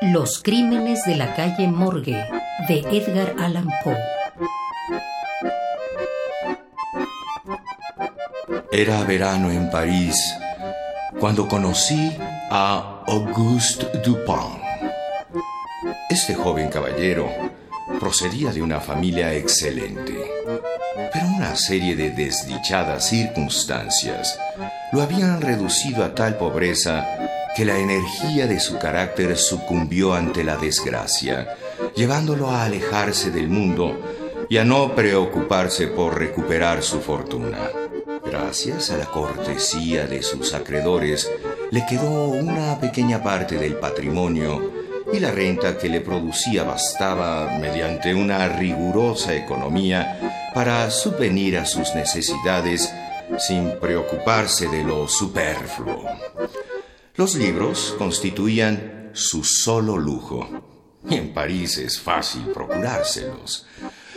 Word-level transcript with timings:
Los 0.00 0.42
crímenes 0.42 1.04
de 1.04 1.14
la 1.14 1.34
calle 1.34 1.68
Morgue 1.68 2.24
de 2.68 2.78
Edgar 2.90 3.34
Allan 3.38 3.68
Poe. 3.82 3.98
Era 8.72 9.02
verano 9.02 9.50
en 9.50 9.70
París 9.70 10.16
cuando 11.20 11.46
conocí 11.46 12.16
a 12.50 13.02
Auguste 13.06 13.98
Dupin. 13.98 14.62
Este 16.08 16.34
joven 16.34 16.70
caballero 16.70 17.28
procedía 18.00 18.52
de 18.52 18.62
una 18.62 18.80
familia 18.80 19.34
excelente, 19.34 20.14
pero 21.12 21.26
una 21.26 21.54
serie 21.56 21.94
de 21.94 22.08
desdichadas 22.08 23.10
circunstancias 23.10 24.38
lo 24.92 25.02
habían 25.02 25.42
reducido 25.42 26.04
a 26.04 26.14
tal 26.14 26.38
pobreza 26.38 27.23
que 27.54 27.64
la 27.64 27.78
energía 27.78 28.46
de 28.46 28.58
su 28.58 28.78
carácter 28.78 29.36
sucumbió 29.36 30.14
ante 30.14 30.42
la 30.42 30.56
desgracia, 30.56 31.56
llevándolo 31.94 32.50
a 32.50 32.64
alejarse 32.64 33.30
del 33.30 33.48
mundo 33.48 33.98
y 34.48 34.58
a 34.58 34.64
no 34.64 34.94
preocuparse 34.94 35.86
por 35.86 36.18
recuperar 36.18 36.82
su 36.82 37.00
fortuna. 37.00 37.70
Gracias 38.24 38.90
a 38.90 38.96
la 38.96 39.06
cortesía 39.06 40.06
de 40.06 40.22
sus 40.22 40.54
acreedores, 40.54 41.30
le 41.70 41.84
quedó 41.86 42.28
una 42.28 42.80
pequeña 42.80 43.22
parte 43.22 43.56
del 43.56 43.76
patrimonio 43.76 44.72
y 45.12 45.20
la 45.20 45.30
renta 45.30 45.78
que 45.78 45.88
le 45.88 46.00
producía 46.00 46.64
bastaba, 46.64 47.58
mediante 47.60 48.14
una 48.14 48.48
rigurosa 48.48 49.34
economía, 49.34 50.50
para 50.54 50.90
subvenir 50.90 51.58
a 51.58 51.66
sus 51.66 51.94
necesidades 51.94 52.92
sin 53.38 53.78
preocuparse 53.78 54.68
de 54.68 54.82
lo 54.82 55.06
superfluo. 55.08 56.04
Los 57.16 57.36
libros 57.36 57.94
constituían 57.96 59.10
su 59.12 59.44
solo 59.44 59.96
lujo. 59.96 60.48
Y 61.08 61.14
en 61.14 61.32
París 61.32 61.78
es 61.78 62.00
fácil 62.00 62.42
procurárselos. 62.52 63.68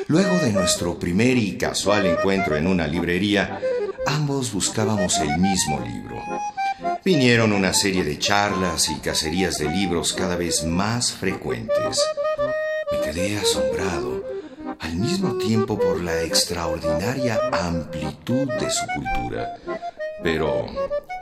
Luego 0.08 0.36
de 0.38 0.52
nuestro 0.52 0.98
primer 0.98 1.38
y 1.38 1.60
casual 1.60 2.08
encuentro 2.08 2.56
en 2.56 2.66
una 2.66 2.88
librería, 2.88 3.60
ambos 4.08 4.52
buscábamos 4.52 5.20
el 5.20 5.38
mismo 5.38 5.80
libro. 5.80 6.20
Vinieron 7.06 7.54
una 7.54 7.72
serie 7.72 8.04
de 8.04 8.18
charlas 8.18 8.90
y 8.90 8.96
cacerías 8.96 9.60
de 9.60 9.70
libros 9.70 10.14
cada 10.14 10.36
vez 10.36 10.64
más 10.64 11.12
frecuentes. 11.12 12.04
Me 12.92 13.00
quedé 13.02 13.38
asombrado, 13.38 14.24
al 14.80 14.96
mismo 14.96 15.38
tiempo 15.38 15.78
por 15.78 16.02
la 16.02 16.24
extraordinaria 16.24 17.40
amplitud 17.52 18.48
de 18.48 18.72
su 18.72 18.86
cultura, 18.96 19.56
pero, 20.24 20.66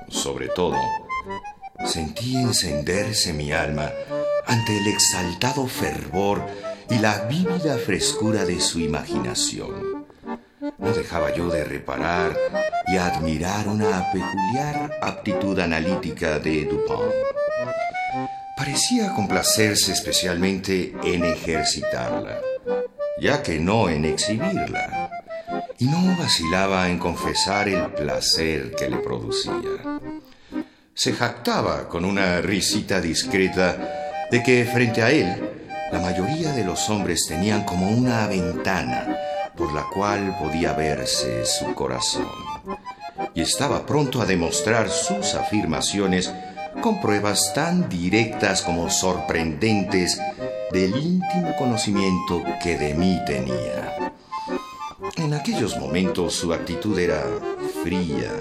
sobre 0.07 0.47
todo, 0.47 0.77
Sentí 1.85 2.35
encenderse 2.35 3.31
mi 3.31 3.51
alma 3.51 3.91
ante 4.47 4.77
el 4.77 4.87
exaltado 4.87 5.67
fervor 5.67 6.43
y 6.89 6.97
la 6.97 7.25
vívida 7.25 7.77
frescura 7.77 8.43
de 8.43 8.59
su 8.59 8.79
imaginación. 8.79 10.05
No 10.79 10.91
dejaba 10.93 11.33
yo 11.33 11.49
de 11.49 11.63
reparar 11.63 12.35
y 12.87 12.97
admirar 12.97 13.67
una 13.67 14.11
peculiar 14.11 14.97
aptitud 15.01 15.59
analítica 15.59 16.39
de 16.39 16.65
Dupin. 16.65 17.11
Parecía 18.57 19.13
complacerse 19.13 19.91
especialmente 19.91 20.93
en 21.03 21.23
ejercitarla, 21.23 22.41
ya 23.21 23.43
que 23.43 23.59
no 23.59 23.89
en 23.89 24.05
exhibirla, 24.05 25.11
y 25.77 25.85
no 25.85 26.17
vacilaba 26.17 26.89
en 26.89 26.97
confesar 26.97 27.69
el 27.69 27.91
placer 27.91 28.71
que 28.75 28.89
le 28.89 28.97
producía 28.97 29.53
se 30.95 31.11
jactaba 31.11 31.89
con 31.89 32.05
una 32.05 32.39
risita 32.39 33.01
discreta 33.01 34.27
de 34.31 34.41
que 34.41 34.63
frente 34.63 35.03
a 35.03 35.11
él 35.11 35.27
la 35.91 35.99
mayoría 35.99 36.53
de 36.53 36.63
los 36.63 36.89
hombres 36.89 37.27
tenían 37.27 37.65
como 37.65 37.89
una 37.89 38.25
ventana 38.27 39.05
por 39.57 39.73
la 39.73 39.83
cual 39.89 40.37
podía 40.39 40.71
verse 40.71 41.45
su 41.45 41.75
corazón. 41.75 42.27
Y 43.33 43.41
estaba 43.41 43.85
pronto 43.85 44.21
a 44.21 44.25
demostrar 44.25 44.89
sus 44.89 45.35
afirmaciones 45.35 46.31
con 46.81 47.01
pruebas 47.01 47.53
tan 47.53 47.89
directas 47.89 48.61
como 48.61 48.89
sorprendentes 48.89 50.17
del 50.71 50.95
íntimo 50.95 51.55
conocimiento 51.57 52.41
que 52.63 52.77
de 52.77 52.93
mí 52.93 53.19
tenía. 53.25 54.13
En 55.17 55.33
aquellos 55.33 55.77
momentos 55.77 56.35
su 56.35 56.53
actitud 56.53 56.97
era 56.97 57.21
fría 57.83 58.31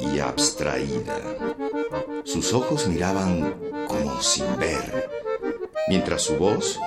y 0.00 0.18
abstraída. 0.20 1.41
Sus 2.32 2.54
ojos 2.54 2.86
miraban 2.86 3.60
como 3.86 4.22
sin 4.22 4.56
ver, 4.56 5.10
mientras 5.86 6.22
su 6.22 6.38
voz, 6.38 6.80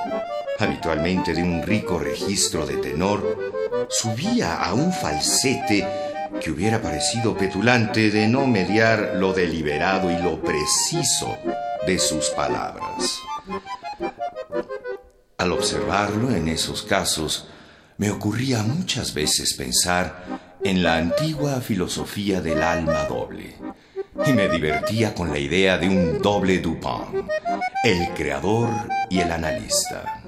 habitualmente 0.58 1.36
de 1.36 1.44
un 1.44 1.62
rico 1.62 2.00
registro 2.00 2.66
de 2.66 2.78
tenor, 2.78 3.54
subía 3.88 4.56
a 4.56 4.74
un 4.74 4.92
falsete 4.92 5.88
que 6.42 6.50
hubiera 6.50 6.82
parecido 6.82 7.38
petulante 7.38 8.10
de 8.10 8.28
no 8.28 8.48
mediar 8.48 9.18
lo 9.18 9.34
deliberado 9.34 10.10
y 10.10 10.20
lo 10.20 10.42
preciso 10.42 11.38
de 11.86 12.00
sus 12.00 12.30
palabras. 12.30 13.20
Al 15.38 15.52
observarlo 15.52 16.32
en 16.32 16.48
esos 16.48 16.82
casos, 16.82 17.50
me 18.00 18.10
ocurría 18.10 18.64
muchas 18.64 19.14
veces 19.14 19.54
pensar 19.54 20.58
en 20.64 20.82
la 20.82 20.98
antigua 20.98 21.62
filosofía 21.62 22.42
del 22.42 22.64
alma 22.64 23.04
doble 23.04 23.65
y 24.28 24.34
me 24.34 24.50
divertía 24.50 25.13
con 25.13 25.30
la 25.30 25.38
idea 25.38 25.78
de 25.78 25.88
un 25.88 26.22
doble 26.22 26.58
Dupin, 26.59 27.28
el 27.84 28.09
creador 28.16 28.69
y 29.09 29.19
el 29.19 29.31
analista. 29.31 30.24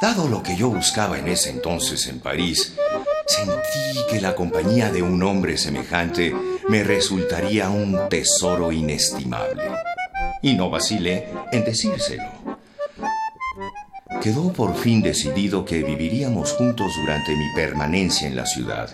Dado 0.00 0.28
lo 0.28 0.42
que 0.42 0.56
yo 0.56 0.68
buscaba 0.68 1.18
en 1.18 1.28
ese 1.28 1.50
entonces 1.50 2.06
en 2.06 2.20
París, 2.20 2.74
sentí 3.26 3.98
que 4.08 4.20
la 4.20 4.34
compañía 4.34 4.90
de 4.90 5.02
un 5.02 5.22
hombre 5.22 5.56
semejante 5.56 6.34
me 6.68 6.84
resultaría 6.84 7.70
un 7.70 8.08
tesoro 8.08 8.70
inestimable. 8.70 9.64
Y 10.42 10.54
no 10.54 10.70
vacilé 10.70 11.28
en 11.50 11.64
decírselo. 11.64 12.30
Quedó 14.20 14.52
por 14.52 14.76
fin 14.76 15.02
decidido 15.02 15.64
que 15.64 15.82
viviríamos 15.82 16.52
juntos 16.52 16.92
durante 17.00 17.34
mi 17.34 17.46
permanencia 17.54 18.28
en 18.28 18.36
la 18.36 18.46
ciudad 18.46 18.90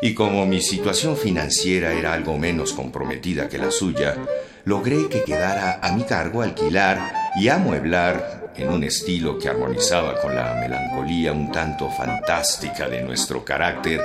y 0.00 0.14
como 0.14 0.46
mi 0.46 0.60
situación 0.60 1.16
financiera 1.16 1.92
era 1.92 2.12
algo 2.12 2.38
menos 2.38 2.72
comprometida 2.72 3.48
que 3.48 3.58
la 3.58 3.70
suya, 3.70 4.16
logré 4.64 5.08
que 5.08 5.24
quedara 5.24 5.80
a 5.82 5.92
mi 5.92 6.04
cargo 6.04 6.42
alquilar 6.42 7.12
y 7.36 7.48
amueblar 7.48 8.52
en 8.56 8.68
un 8.70 8.84
estilo 8.84 9.38
que 9.38 9.48
armonizaba 9.48 10.20
con 10.20 10.34
la 10.34 10.54
melancolía 10.54 11.32
un 11.32 11.50
tanto 11.50 11.90
fantástica 11.90 12.88
de 12.88 13.02
nuestro 13.02 13.44
carácter, 13.44 14.00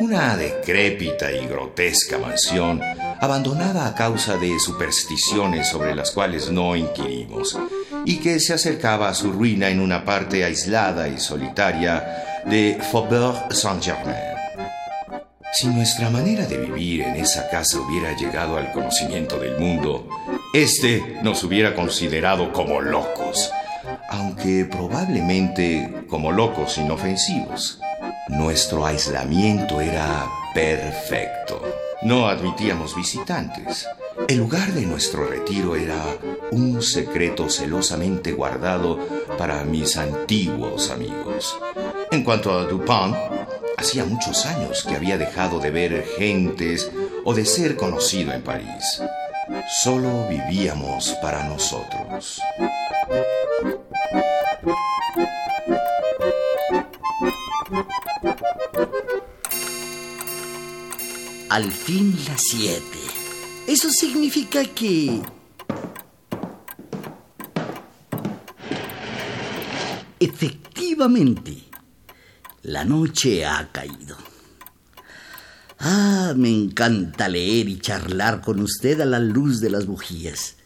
una 0.00 0.36
decrépita 0.36 1.32
y 1.32 1.46
grotesca 1.46 2.18
mansión 2.18 2.80
abandonada 3.20 3.86
a 3.86 3.94
causa 3.94 4.36
de 4.36 4.58
supersticiones 4.60 5.68
sobre 5.68 5.94
las 5.94 6.12
cuales 6.12 6.50
no 6.50 6.76
inquirimos, 6.76 7.58
y 8.04 8.18
que 8.18 8.38
se 8.38 8.54
acercaba 8.54 9.08
a 9.08 9.14
su 9.14 9.32
ruina 9.32 9.68
en 9.68 9.80
una 9.80 10.04
parte 10.04 10.44
aislada 10.44 11.08
y 11.08 11.18
solitaria 11.18 12.42
de 12.46 12.78
Faubourg 12.92 13.52
Saint-Germain. 13.52 14.37
Si 15.52 15.66
nuestra 15.66 16.10
manera 16.10 16.46
de 16.46 16.58
vivir 16.58 17.00
en 17.00 17.16
esa 17.16 17.48
casa 17.48 17.80
hubiera 17.80 18.14
llegado 18.14 18.58
al 18.58 18.70
conocimiento 18.70 19.38
del 19.38 19.58
mundo, 19.58 20.06
éste 20.52 21.18
nos 21.22 21.42
hubiera 21.42 21.74
considerado 21.74 22.52
como 22.52 22.80
locos, 22.80 23.50
aunque 24.10 24.66
probablemente 24.66 26.04
como 26.08 26.32
locos 26.32 26.76
inofensivos. 26.76 27.80
Nuestro 28.28 28.84
aislamiento 28.84 29.80
era 29.80 30.26
perfecto. 30.52 31.62
No 32.02 32.28
admitíamos 32.28 32.94
visitantes. 32.94 33.88
El 34.28 34.38
lugar 34.38 34.72
de 34.72 34.84
nuestro 34.84 35.26
retiro 35.26 35.76
era 35.76 36.04
un 36.50 36.82
secreto 36.82 37.48
celosamente 37.48 38.32
guardado 38.32 38.98
para 39.38 39.64
mis 39.64 39.96
antiguos 39.96 40.90
amigos. 40.90 41.58
En 42.10 42.22
cuanto 42.22 42.52
a 42.52 42.64
Dupin, 42.64 43.14
Hacía 43.78 44.04
muchos 44.04 44.44
años 44.44 44.82
que 44.82 44.96
había 44.96 45.16
dejado 45.16 45.60
de 45.60 45.70
ver 45.70 46.04
gentes 46.18 46.90
o 47.24 47.32
de 47.32 47.46
ser 47.46 47.76
conocido 47.76 48.32
en 48.32 48.42
París. 48.42 49.00
Solo 49.82 50.26
vivíamos 50.28 51.16
para 51.22 51.44
nosotros. 51.44 52.40
Al 61.48 61.70
fin 61.70 62.18
las 62.26 62.42
siete. 62.50 62.98
Eso 63.68 63.90
significa 63.90 64.64
que... 64.64 65.22
Efectivamente, 70.18 71.67
la 72.68 72.84
noche 72.84 73.46
ha 73.46 73.72
caído. 73.72 74.16
Ah, 75.78 76.34
me 76.36 76.50
encanta 76.50 77.26
leer 77.28 77.66
y 77.68 77.78
charlar 77.78 78.42
con 78.42 78.60
usted 78.60 79.00
a 79.00 79.06
la 79.06 79.18
luz 79.20 79.60
de 79.60 79.70
las 79.70 79.86
bujías. 79.86 80.56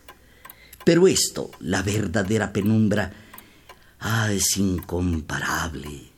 Pero 0.84 1.06
esto, 1.06 1.52
la 1.60 1.82
verdadera 1.82 2.52
penumbra, 2.52 3.12
ah, 4.00 4.32
es 4.32 4.56
incomparable. 4.56 6.10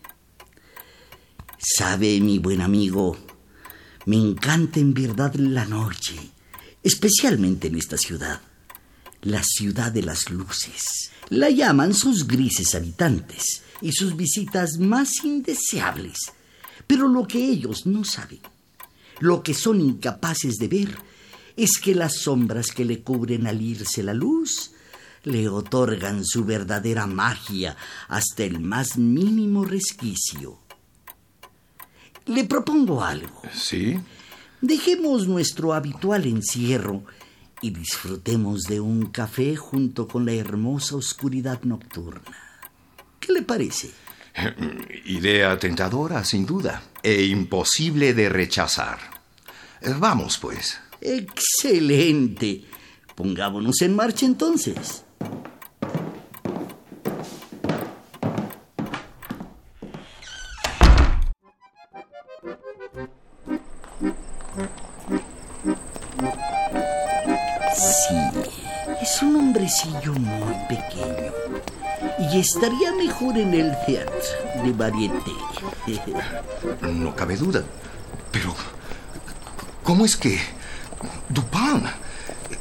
Sabe, 1.58 2.18
mi 2.20 2.38
buen 2.38 2.62
amigo, 2.62 3.18
me 4.06 4.16
encanta 4.16 4.80
en 4.80 4.94
verdad 4.94 5.34
la 5.34 5.66
noche, 5.66 6.16
especialmente 6.82 7.68
en 7.68 7.76
esta 7.76 7.98
ciudad, 7.98 8.40
la 9.20 9.42
ciudad 9.42 9.92
de 9.92 10.02
las 10.02 10.30
luces. 10.30 11.10
La 11.28 11.50
llaman 11.50 11.92
sus 11.92 12.26
grises 12.26 12.74
habitantes 12.74 13.64
y 13.84 13.92
sus 13.92 14.16
visitas 14.16 14.78
más 14.78 15.22
indeseables. 15.24 16.16
Pero 16.86 17.06
lo 17.06 17.28
que 17.28 17.44
ellos 17.44 17.84
no 17.84 18.02
saben, 18.02 18.40
lo 19.20 19.42
que 19.42 19.52
son 19.52 19.78
incapaces 19.78 20.54
de 20.54 20.68
ver, 20.68 20.98
es 21.54 21.76
que 21.76 21.94
las 21.94 22.22
sombras 22.22 22.68
que 22.68 22.86
le 22.86 23.02
cubren 23.02 23.46
al 23.46 23.60
irse 23.60 24.02
la 24.02 24.14
luz 24.14 24.72
le 25.24 25.48
otorgan 25.50 26.24
su 26.24 26.46
verdadera 26.46 27.06
magia 27.06 27.76
hasta 28.08 28.44
el 28.44 28.58
más 28.58 28.96
mínimo 28.96 29.64
resquicio. 29.64 30.58
Le 32.24 32.44
propongo 32.44 33.04
algo. 33.04 33.42
¿Sí? 33.52 34.00
Dejemos 34.62 35.28
nuestro 35.28 35.74
habitual 35.74 36.24
encierro 36.24 37.04
y 37.60 37.68
disfrutemos 37.68 38.62
de 38.62 38.80
un 38.80 39.06
café 39.06 39.56
junto 39.56 40.08
con 40.08 40.24
la 40.24 40.32
hermosa 40.32 40.96
oscuridad 40.96 41.62
nocturna. 41.64 42.44
¿Qué 43.24 43.32
le 43.32 43.42
parece? 43.42 43.90
Idea 45.06 45.58
tentadora, 45.58 46.24
sin 46.24 46.44
duda, 46.44 46.82
e 47.02 47.24
imposible 47.24 48.12
de 48.12 48.28
rechazar. 48.28 48.98
Vamos, 49.98 50.38
pues. 50.38 50.78
Excelente. 51.00 52.64
Pongámonos 53.14 53.80
en 53.82 53.96
marcha 53.96 54.26
entonces. 54.26 55.04
Sí, 67.74 68.14
es 69.00 69.22
un 69.22 69.36
hombrecillo 69.36 70.12
muy 70.14 70.54
pequeño. 70.68 71.13
Y 72.32 72.38
estaría 72.38 72.92
mejor 72.92 73.36
en 73.36 73.54
el 73.54 73.72
teatro 73.86 74.62
de 74.64 74.72
varieté. 74.72 75.32
No 76.82 77.14
cabe 77.14 77.36
duda. 77.36 77.62
Pero, 78.32 78.54
¿cómo 79.82 80.04
es 80.04 80.16
que... 80.16 80.38
Dupin? 81.28 81.84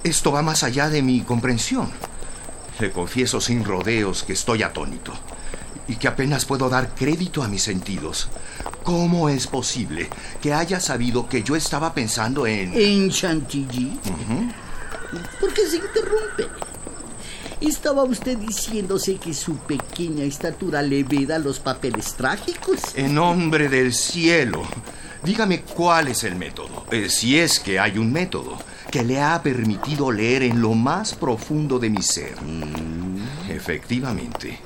Esto 0.04 0.32
va 0.32 0.42
más 0.42 0.64
allá 0.64 0.90
de 0.90 1.02
mi 1.02 1.22
comprensión. 1.22 1.90
Le 2.80 2.92
confieso 2.92 3.40
sin 3.40 3.64
rodeos 3.64 4.24
que 4.24 4.34
estoy 4.34 4.64
atónito 4.64 5.14
y 5.88 5.96
que 5.96 6.08
apenas 6.08 6.46
puedo 6.46 6.70
dar 6.70 6.94
crédito 6.96 7.44
a 7.44 7.48
mis 7.48 7.64
sentidos. 7.64 8.30
¿Cómo 8.84 9.30
es 9.30 9.48
posible 9.48 10.10
que 10.42 10.54
haya 10.54 10.80
sabido 10.80 11.30
que 11.30 11.44
yo 11.44 11.56
estaba 11.56 11.94
pensando 11.94 12.46
en... 12.46 12.74
¿En 12.74 13.10
Chantilly? 13.10 14.00
¿Por 15.40 15.54
qué 15.54 15.68
se 15.68 15.78
interrumpe? 15.78 16.73
¿Estaba 17.64 18.04
usted 18.04 18.38
diciéndose 18.38 19.16
que 19.16 19.34
su 19.34 19.56
pequeña 19.56 20.26
estatura 20.26 20.82
le 20.82 21.06
veda 21.06 21.40
los 21.40 21.62
papeles 21.62 22.14
trágicos? 22.14 22.78
En 22.94 23.16
nombre 23.16 23.70
del 23.70 23.94
cielo, 23.94 24.64
dígame 25.24 25.62
cuál 25.62 26.10
es 26.10 26.26
el 26.26 26.36
método, 26.36 26.86
eh, 26.92 27.10
si 27.10 27.40
es 27.40 27.62
que 27.62 27.80
hay 27.80 27.98
un 27.98 28.12
método, 28.12 28.58
que 28.92 29.02
le 29.06 29.22
ha 29.22 29.42
permitido 29.42 30.12
leer 30.12 30.44
en 30.44 30.62
lo 30.62 30.74
más 30.74 31.14
profundo 31.14 31.80
de 31.80 31.90
mi 31.90 32.02
ser. 32.02 32.36
Efectivamente, 33.48 34.60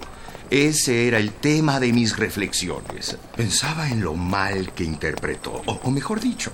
ese 0.49 1.07
era 1.07 1.19
el 1.19 1.33
tema 1.33 1.79
de 1.79 1.93
mis 1.93 2.17
reflexiones. 2.17 3.15
Pensaba 3.35 3.89
en 3.89 4.01
lo 4.01 4.15
mal 4.15 4.73
que 4.73 4.83
interpretó, 4.83 5.61
o, 5.67 5.81
o 5.83 5.91
mejor 5.91 6.19
dicho, 6.19 6.51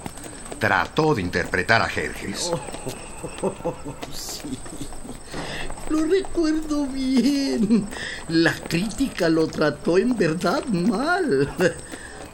trató 0.60 1.16
de 1.16 1.22
interpretar 1.22 1.82
a 1.82 1.88
Jerjes. 1.88 2.52
Sí. 4.14 4.58
Lo 5.90 6.06
recuerdo 6.06 6.86
bien. 6.88 7.88
La 8.30 8.54
crítica 8.54 9.30
lo 9.30 9.48
trató 9.48 9.98
en 9.98 10.16
verdad 10.16 10.66
mal. 10.66 11.54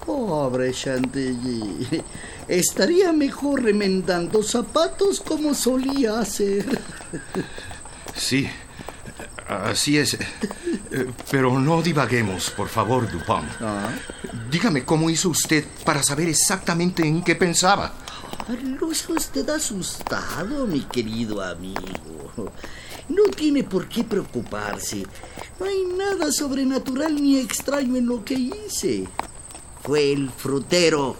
Pobre 0.05 0.71
Chantilly. 0.71 2.03
Estaría 2.47 3.11
mejor 3.13 3.63
remendando 3.63 4.41
zapatos 4.41 5.19
como 5.19 5.53
solía 5.53 6.19
hacer. 6.19 6.79
Sí, 8.15 8.49
así 9.47 9.97
es. 9.97 10.17
Pero 11.29 11.59
no 11.59 11.81
divaguemos, 11.81 12.49
por 12.49 12.69
favor, 12.69 13.09
Dupin. 13.11 13.47
Dígame 14.49 14.83
cómo 14.83 15.09
hizo 15.09 15.29
usted 15.29 15.63
para 15.85 16.01
saber 16.01 16.27
exactamente 16.27 17.05
en 17.05 17.23
qué 17.23 17.35
pensaba. 17.35 17.93
Luce 18.79 19.11
usted 19.13 19.47
asustado, 19.49 20.65
mi 20.65 20.81
querido 20.81 21.43
amigo. 21.43 22.51
No 23.09 23.23
tiene 23.35 23.63
por 23.63 23.87
qué 23.87 24.03
preocuparse. 24.03 25.05
No 25.59 25.65
hay 25.65 25.83
nada 25.97 26.31
sobrenatural 26.31 27.21
ni 27.21 27.37
extraño 27.37 27.95
en 27.95 28.05
lo 28.05 28.23
que 28.23 28.35
hice. 28.35 29.07
Fue 29.83 30.13
el 30.13 30.29
frutero. 30.29 31.17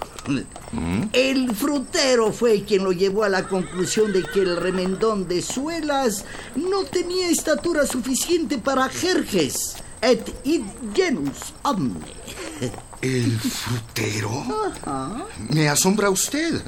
El 1.14 1.56
frutero 1.56 2.32
fue 2.32 2.64
quien 2.64 2.84
lo 2.84 2.92
llevó 2.92 3.24
a 3.24 3.30
la 3.30 3.48
conclusión 3.48 4.14
de 4.14 4.24
que 4.24 4.42
el 4.42 4.58
remendón 4.58 5.28
de 5.28 5.42
suelas 5.42 6.26
no 6.56 6.84
tenía 6.84 7.30
estatura 7.30 7.88
suficiente 7.88 8.60
para 8.60 8.88
Jerjes 8.90 9.78
et 10.02 10.30
id 10.44 10.64
genus 10.94 11.54
omne. 11.64 12.00
¿El 13.02 13.40
frutero? 13.40 14.30
Me 15.50 15.70
asombra 15.70 16.10
usted. 16.10 16.62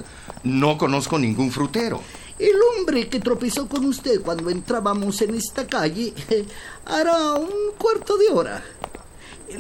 No 0.44 0.78
conozco 0.78 1.20
ningún 1.20 1.52
frutero. 1.52 2.02
El 2.42 2.56
hombre 2.80 3.08
que 3.08 3.20
tropezó 3.20 3.68
con 3.68 3.86
usted 3.86 4.20
cuando 4.22 4.50
entrábamos 4.50 5.22
en 5.22 5.36
esta 5.36 5.68
calle 5.68 6.12
eh, 6.30 6.44
hará 6.86 7.34
un 7.34 7.74
cuarto 7.78 8.18
de 8.18 8.30
hora. 8.30 8.64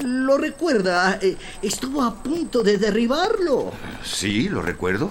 ¿Lo 0.03 0.37
recuerda? 0.37 1.19
Eh, 1.21 1.37
Estuvo 1.61 2.01
a 2.01 2.23
punto 2.23 2.63
de 2.63 2.79
derribarlo. 2.79 3.71
Sí, 4.03 4.49
lo 4.49 4.63
recuerdo. 4.63 5.09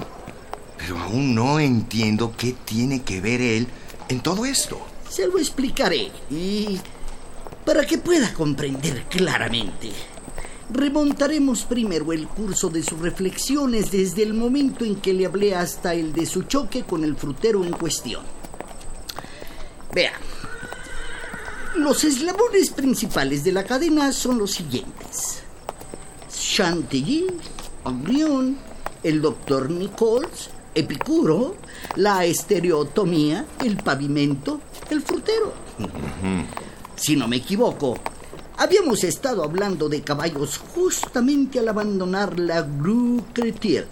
Pero 0.79 0.99
aún 0.99 1.33
no 1.35 1.61
entiendo 1.61 2.35
qué 2.37 2.57
tiene 2.65 3.03
que 3.03 3.21
ver 3.21 3.41
él 3.41 3.69
en 4.09 4.21
todo 4.21 4.45
esto. 4.47 4.81
Se 5.09 5.29
lo 5.29 5.39
explicaré 5.39 6.11
y 6.29 6.81
para 7.65 7.87
que 7.87 7.99
pueda 7.99 8.35
comprender 8.35 9.05
claramente. 9.09 9.93
Remontaremos 10.73 11.65
primero 11.65 12.13
el 12.13 12.29
curso 12.29 12.71
de 12.71 12.83
sus 12.83 13.01
reflexiones 13.01 13.91
desde 13.91 14.23
el 14.23 14.35
momento 14.35 14.85
en 14.85 14.97
que 14.97 15.13
le 15.13 15.27
hablé 15.27 15.55
hasta 15.55 15.95
el 15.95 16.13
de 16.13 16.27
su 16.27 16.45
choque 16.45 16.85
con 16.85 17.03
el 17.03 17.17
frutero 17.17 17.65
en 17.65 17.73
cuestión. 17.73 18.23
Vea, 19.93 20.13
los 21.77 22.05
eslabones 22.05 22.71
principales 22.71 23.43
de 23.43 23.53
la 23.53 23.65
cadena 23.65 24.13
son 24.13 24.39
los 24.39 24.53
siguientes. 24.53 25.43
Chantilly, 26.31 27.27
Agrión, 27.85 28.57
el 29.03 29.21
doctor 29.21 29.71
Nichols, 29.71 30.51
Epicuro, 30.75 31.57
la 31.97 32.25
estereotomía, 32.25 33.45
el 33.65 33.77
pavimento, 33.77 34.61
el 34.89 35.03
frutero. 35.03 35.53
Si 36.95 37.17
no 37.17 37.27
me 37.27 37.37
equivoco, 37.37 37.99
habíamos 38.61 39.05
estado 39.05 39.43
hablando 39.43 39.89
de 39.89 40.03
caballos 40.03 40.59
justamente 40.75 41.59
al 41.59 41.69
abandonar 41.69 42.39
la 42.39 42.61
Rue 42.63 43.23
Cretier. 43.33 43.89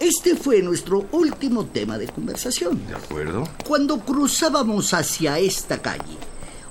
Este 0.00 0.34
fue 0.34 0.60
nuestro 0.62 1.06
último 1.12 1.66
tema 1.66 1.96
de 1.96 2.08
conversación. 2.08 2.84
¿De 2.88 2.96
acuerdo? 2.96 3.48
Cuando 3.64 4.00
cruzábamos 4.00 4.92
hacia 4.94 5.38
esta 5.38 5.80
calle, 5.80 6.16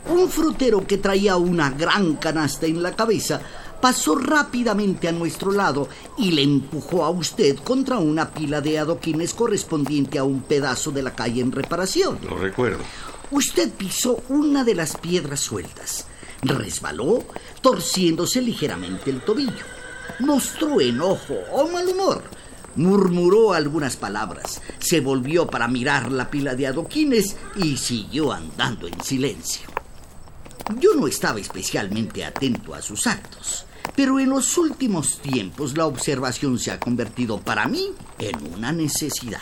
un 0.10 0.28
frutero 0.28 0.86
que 0.86 0.98
traía 0.98 1.38
una 1.38 1.70
gran 1.70 2.16
canasta 2.16 2.66
en 2.66 2.84
la 2.84 2.94
cabeza 2.94 3.40
pasó 3.80 4.16
rápidamente 4.16 5.08
a 5.08 5.14
nuestro 5.14 5.54
lado 5.54 5.88
y 6.18 6.32
le 6.32 6.44
empujó 6.44 7.06
a 7.06 7.10
usted 7.10 7.58
contra 7.60 8.00
una 8.00 8.32
pila 8.32 8.60
de 8.60 8.80
adoquines 8.80 9.34
correspondiente 9.34 10.20
a 10.20 10.26
un 10.26 10.42
pedazo 10.42 10.92
de 10.92 11.04
la 11.04 11.16
calle 11.16 11.40
en 11.40 11.54
reparación. 11.54 12.20
Lo 12.28 12.38
recuerdo. 12.38 12.80
Usted 13.32 13.72
pisó 13.72 14.24
una 14.28 14.66
de 14.66 14.76
las 14.76 14.98
piedras 14.98 15.40
sueltas, 15.40 16.06
resbaló, 16.42 17.24
torciéndose 17.62 18.42
ligeramente 18.42 19.10
el 19.10 19.22
tobillo. 19.22 19.66
Mostró 20.20 20.82
enojo 20.82 21.36
o 21.52 21.68
mal 21.70 21.88
humor. 21.88 22.24
Murmuró 22.76 23.54
algunas 23.54 23.98
palabras, 23.98 24.62
se 24.80 25.02
volvió 25.02 25.48
para 25.48 25.68
mirar 25.68 26.12
la 26.12 26.30
pila 26.30 26.56
de 26.56 26.68
adoquines 26.68 27.36
y 27.56 27.78
siguió 27.78 28.32
andando 28.32 28.88
en 28.88 29.02
silencio. 29.04 29.68
Yo 30.80 30.94
no 30.94 31.08
estaba 31.08 31.40
especialmente 31.40 32.24
atento 32.24 32.76
a 32.76 32.82
sus 32.82 33.08
actos, 33.08 33.66
pero 33.96 34.20
en 34.20 34.30
los 34.30 34.58
últimos 34.58 35.20
tiempos 35.20 35.76
la 35.76 35.88
observación 35.88 36.60
se 36.60 36.72
ha 36.72 36.80
convertido 36.80 37.40
para 37.40 37.68
mí 37.68 37.92
en 38.20 38.54
una 38.54 38.72
necesidad. 38.72 39.42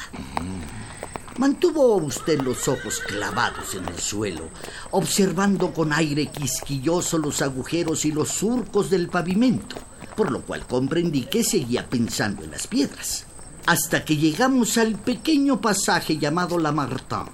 Mantuvo 1.38 1.98
usted 1.98 2.42
los 2.42 2.68
ojos 2.68 3.00
clavados 3.00 3.76
en 3.76 3.88
el 3.88 4.00
suelo, 4.00 4.50
observando 4.90 5.72
con 5.72 5.94
aire 5.94 6.28
quisquilloso 6.28 7.20
los 7.20 7.44
agujeros 7.44 8.06
y 8.06 8.12
los 8.12 8.30
surcos 8.30 8.90
del 8.90 9.08
pavimento, 9.08 9.76
por 10.16 10.32
lo 10.32 10.42
cual 10.42 10.66
comprendí 10.66 11.26
que 11.26 11.44
seguía 11.44 11.88
pensando 11.88 12.44
en 12.44 12.50
las 12.50 12.66
piedras, 12.66 13.26
hasta 13.68 14.04
que 14.04 14.18
llegamos 14.18 14.80
al 14.80 14.96
pequeño 14.96 15.62
pasaje 15.62 16.18
llamado 16.18 16.58
La 16.58 16.72
Martin, 16.72 17.28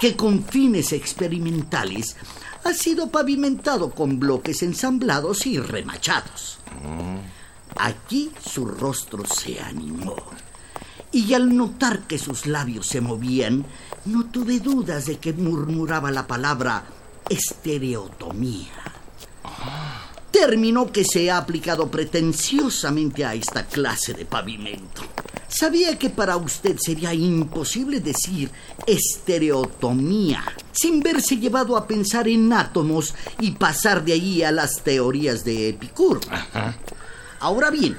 que 0.00 0.16
con 0.16 0.42
fines 0.42 0.94
experimentales 0.94 2.16
ha 2.64 2.72
sido 2.72 3.10
pavimentado 3.10 3.90
con 3.90 4.18
bloques 4.18 4.62
ensamblados 4.62 5.46
y 5.46 5.58
remachados. 5.58 6.58
Aquí 7.76 8.30
su 8.42 8.64
rostro 8.64 9.26
se 9.26 9.60
animó. 9.60 10.16
Y 11.12 11.34
al 11.34 11.56
notar 11.56 12.00
que 12.06 12.18
sus 12.18 12.46
labios 12.46 12.86
se 12.86 13.00
movían, 13.00 13.64
no 14.04 14.26
tuve 14.26 14.60
dudas 14.60 15.06
de 15.06 15.18
que 15.18 15.32
murmuraba 15.32 16.10
la 16.10 16.26
palabra 16.26 16.84
estereotomía. 17.28 18.72
Término 20.30 20.92
que 20.92 21.04
se 21.04 21.30
ha 21.30 21.38
aplicado 21.38 21.90
pretenciosamente 21.90 23.24
a 23.24 23.34
esta 23.34 23.66
clase 23.66 24.14
de 24.14 24.24
pavimento. 24.24 25.02
Sabía 25.48 25.98
que 25.98 26.10
para 26.10 26.36
usted 26.36 26.76
sería 26.78 27.12
imposible 27.12 27.98
decir 27.98 28.50
estereotomía 28.86 30.44
sin 30.70 31.00
verse 31.00 31.36
llevado 31.36 31.76
a 31.76 31.86
pensar 31.86 32.28
en 32.28 32.52
átomos 32.52 33.14
y 33.40 33.50
pasar 33.52 34.04
de 34.04 34.12
ahí 34.12 34.42
a 34.42 34.52
las 34.52 34.82
teorías 34.82 35.44
de 35.44 35.70
Epicuro. 35.70 36.20
Ahora 37.40 37.70
bien, 37.70 37.96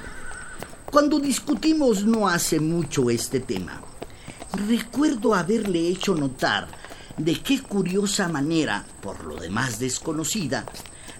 cuando 0.92 1.18
discutimos 1.18 2.04
no 2.04 2.28
hace 2.28 2.60
mucho 2.60 3.08
este 3.08 3.40
tema, 3.40 3.80
recuerdo 4.68 5.34
haberle 5.34 5.88
hecho 5.88 6.14
notar 6.14 6.68
de 7.16 7.40
qué 7.40 7.62
curiosa 7.62 8.28
manera, 8.28 8.84
por 9.00 9.24
lo 9.24 9.36
demás 9.36 9.78
desconocida, 9.78 10.66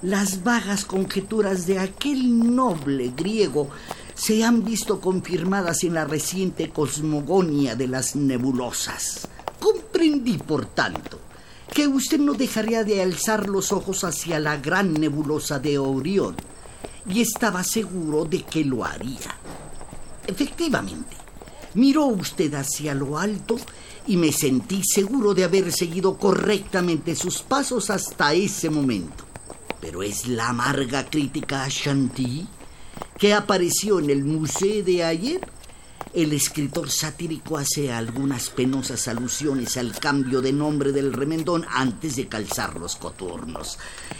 las 0.02 0.44
vagas 0.44 0.84
conjeturas 0.84 1.66
de 1.66 1.78
aquel 1.78 2.54
noble 2.54 3.14
griego 3.16 3.70
se 4.14 4.44
han 4.44 4.62
visto 4.62 5.00
confirmadas 5.00 5.84
en 5.84 5.94
la 5.94 6.04
reciente 6.04 6.68
cosmogonia 6.68 7.74
de 7.74 7.88
las 7.88 8.14
nebulosas. 8.14 9.26
Comprendí, 9.58 10.36
por 10.36 10.66
tanto, 10.66 11.18
que 11.72 11.86
usted 11.88 12.18
no 12.18 12.34
dejaría 12.34 12.84
de 12.84 13.00
alzar 13.00 13.48
los 13.48 13.72
ojos 13.72 14.04
hacia 14.04 14.38
la 14.38 14.58
gran 14.58 14.92
nebulosa 14.92 15.58
de 15.58 15.78
Orión, 15.78 16.36
y 17.08 17.22
estaba 17.22 17.64
seguro 17.64 18.26
de 18.26 18.42
que 18.42 18.64
lo 18.64 18.84
haría. 18.84 19.34
Efectivamente, 20.26 21.16
miró 21.74 22.06
usted 22.06 22.52
hacia 22.54 22.94
lo 22.94 23.18
alto 23.18 23.56
y 24.06 24.16
me 24.16 24.32
sentí 24.32 24.82
seguro 24.84 25.34
de 25.34 25.44
haber 25.44 25.72
seguido 25.72 26.16
correctamente 26.16 27.14
sus 27.14 27.42
pasos 27.42 27.90
hasta 27.90 28.34
ese 28.34 28.70
momento. 28.70 29.24
Pero 29.80 30.02
es 30.02 30.28
la 30.28 30.48
amarga 30.48 31.08
crítica 31.08 31.64
a 31.64 31.68
Chantilly 31.68 32.46
que 33.18 33.34
apareció 33.34 34.00
en 34.00 34.10
el 34.10 34.24
museo 34.24 34.82
de 34.82 35.04
ayer, 35.04 35.40
el 36.14 36.32
escritor 36.32 36.90
satírico 36.90 37.56
hace 37.56 37.90
algunas 37.90 38.50
penosas 38.50 39.08
alusiones 39.08 39.76
al 39.76 39.98
cambio 39.98 40.42
de 40.42 40.52
nombre 40.52 40.92
del 40.92 41.12
remendón 41.12 41.64
antes 41.70 42.16
de 42.16 42.28
calzar 42.28 42.78
los 42.78 42.96
coturnos. 42.96 43.78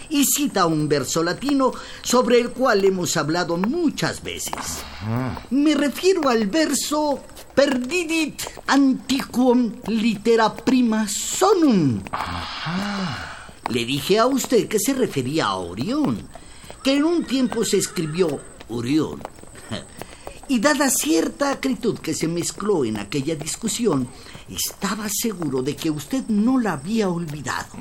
Y 0.09 0.25
cita 0.25 0.67
un 0.67 0.89
verso 0.89 1.23
latino 1.23 1.73
sobre 2.03 2.41
el 2.41 2.51
cual 2.51 2.85
hemos 2.85 3.17
hablado 3.17 3.57
muchas 3.57 4.23
veces. 4.23 4.55
Me 5.51 5.75
refiero 5.75 6.29
al 6.29 6.47
verso 6.47 7.21
Perdidit 7.55 8.43
antiquum 8.67 9.75
litera 9.89 10.55
prima 10.55 11.07
sonum. 11.07 12.01
Le 13.69 13.85
dije 13.85 14.19
a 14.19 14.27
usted 14.27 14.69
que 14.69 14.79
se 14.79 14.95
refería 14.95 15.47
a 15.47 15.57
Orión, 15.57 16.27
que 16.83 16.97
en 16.97 17.05
un 17.05 17.25
tiempo 17.25 17.65
se 17.65 17.77
escribió 17.77 18.41
Orión. 18.69 19.21
Y 20.49 20.59
dada 20.59 20.91
cierta 20.91 21.53
acritud 21.53 21.99
que 21.99 22.15
se 22.15 22.29
mezcló 22.29 22.85
en 22.85 22.99
aquella 22.99 23.37
discusión, 23.37 24.09
estaba 24.49 25.09
seguro 25.09 25.63
de 25.63 25.77
que 25.77 25.91
usted 25.91 26.25
no 26.29 26.59
la 26.59 26.73
había 26.73 27.09
olvidado. 27.09 27.77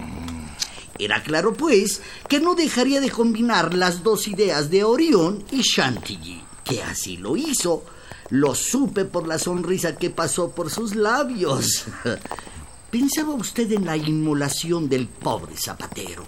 Era 0.99 1.23
claro, 1.23 1.53
pues, 1.53 2.01
que 2.29 2.39
no 2.39 2.53
dejaría 2.53 3.01
de 3.01 3.09
combinar 3.09 3.73
las 3.73 4.03
dos 4.03 4.27
ideas 4.27 4.69
de 4.69 4.83
Orión 4.83 5.43
y 5.51 5.63
Chantilly, 5.63 6.43
que 6.63 6.83
así 6.83 7.17
lo 7.17 7.35
hizo. 7.35 7.83
Lo 8.29 8.55
supe 8.55 9.05
por 9.05 9.27
la 9.27 9.39
sonrisa 9.39 9.95
que 9.95 10.09
pasó 10.09 10.51
por 10.51 10.69
sus 10.69 10.95
labios. 10.95 11.85
¿Pensaba 12.91 13.33
usted 13.33 13.71
en 13.71 13.85
la 13.85 13.97
inmolación 13.97 14.87
del 14.87 15.07
pobre 15.07 15.57
zapatero? 15.57 16.25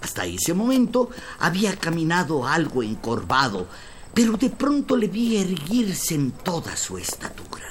Hasta 0.00 0.26
ese 0.26 0.52
momento 0.52 1.08
había 1.38 1.76
caminado 1.76 2.46
algo 2.46 2.82
encorvado, 2.82 3.66
pero 4.14 4.36
de 4.36 4.50
pronto 4.50 4.96
le 4.96 5.08
vi 5.08 5.36
erguirse 5.36 6.14
en 6.14 6.30
toda 6.30 6.76
su 6.76 6.96
estatura. 6.96 7.64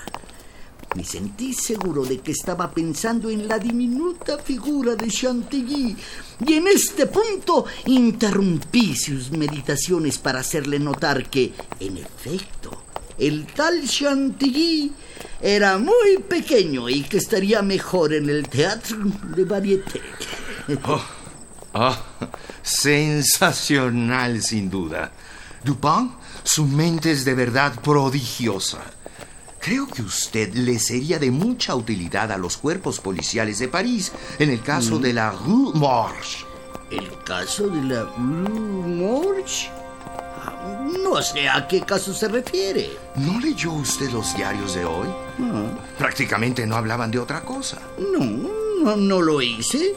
Me 0.95 1.03
sentí 1.03 1.53
seguro 1.53 2.05
de 2.05 2.19
que 2.19 2.33
estaba 2.33 2.69
pensando 2.69 3.29
en 3.29 3.47
la 3.47 3.57
diminuta 3.57 4.38
figura 4.38 4.95
de 4.95 5.09
Chantilly 5.09 5.95
y 6.45 6.53
en 6.53 6.67
este 6.67 7.07
punto 7.07 7.65
interrumpí 7.85 8.95
sus 8.95 9.31
meditaciones 9.31 10.19
para 10.19 10.41
hacerle 10.41 10.77
notar 10.77 11.31
que, 11.31 11.51
en 11.79 11.97
efecto, 11.97 12.83
el 13.17 13.47
tal 13.47 13.88
Chantilly 13.88 14.91
era 15.41 15.79
muy 15.79 16.19
pequeño 16.29 16.88
y 16.88 17.01
que 17.01 17.17
estaría 17.17 17.63
mejor 17.63 18.13
en 18.13 18.29
el 18.29 18.47
teatro 18.47 18.97
de 19.35 19.45
varieté. 19.45 20.01
Oh, 20.85 21.03
oh, 21.73 21.97
sensacional 22.62 24.43
sin 24.43 24.69
duda. 24.69 25.12
Dupin, 25.63 26.12
su 26.43 26.65
mente 26.65 27.12
es 27.12 27.25
de 27.25 27.33
verdad 27.33 27.73
prodigiosa. 27.81 28.79
Creo 29.59 29.88
que 29.88 30.01
usted 30.01 30.53
le 30.55 30.77
sería 30.77 31.19
de 31.19 31.31
mucha 31.31 31.73
utilidad 31.75 32.31
a 32.33 32.38
los 32.38 32.57
cuerpos 32.57 33.00
policiales 33.00 33.59
de 33.59 33.69
París 33.69 34.12
en 34.39 34.50
el 34.50 34.62
caso 34.62 35.00
de 35.00 35.13
la 35.13 35.31
Rue 35.31 35.71
Morge. 35.73 36.45
¿El 36.91 37.09
caso 37.23 37.67
de 37.69 37.81
la 37.81 38.03
Rue 38.03 38.50
Morge? 38.50 39.69
Ah, 40.45 40.85
No 41.01 41.21
sé 41.21 41.47
a 41.47 41.65
qué 41.67 41.79
caso 41.81 42.13
se 42.13 42.27
refiere. 42.27 42.89
¿No 43.15 43.39
leyó 43.39 43.71
usted 43.71 44.09
los 44.12 44.35
diarios 44.35 44.73
de 44.75 44.83
hoy? 44.83 45.07
Prácticamente 45.97 46.67
no 46.67 46.75
hablaban 46.75 47.09
de 47.09 47.19
otra 47.19 47.41
cosa. 47.41 47.79
No, 47.97 48.19
no, 48.83 48.95
no 48.97 49.21
lo 49.21 49.41
hice. 49.41 49.95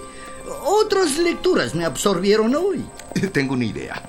Otras 0.64 1.18
lecturas 1.18 1.74
me 1.74 1.84
absorbieron 1.84 2.54
hoy. 2.54 2.84
Tengo 3.32 3.54
una 3.54 3.64
idea. 3.64 4.00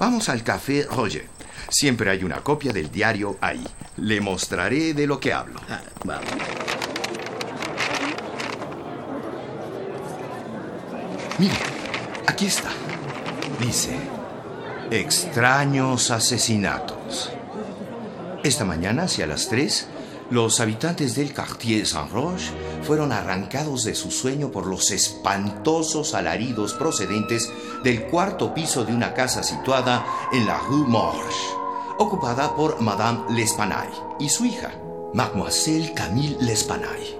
Vamos 0.00 0.30
al 0.30 0.42
café 0.42 0.86
Roger. 0.90 1.28
Siempre 1.72 2.10
hay 2.10 2.22
una 2.22 2.42
copia 2.42 2.70
del 2.70 2.92
diario 2.92 3.38
ahí. 3.40 3.66
Le 3.96 4.20
mostraré 4.20 4.92
de 4.92 5.06
lo 5.06 5.18
que 5.18 5.32
hablo. 5.32 5.58
Ah, 5.70 5.80
vamos. 6.04 6.28
Mire, 11.38 11.54
aquí 12.26 12.44
está. 12.44 12.68
Dice, 13.58 13.96
extraños 14.90 16.10
asesinatos. 16.10 17.32
Esta 18.44 18.66
mañana, 18.66 19.04
hacia 19.04 19.26
las 19.26 19.48
3, 19.48 19.88
los 20.30 20.60
habitantes 20.60 21.14
del 21.14 21.32
Quartier 21.32 21.86
Saint-Roch 21.86 22.42
fueron 22.82 23.12
arrancados 23.12 23.84
de 23.84 23.94
su 23.94 24.10
sueño 24.10 24.50
por 24.50 24.66
los 24.66 24.90
espantosos 24.90 26.14
alaridos 26.14 26.74
procedentes 26.74 27.50
del 27.82 28.04
cuarto 28.04 28.52
piso 28.52 28.84
de 28.84 28.92
una 28.92 29.14
casa 29.14 29.42
situada 29.42 30.04
en 30.32 30.46
la 30.46 30.58
Rue 30.58 30.86
Morge, 30.86 31.61
ocupada 31.98 32.54
por 32.54 32.80
Madame 32.80 33.20
L'Espanaye 33.30 33.92
y 34.18 34.28
su 34.28 34.44
hija, 34.44 34.72
Mademoiselle 35.12 35.92
Camille 35.94 36.36
L'Espanaye. 36.40 37.18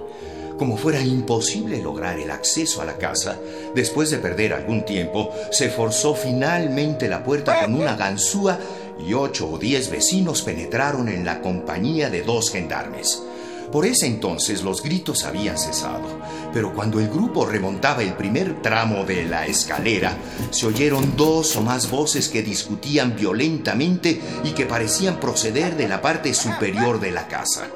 Como 0.57 0.77
fuera 0.77 1.01
imposible 1.01 1.81
lograr 1.81 2.19
el 2.19 2.31
acceso 2.31 2.81
a 2.81 2.85
la 2.85 2.97
casa, 2.97 3.39
después 3.73 4.11
de 4.11 4.19
perder 4.19 4.53
algún 4.53 4.85
tiempo, 4.85 5.31
se 5.51 5.69
forzó 5.69 6.13
finalmente 6.13 7.07
la 7.07 7.23
puerta 7.23 7.61
con 7.61 7.73
una 7.73 7.95
ganzúa 7.95 8.59
y 8.99 9.13
ocho 9.13 9.49
o 9.49 9.57
diez 9.57 9.89
vecinos 9.89 10.43
penetraron 10.43 11.09
en 11.09 11.25
la 11.25 11.41
compañía 11.41 12.09
de 12.09 12.21
dos 12.21 12.51
gendarmes. 12.51 13.23
Por 13.71 13.85
ese 13.85 14.05
entonces 14.05 14.61
los 14.61 14.83
gritos 14.83 15.23
habían 15.23 15.57
cesado, 15.57 16.19
pero 16.53 16.73
cuando 16.73 16.99
el 16.99 17.09
grupo 17.09 17.45
remontaba 17.45 18.03
el 18.03 18.13
primer 18.13 18.61
tramo 18.61 19.03
de 19.03 19.25
la 19.25 19.47
escalera, 19.47 20.17
se 20.51 20.67
oyeron 20.67 21.17
dos 21.17 21.55
o 21.55 21.61
más 21.61 21.89
voces 21.89 22.29
que 22.29 22.43
discutían 22.43 23.15
violentamente 23.15 24.21
y 24.43 24.51
que 24.51 24.65
parecían 24.65 25.19
proceder 25.19 25.75
de 25.75 25.87
la 25.87 26.01
parte 26.01 26.33
superior 26.33 26.99
de 26.99 27.11
la 27.11 27.27
casa. 27.27 27.67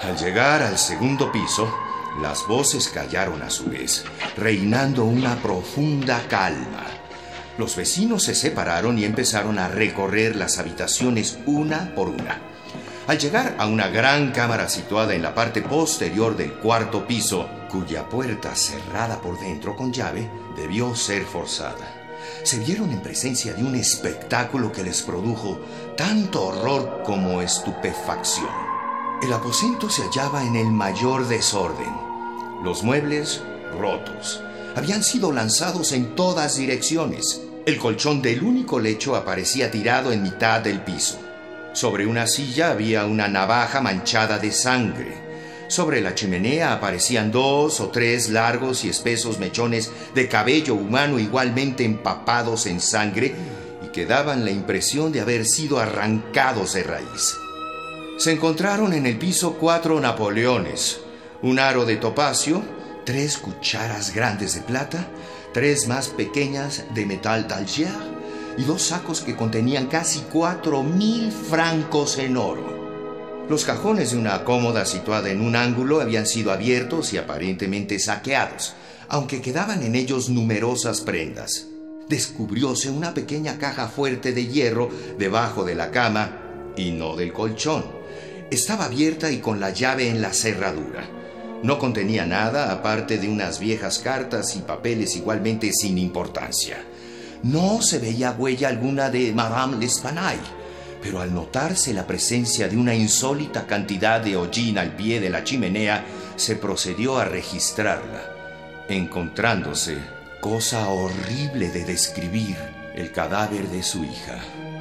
Al 0.00 0.16
llegar 0.16 0.62
al 0.62 0.78
segundo 0.78 1.30
piso, 1.30 1.72
las 2.20 2.46
voces 2.46 2.88
callaron 2.88 3.42
a 3.42 3.50
su 3.50 3.64
vez, 3.64 4.04
reinando 4.36 5.04
una 5.04 5.36
profunda 5.42 6.22
calma. 6.28 6.86
Los 7.58 7.76
vecinos 7.76 8.24
se 8.24 8.34
separaron 8.34 8.98
y 8.98 9.04
empezaron 9.04 9.58
a 9.58 9.68
recorrer 9.68 10.36
las 10.36 10.58
habitaciones 10.58 11.38
una 11.46 11.94
por 11.94 12.08
una. 12.08 12.53
Al 13.06 13.18
llegar 13.18 13.56
a 13.58 13.66
una 13.66 13.88
gran 13.88 14.32
cámara 14.32 14.66
situada 14.70 15.14
en 15.14 15.20
la 15.20 15.34
parte 15.34 15.60
posterior 15.60 16.36
del 16.38 16.54
cuarto 16.54 17.06
piso, 17.06 17.46
cuya 17.70 18.08
puerta 18.08 18.56
cerrada 18.56 19.20
por 19.20 19.38
dentro 19.38 19.76
con 19.76 19.92
llave 19.92 20.30
debió 20.56 20.94
ser 20.94 21.24
forzada, 21.26 22.02
se 22.44 22.58
vieron 22.60 22.90
en 22.92 23.02
presencia 23.02 23.52
de 23.52 23.62
un 23.62 23.74
espectáculo 23.74 24.72
que 24.72 24.82
les 24.82 25.02
produjo 25.02 25.60
tanto 25.98 26.46
horror 26.46 27.02
como 27.04 27.42
estupefacción. 27.42 28.48
El 29.22 29.32
aposento 29.34 29.90
se 29.90 30.02
hallaba 30.02 30.42
en 30.42 30.56
el 30.56 30.68
mayor 30.68 31.28
desorden. 31.28 31.94
Los 32.62 32.82
muebles 32.82 33.42
rotos. 33.78 34.42
Habían 34.76 35.04
sido 35.04 35.30
lanzados 35.30 35.92
en 35.92 36.14
todas 36.14 36.56
direcciones. 36.56 37.42
El 37.66 37.78
colchón 37.78 38.22
del 38.22 38.42
único 38.42 38.80
lecho 38.80 39.14
aparecía 39.14 39.70
tirado 39.70 40.10
en 40.10 40.22
mitad 40.22 40.62
del 40.62 40.80
piso. 40.80 41.23
Sobre 41.74 42.06
una 42.06 42.28
silla 42.28 42.70
había 42.70 43.04
una 43.04 43.26
navaja 43.26 43.80
manchada 43.80 44.38
de 44.38 44.52
sangre. 44.52 45.12
Sobre 45.66 46.00
la 46.00 46.14
chimenea 46.14 46.72
aparecían 46.72 47.32
dos 47.32 47.80
o 47.80 47.88
tres 47.88 48.28
largos 48.28 48.84
y 48.84 48.88
espesos 48.88 49.40
mechones 49.40 49.90
de 50.14 50.28
cabello 50.28 50.76
humano 50.76 51.18
igualmente 51.18 51.84
empapados 51.84 52.66
en 52.66 52.80
sangre 52.80 53.34
y 53.84 53.88
que 53.88 54.06
daban 54.06 54.44
la 54.44 54.52
impresión 54.52 55.10
de 55.10 55.20
haber 55.20 55.46
sido 55.46 55.80
arrancados 55.80 56.74
de 56.74 56.84
raíz. 56.84 57.36
Se 58.18 58.30
encontraron 58.30 58.92
en 58.92 59.06
el 59.06 59.18
piso 59.18 59.54
cuatro 59.54 59.98
napoleones, 59.98 61.00
un 61.42 61.58
aro 61.58 61.84
de 61.84 61.96
topacio, 61.96 62.62
tres 63.04 63.36
cucharas 63.36 64.14
grandes 64.14 64.54
de 64.54 64.60
plata, 64.60 65.08
tres 65.52 65.88
más 65.88 66.06
pequeñas 66.06 66.84
de 66.94 67.04
metal 67.04 67.48
d'Alger 67.48 68.13
y 68.56 68.64
dos 68.64 68.82
sacos 68.82 69.20
que 69.20 69.36
contenían 69.36 69.86
casi 69.86 70.20
cuatro 70.32 70.82
mil 70.82 71.30
francos 71.32 72.18
en 72.18 72.36
oro. 72.36 72.84
Los 73.48 73.64
cajones 73.64 74.12
de 74.12 74.18
una 74.18 74.42
cómoda 74.44 74.86
situada 74.86 75.28
en 75.30 75.40
un 75.42 75.54
ángulo 75.54 76.00
habían 76.00 76.26
sido 76.26 76.50
abiertos 76.50 77.12
y 77.12 77.18
aparentemente 77.18 77.98
saqueados, 77.98 78.74
aunque 79.08 79.42
quedaban 79.42 79.82
en 79.82 79.94
ellos 79.94 80.30
numerosas 80.30 81.02
prendas. 81.02 81.66
Descubrióse 82.08 82.90
una 82.90 83.12
pequeña 83.12 83.58
caja 83.58 83.88
fuerte 83.88 84.32
de 84.32 84.46
hierro 84.46 84.88
debajo 85.18 85.64
de 85.64 85.74
la 85.74 85.90
cama 85.90 86.72
y 86.76 86.92
no 86.92 87.16
del 87.16 87.32
colchón. 87.32 87.84
Estaba 88.50 88.86
abierta 88.86 89.30
y 89.30 89.38
con 89.38 89.60
la 89.60 89.70
llave 89.70 90.08
en 90.08 90.22
la 90.22 90.32
cerradura. 90.32 91.08
No 91.62 91.78
contenía 91.78 92.26
nada 92.26 92.72
aparte 92.72 93.18
de 93.18 93.28
unas 93.28 93.58
viejas 93.58 93.98
cartas 93.98 94.54
y 94.56 94.60
papeles 94.60 95.16
igualmente 95.16 95.72
sin 95.72 95.98
importancia. 95.98 96.78
No 97.44 97.82
se 97.82 97.98
veía 97.98 98.32
huella 98.32 98.68
alguna 98.68 99.10
de 99.10 99.30
Madame 99.34 99.76
L'Espanaye, 99.76 100.40
pero 101.02 101.20
al 101.20 101.34
notarse 101.34 101.92
la 101.92 102.06
presencia 102.06 102.68
de 102.68 102.76
una 102.78 102.94
insólita 102.94 103.66
cantidad 103.66 104.18
de 104.18 104.34
hollín 104.34 104.78
al 104.78 104.96
pie 104.96 105.20
de 105.20 105.28
la 105.28 105.44
chimenea, 105.44 106.06
se 106.36 106.56
procedió 106.56 107.18
a 107.18 107.26
registrarla, 107.26 108.86
encontrándose, 108.88 109.98
cosa 110.40 110.88
horrible 110.88 111.68
de 111.68 111.84
describir, 111.84 112.56
el 112.94 113.12
cadáver 113.12 113.68
de 113.68 113.82
su 113.82 114.04
hija, 114.04 114.38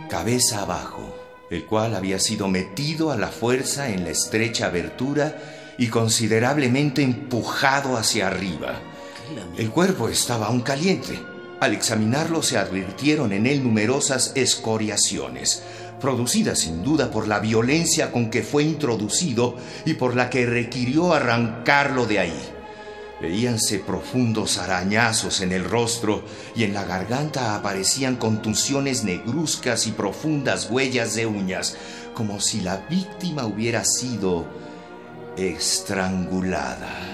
cabeza 0.10 0.62
abajo, 0.62 1.18
el 1.50 1.66
cual 1.66 1.94
había 1.96 2.18
sido 2.18 2.48
metido 2.48 3.12
a 3.12 3.18
la 3.18 3.28
fuerza 3.28 3.90
en 3.90 4.06
la 4.06 4.12
estrecha 4.12 4.68
abertura 4.68 5.36
y 5.78 5.88
considerablemente 5.88 7.04
empujado 7.04 7.98
hacia 7.98 8.28
arriba. 8.28 8.80
El 9.58 9.70
cuerpo 9.70 10.08
estaba 10.08 10.46
aún 10.46 10.62
caliente 10.62 11.33
al 11.64 11.74
examinarlo 11.74 12.44
se 12.44 12.58
advirtieron 12.58 13.32
en 13.32 13.48
él 13.48 13.64
numerosas 13.64 14.34
escoriaciones, 14.36 15.64
producidas 16.02 16.60
sin 16.60 16.84
duda 16.84 17.10
por 17.10 17.28
la 17.28 17.40
violencia 17.40 18.12
con 18.12 18.30
que 18.30 18.44
fue 18.44 18.64
introducido 18.64 19.56
y 19.86 19.94
por 19.94 20.16
la 20.16 20.30
que 20.30 20.46
requirió 20.46 21.14
arrancarlo 21.14 22.06
de 22.06 22.20
ahí. 22.20 22.50
Veíanse 23.22 23.80
profundos 23.80 24.58
arañazos 24.58 25.40
en 25.40 25.54
el 25.54 25.64
rostro 25.64 26.26
y 26.54 26.66
en 26.66 26.74
la 26.74 26.84
garganta 26.84 27.56
aparecían 27.56 28.18
contusiones 28.18 29.06
negruzcas 29.06 29.88
y 29.88 29.92
profundas 29.92 30.70
huellas 30.70 31.16
de 31.16 31.26
uñas, 31.26 31.78
como 32.14 32.42
si 32.42 32.60
la 32.60 32.78
víctima 32.90 33.46
hubiera 33.46 33.86
sido 33.86 34.46
estrangulada. 35.38 37.13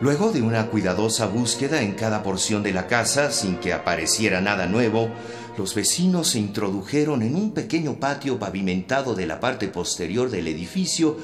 Luego 0.00 0.32
de 0.32 0.40
una 0.40 0.68
cuidadosa 0.68 1.26
búsqueda 1.26 1.82
en 1.82 1.92
cada 1.92 2.22
porción 2.22 2.62
de 2.62 2.72
la 2.72 2.86
casa 2.86 3.30
sin 3.30 3.56
que 3.56 3.74
apareciera 3.74 4.40
nada 4.40 4.64
nuevo, 4.64 5.10
los 5.58 5.74
vecinos 5.74 6.30
se 6.30 6.38
introdujeron 6.38 7.20
en 7.20 7.34
un 7.34 7.52
pequeño 7.52 8.00
patio 8.00 8.38
pavimentado 8.38 9.14
de 9.14 9.26
la 9.26 9.40
parte 9.40 9.68
posterior 9.68 10.30
del 10.30 10.48
edificio 10.48 11.18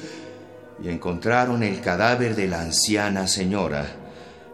y 0.83 0.89
encontraron 0.89 1.63
el 1.63 1.81
cadáver 1.81 2.35
de 2.35 2.47
la 2.47 2.61
anciana 2.61 3.27
señora, 3.27 3.95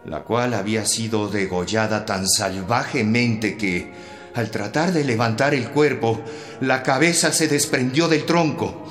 la 0.06 0.22
cual 0.22 0.54
había 0.54 0.86
sido 0.86 1.28
degollada 1.28 2.06
tan 2.06 2.26
salvajemente 2.26 3.58
que, 3.58 3.92
al 4.32 4.50
tratar 4.50 4.92
de 4.92 5.04
levantar 5.04 5.52
el 5.52 5.68
cuerpo, 5.68 6.22
la 6.62 6.82
cabeza 6.82 7.30
se 7.30 7.46
desprendió 7.46 8.08
del 8.08 8.24
tronco. 8.24 8.86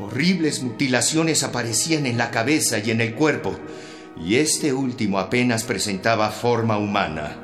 Horribles 0.00 0.62
mutilaciones 0.62 1.42
aparecían 1.42 2.06
en 2.06 2.16
la 2.16 2.30
cabeza 2.30 2.78
y 2.78 2.92
en 2.92 3.02
el 3.02 3.14
cuerpo 3.14 3.58
y 4.16 4.36
este 4.36 4.72
último 4.72 5.18
apenas 5.18 5.64
presentaba 5.64 6.30
forma 6.30 6.78
humana. 6.78 7.36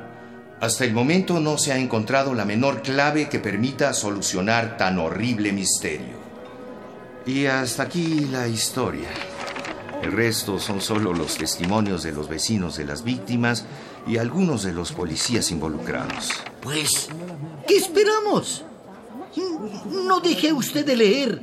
Hasta 0.59 0.85
el 0.85 0.93
momento 0.93 1.39
no 1.39 1.57
se 1.57 1.73
ha 1.73 1.77
encontrado 1.77 2.33
la 2.33 2.45
menor 2.45 2.81
clave 2.81 3.27
que 3.29 3.39
permita 3.39 3.93
solucionar 3.93 4.77
tan 4.77 4.99
horrible 4.99 5.51
misterio. 5.51 6.21
Y 7.25 7.45
hasta 7.45 7.83
aquí 7.83 8.27
la 8.31 8.47
historia. 8.47 9.09
El 10.01 10.11
resto 10.11 10.59
son 10.59 10.81
solo 10.81 11.13
los 11.13 11.37
testimonios 11.37 12.03
de 12.03 12.11
los 12.11 12.27
vecinos 12.27 12.75
de 12.77 12.85
las 12.85 13.03
víctimas 13.03 13.65
y 14.07 14.17
algunos 14.17 14.63
de 14.63 14.73
los 14.73 14.91
policías 14.91 15.51
involucrados. 15.51 16.29
Pues, 16.61 17.09
¿qué 17.67 17.77
esperamos? 17.77 18.63
No 19.91 20.19
deje 20.19 20.51
usted 20.51 20.85
de 20.85 20.95
leer. 20.95 21.41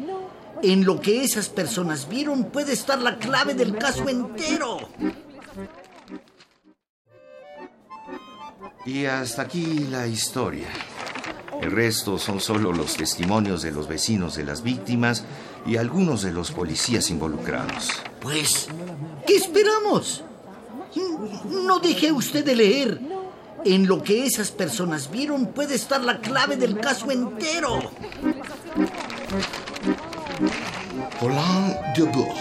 En 0.62 0.84
lo 0.84 1.00
que 1.00 1.22
esas 1.22 1.48
personas 1.48 2.08
vieron 2.08 2.44
puede 2.44 2.72
estar 2.72 2.98
la 2.98 3.18
clave 3.18 3.54
del 3.54 3.76
caso 3.76 4.08
entero. 4.08 4.78
Y 8.84 9.04
hasta 9.04 9.42
aquí 9.42 9.86
la 9.90 10.06
historia. 10.06 10.68
El 11.60 11.72
resto 11.72 12.18
son 12.18 12.40
solo 12.40 12.72
los 12.72 12.96
testimonios 12.96 13.62
de 13.62 13.72
los 13.72 13.88
vecinos 13.88 14.36
de 14.36 14.44
las 14.44 14.62
víctimas 14.62 15.24
y 15.66 15.76
algunos 15.76 16.22
de 16.22 16.32
los 16.32 16.52
policías 16.52 17.10
involucrados. 17.10 17.90
Pues, 18.20 18.68
¿qué 19.26 19.36
esperamos? 19.36 20.22
No 21.44 21.78
deje 21.80 22.12
usted 22.12 22.44
de 22.44 22.56
leer. 22.56 23.00
En 23.64 23.88
lo 23.88 24.02
que 24.02 24.24
esas 24.24 24.52
personas 24.52 25.10
vieron 25.10 25.46
puede 25.46 25.74
estar 25.74 26.00
la 26.00 26.20
clave 26.20 26.56
del 26.56 26.78
caso 26.78 27.10
entero. 27.10 27.90
Roland 31.20 31.74
Debourg, 31.96 32.36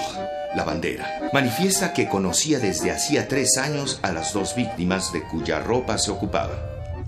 la 0.56 0.64
bandera, 0.64 1.06
manifiesta 1.34 1.94
que 1.94 2.08
conocía 2.08 2.60
desde 2.60 2.92
hacía 2.92 3.28
tres 3.28 3.58
años 3.58 4.00
a 4.04 4.12
las 4.12 4.34
dos 4.34 4.56
víctimas 4.56 5.12
de 5.14 5.24
cuya 5.24 5.60
ropa 5.60 5.98
se 5.98 6.12
ocupaba. 6.12 6.54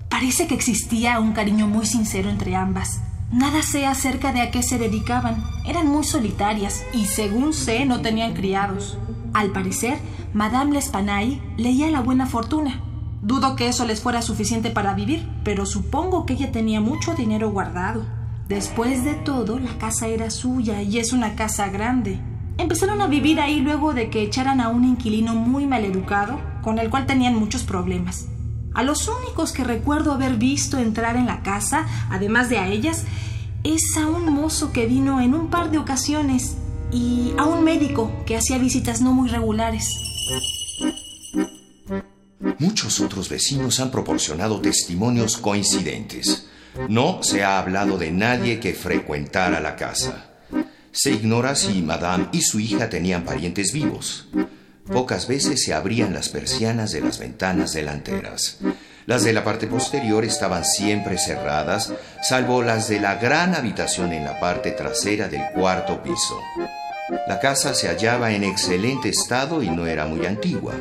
Parece 0.09 0.47
que 0.47 0.55
existía 0.55 1.19
un 1.19 1.33
cariño 1.33 1.67
muy 1.67 1.85
sincero 1.85 2.29
entre 2.29 2.55
ambas. 2.55 3.01
Nada 3.31 3.61
sé 3.61 3.85
acerca 3.85 4.33
de 4.33 4.41
a 4.41 4.49
qué 4.49 4.63
se 4.63 4.79
dedicaban. 4.79 5.43
Eran 5.67 5.87
muy 5.87 6.03
solitarias 6.03 6.81
y, 6.93 7.05
según 7.05 7.53
sé, 7.53 7.85
no 7.85 8.01
tenían 8.01 8.33
criados. 8.33 8.97
Al 9.33 9.51
parecer, 9.51 9.99
Madame 10.33 10.73
L'Espanaye 10.73 11.39
leía 11.55 11.91
la 11.91 12.01
buena 12.01 12.25
fortuna. 12.25 12.81
Dudo 13.21 13.55
que 13.55 13.67
eso 13.67 13.85
les 13.85 14.01
fuera 14.01 14.23
suficiente 14.23 14.71
para 14.71 14.95
vivir, 14.95 15.29
pero 15.43 15.67
supongo 15.67 16.25
que 16.25 16.33
ella 16.33 16.51
tenía 16.51 16.81
mucho 16.81 17.13
dinero 17.13 17.51
guardado. 17.51 18.18
Después 18.49 19.03
de 19.03 19.13
todo, 19.13 19.59
la 19.59 19.77
casa 19.77 20.07
era 20.07 20.31
suya 20.31 20.81
y 20.81 20.97
es 20.97 21.13
una 21.13 21.35
casa 21.35 21.69
grande. 21.69 22.19
Empezaron 22.57 22.99
a 22.99 23.05
vivir 23.05 23.39
ahí 23.39 23.59
luego 23.61 23.93
de 23.93 24.09
que 24.09 24.23
echaran 24.23 24.59
a 24.59 24.69
un 24.69 24.85
inquilino 24.85 25.35
muy 25.35 25.67
maleducado, 25.67 26.41
con 26.63 26.79
el 26.79 26.89
cual 26.89 27.05
tenían 27.05 27.35
muchos 27.35 27.61
problemas. 27.61 28.25
A 28.73 28.81
los 28.81 29.07
únicos 29.07 29.51
que 29.51 29.63
recuerdo 29.63 30.13
haber 30.13 30.37
visto 30.37 30.79
entrar 30.79 31.15
en 31.15 31.27
la 31.27 31.43
casa, 31.43 31.85
además 32.09 32.49
de 32.49 32.57
a 32.57 32.67
ellas, 32.67 33.03
es 33.63 33.83
a 33.97 34.07
un 34.07 34.25
mozo 34.33 34.71
que 34.73 34.87
vino 34.87 35.21
en 35.21 35.35
un 35.35 35.51
par 35.51 35.69
de 35.69 35.77
ocasiones 35.77 36.57
y 36.91 37.33
a 37.37 37.45
un 37.45 37.63
médico 37.63 38.11
que 38.25 38.35
hacía 38.35 38.57
visitas 38.57 38.99
no 38.99 39.13
muy 39.13 39.29
regulares. 39.29 39.93
Muchos 42.57 42.99
otros 42.99 43.29
vecinos 43.29 43.79
han 43.79 43.91
proporcionado 43.91 44.59
testimonios 44.59 45.37
coincidentes. 45.37 46.48
No 46.87 47.23
se 47.23 47.43
ha 47.43 47.59
hablado 47.59 47.97
de 47.97 48.11
nadie 48.11 48.59
que 48.59 48.73
frecuentara 48.73 49.59
la 49.59 49.75
casa. 49.75 50.29
Se 50.91 51.11
ignora 51.11 51.55
si 51.55 51.81
Madame 51.81 52.27
y 52.31 52.41
su 52.41 52.59
hija 52.59 52.89
tenían 52.89 53.23
parientes 53.23 53.73
vivos. 53.73 54.27
Pocas 54.91 55.27
veces 55.27 55.63
se 55.63 55.73
abrían 55.73 56.13
las 56.13 56.29
persianas 56.29 56.91
de 56.91 57.01
las 57.01 57.19
ventanas 57.19 57.73
delanteras. 57.73 58.57
Las 59.05 59.23
de 59.23 59.33
la 59.33 59.43
parte 59.43 59.67
posterior 59.67 60.23
estaban 60.23 60.65
siempre 60.65 61.17
cerradas, 61.17 61.93
salvo 62.21 62.61
las 62.61 62.87
de 62.89 62.99
la 62.99 63.15
gran 63.15 63.55
habitación 63.55 64.13
en 64.13 64.23
la 64.23 64.39
parte 64.39 64.71
trasera 64.71 65.27
del 65.27 65.43
cuarto 65.53 66.01
piso. 66.01 66.39
La 67.27 67.39
casa 67.39 67.73
se 67.73 67.87
hallaba 67.87 68.31
en 68.31 68.43
excelente 68.43 69.09
estado 69.09 69.63
y 69.63 69.69
no 69.69 69.87
era 69.87 70.05
muy 70.05 70.25
antigua. 70.25 70.75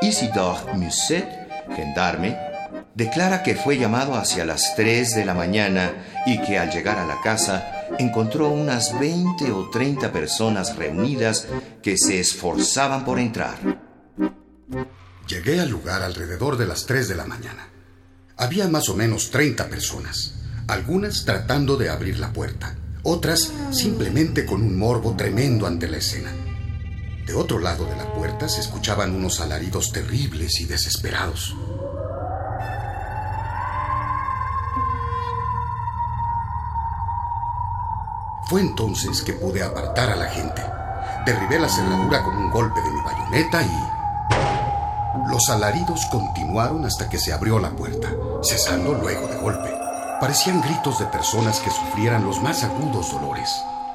Isidore 0.00 0.74
Musset, 0.74 1.26
gendarme, 1.74 2.36
declara 2.94 3.42
que 3.42 3.56
fue 3.56 3.76
llamado 3.76 4.14
hacia 4.14 4.44
las 4.44 4.74
3 4.76 5.14
de 5.14 5.24
la 5.24 5.34
mañana 5.34 5.92
y 6.26 6.40
que 6.40 6.58
al 6.58 6.70
llegar 6.70 6.98
a 6.98 7.06
la 7.06 7.20
casa 7.20 7.88
encontró 7.98 8.50
unas 8.50 8.98
20 8.98 9.52
o 9.52 9.70
30 9.70 10.12
personas 10.12 10.76
reunidas 10.76 11.46
que 11.82 11.96
se 11.98 12.20
esforzaban 12.20 13.04
por 13.04 13.18
entrar. 13.18 13.58
Llegué 15.26 15.60
al 15.60 15.70
lugar 15.70 16.02
alrededor 16.02 16.56
de 16.56 16.66
las 16.66 16.86
3 16.86 17.08
de 17.08 17.14
la 17.14 17.24
mañana. 17.24 17.68
Había 18.36 18.68
más 18.68 18.88
o 18.88 18.94
menos 18.94 19.30
30 19.30 19.68
personas, 19.68 20.34
algunas 20.68 21.24
tratando 21.24 21.76
de 21.76 21.88
abrir 21.88 22.18
la 22.18 22.32
puerta, 22.32 22.76
otras 23.02 23.52
simplemente 23.70 24.44
con 24.44 24.62
un 24.62 24.78
morbo 24.78 25.14
tremendo 25.16 25.66
ante 25.66 25.88
la 25.88 25.98
escena. 25.98 26.32
De 27.26 27.34
otro 27.34 27.58
lado 27.58 27.86
de 27.86 27.96
la 27.96 28.12
puerta 28.12 28.48
se 28.48 28.60
escuchaban 28.60 29.14
unos 29.14 29.40
alaridos 29.40 29.92
terribles 29.92 30.60
y 30.60 30.66
desesperados. 30.66 31.56
Fue 38.46 38.60
entonces 38.60 39.22
que 39.22 39.32
pude 39.32 39.62
apartar 39.62 40.10
a 40.10 40.16
la 40.16 40.26
gente. 40.26 40.62
Derribé 41.24 41.58
la 41.58 41.68
cerradura 41.68 42.22
con 42.22 42.36
un 42.36 42.50
golpe 42.50 42.80
de 42.80 42.90
mi 42.90 43.00
bayoneta 43.00 43.62
y... 43.62 43.94
Los 45.30 45.48
alaridos 45.48 46.04
continuaron 46.10 46.84
hasta 46.84 47.08
que 47.08 47.18
se 47.18 47.32
abrió 47.32 47.58
la 47.58 47.70
puerta, 47.70 48.10
cesando 48.42 48.92
luego 48.92 49.26
de 49.28 49.36
golpe. 49.36 49.72
Parecían 50.20 50.60
gritos 50.60 50.98
de 50.98 51.06
personas 51.06 51.60
que 51.60 51.70
sufrieran 51.70 52.24
los 52.24 52.42
más 52.42 52.62
agudos 52.64 53.12
dolores. 53.12 53.50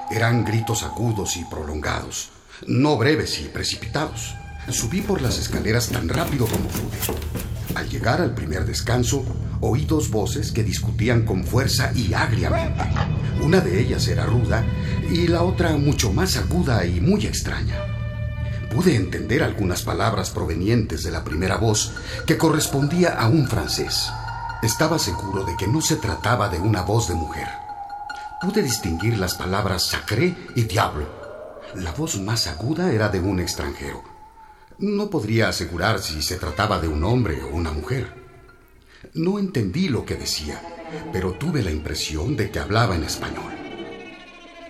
Eran 0.09 0.43
gritos 0.43 0.81
agudos 0.81 1.37
y 1.37 1.45
prolongados, 1.45 2.31
no 2.65 2.97
breves 2.97 3.39
y 3.39 3.43
precipitados. 3.43 4.35
Subí 4.69 5.01
por 5.01 5.21
las 5.21 5.37
escaleras 5.37 5.89
tan 5.89 6.09
rápido 6.09 6.47
como 6.47 6.67
pude. 6.69 7.19
Al 7.75 7.89
llegar 7.89 8.21
al 8.21 8.33
primer 8.33 8.65
descanso, 8.65 9.23
oí 9.61 9.85
dos 9.85 10.09
voces 10.09 10.51
que 10.51 10.63
discutían 10.63 11.25
con 11.25 11.43
fuerza 11.43 11.91
y 11.93 12.13
agriamente. 12.13 12.83
Una 13.41 13.61
de 13.61 13.79
ellas 13.79 14.07
era 14.07 14.25
ruda 14.25 14.65
y 15.09 15.27
la 15.27 15.43
otra 15.43 15.77
mucho 15.77 16.11
más 16.11 16.35
aguda 16.37 16.85
y 16.85 16.99
muy 16.99 17.25
extraña. 17.25 17.75
Pude 18.73 18.95
entender 18.95 19.43
algunas 19.43 19.81
palabras 19.81 20.29
provenientes 20.29 21.03
de 21.03 21.11
la 21.11 21.23
primera 21.23 21.57
voz 21.57 21.93
que 22.25 22.37
correspondía 22.37 23.19
a 23.19 23.27
un 23.27 23.47
francés. 23.47 24.09
Estaba 24.61 24.99
seguro 24.99 25.43
de 25.43 25.55
que 25.57 25.67
no 25.67 25.81
se 25.81 25.95
trataba 25.95 26.49
de 26.49 26.59
una 26.59 26.81
voz 26.81 27.07
de 27.07 27.15
mujer. 27.15 27.47
Pude 28.41 28.61
distinguir 28.61 29.17
las 29.17 29.35
palabras 29.35 29.87
sacré 29.87 30.35
y 30.55 30.63
diablo. 30.63 31.07
La 31.75 31.91
voz 31.91 32.19
más 32.19 32.47
aguda 32.47 32.91
era 32.91 33.09
de 33.09 33.19
un 33.19 33.39
extranjero. 33.39 34.08
No 34.79 35.09
podría 35.09 35.49
asegurar 35.49 36.01
si 36.01 36.21
se 36.21 36.37
trataba 36.37 36.79
de 36.79 36.87
un 36.87 37.03
hombre 37.03 37.43
o 37.43 37.49
una 37.49 37.73
mujer. 37.73 38.13
No 39.13 39.37
entendí 39.37 39.89
lo 39.89 40.05
que 40.05 40.15
decía, 40.15 40.61
pero 41.11 41.33
tuve 41.33 41.61
la 41.61 41.71
impresión 41.71 42.37
de 42.37 42.49
que 42.49 42.59
hablaba 42.59 42.95
en 42.95 43.03
español. 43.03 43.51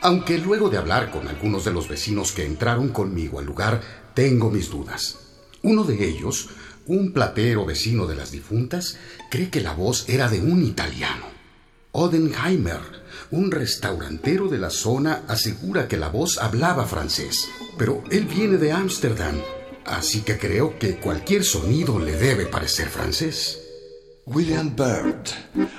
Aunque 0.01 0.39
luego 0.39 0.71
de 0.71 0.77
hablar 0.77 1.11
con 1.11 1.27
algunos 1.27 1.63
de 1.63 1.73
los 1.73 1.87
vecinos 1.87 2.31
que 2.31 2.43
entraron 2.43 2.89
conmigo 2.89 3.37
al 3.37 3.45
lugar, 3.45 3.81
tengo 4.15 4.49
mis 4.49 4.71
dudas. 4.71 5.19
Uno 5.61 5.83
de 5.83 6.03
ellos, 6.03 6.49
un 6.87 7.13
platero 7.13 7.63
vecino 7.67 8.07
de 8.07 8.15
las 8.15 8.31
difuntas, 8.31 8.97
cree 9.29 9.51
que 9.51 9.61
la 9.61 9.73
voz 9.73 10.09
era 10.09 10.27
de 10.27 10.41
un 10.41 10.63
italiano. 10.63 11.27
Odenheimer, 11.91 12.81
un 13.29 13.51
restaurantero 13.51 14.47
de 14.47 14.57
la 14.57 14.71
zona, 14.71 15.21
asegura 15.27 15.87
que 15.87 15.97
la 15.97 16.09
voz 16.09 16.39
hablaba 16.39 16.85
francés, 16.85 17.47
pero 17.77 18.03
él 18.09 18.25
viene 18.25 18.57
de 18.57 18.71
Ámsterdam, 18.71 19.35
así 19.89 20.21
que 20.21 20.37
creo 20.37 20.77
que 20.77 20.95
cualquier 20.95 21.43
sonido 21.43 21.99
le 21.99 22.15
debe 22.15 22.45
parecer 22.45 22.87
francés. 22.87 23.59
William 24.25 24.75
Bird, 24.75 25.25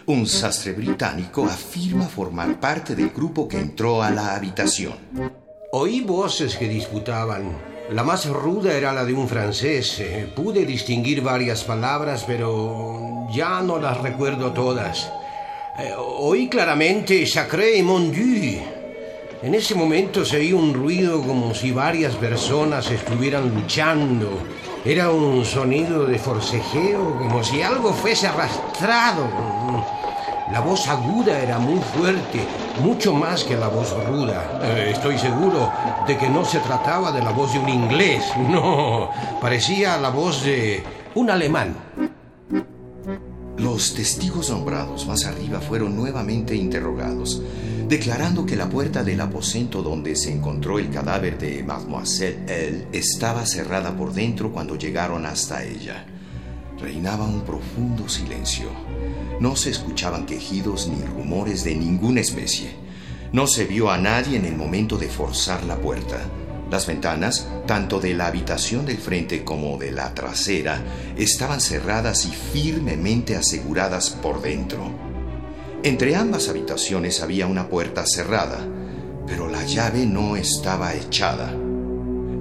un 0.06 0.26
sastre 0.26 0.72
británico, 0.72 1.44
afirma 1.44 2.06
formar 2.06 2.58
parte 2.58 2.96
del 2.96 3.10
grupo 3.10 3.46
que 3.46 3.58
entró 3.58 4.02
a 4.02 4.10
la 4.10 4.34
habitación. 4.34 4.94
Oí 5.72 6.00
voces 6.00 6.56
que 6.56 6.68
disputaban. 6.68 7.56
La 7.92 8.02
más 8.02 8.26
ruda 8.26 8.74
era 8.74 8.92
la 8.92 9.04
de 9.04 9.12
un 9.12 9.28
francés. 9.28 10.00
Eh, 10.00 10.32
pude 10.34 10.64
distinguir 10.64 11.22
varias 11.22 11.62
palabras, 11.62 12.24
pero 12.26 13.28
ya 13.32 13.60
no 13.62 13.78
las 13.78 14.00
recuerdo 14.00 14.52
todas. 14.52 15.10
Eh, 15.78 15.94
oí 15.96 16.48
claramente 16.48 17.24
Sacré 17.26 17.78
et 17.78 17.84
mon 17.84 18.10
Dieu. 18.10 18.79
En 19.42 19.54
ese 19.54 19.74
momento 19.74 20.24
se 20.24 20.36
oía 20.36 20.54
un 20.54 20.74
ruido 20.74 21.22
como 21.22 21.54
si 21.54 21.72
varias 21.72 22.14
personas 22.16 22.90
estuvieran 22.90 23.54
luchando 23.54 24.28
era 24.84 25.10
un 25.10 25.44
sonido 25.44 26.06
de 26.06 26.18
forcejeo, 26.18 27.18
como 27.18 27.44
si 27.44 27.60
algo 27.60 27.92
fuese 27.92 28.26
arrastrado. 28.26 29.28
La 30.52 30.60
voz 30.60 30.88
aguda 30.88 31.38
era 31.38 31.58
muy 31.58 31.78
fuerte, 31.80 32.40
mucho 32.82 33.12
más 33.12 33.44
que 33.44 33.56
la 33.56 33.68
voz 33.68 33.94
ruda. 34.06 34.60
Eh, 34.62 34.90
estoy 34.92 35.18
seguro 35.18 35.70
de 36.06 36.16
que 36.16 36.28
no 36.28 36.44
se 36.44 36.58
trataba 36.60 37.12
de 37.12 37.22
la 37.22 37.30
voz 37.30 37.52
de 37.52 37.60
un 37.60 37.68
inglés, 37.68 38.24
no, 38.48 39.10
parecía 39.40 39.98
la 39.98 40.10
voz 40.10 40.42
de 40.44 40.82
un 41.14 41.30
alemán. 41.30 41.76
Los 43.58 43.94
testigos 43.94 44.48
nombrados 44.48 45.06
más 45.06 45.26
arriba 45.26 45.60
fueron 45.60 45.94
nuevamente 45.94 46.54
interrogados, 46.54 47.42
declarando 47.90 48.46
que 48.46 48.54
la 48.54 48.70
puerta 48.70 49.02
del 49.02 49.20
aposento 49.20 49.82
donde 49.82 50.14
se 50.14 50.32
encontró 50.32 50.78
el 50.78 50.90
cadáver 50.90 51.36
de 51.36 51.64
Mademoiselle 51.64 52.44
L 52.46 52.86
estaba 52.92 53.44
cerrada 53.44 53.96
por 53.96 54.12
dentro 54.12 54.52
cuando 54.52 54.76
llegaron 54.76 55.26
hasta 55.26 55.64
ella. 55.64 56.06
Reinaba 56.78 57.26
un 57.26 57.40
profundo 57.40 58.08
silencio. 58.08 58.68
No 59.40 59.56
se 59.56 59.70
escuchaban 59.70 60.24
quejidos 60.24 60.86
ni 60.86 61.04
rumores 61.04 61.64
de 61.64 61.74
ninguna 61.74 62.20
especie. 62.20 62.70
No 63.32 63.48
se 63.48 63.64
vio 63.64 63.90
a 63.90 63.98
nadie 63.98 64.36
en 64.36 64.44
el 64.44 64.56
momento 64.56 64.96
de 64.96 65.08
forzar 65.08 65.64
la 65.64 65.74
puerta. 65.74 66.20
Las 66.70 66.86
ventanas, 66.86 67.48
tanto 67.66 67.98
de 67.98 68.14
la 68.14 68.28
habitación 68.28 68.86
del 68.86 68.98
frente 68.98 69.42
como 69.42 69.78
de 69.78 69.90
la 69.90 70.14
trasera, 70.14 70.80
estaban 71.16 71.60
cerradas 71.60 72.24
y 72.24 72.30
firmemente 72.30 73.34
aseguradas 73.34 74.10
por 74.10 74.40
dentro. 74.42 75.09
Entre 75.82 76.14
ambas 76.14 76.50
habitaciones 76.50 77.22
había 77.22 77.46
una 77.46 77.70
puerta 77.70 78.04
cerrada, 78.04 78.58
pero 79.26 79.48
la 79.48 79.64
llave 79.64 80.04
no 80.04 80.36
estaba 80.36 80.92
echada. 80.94 81.56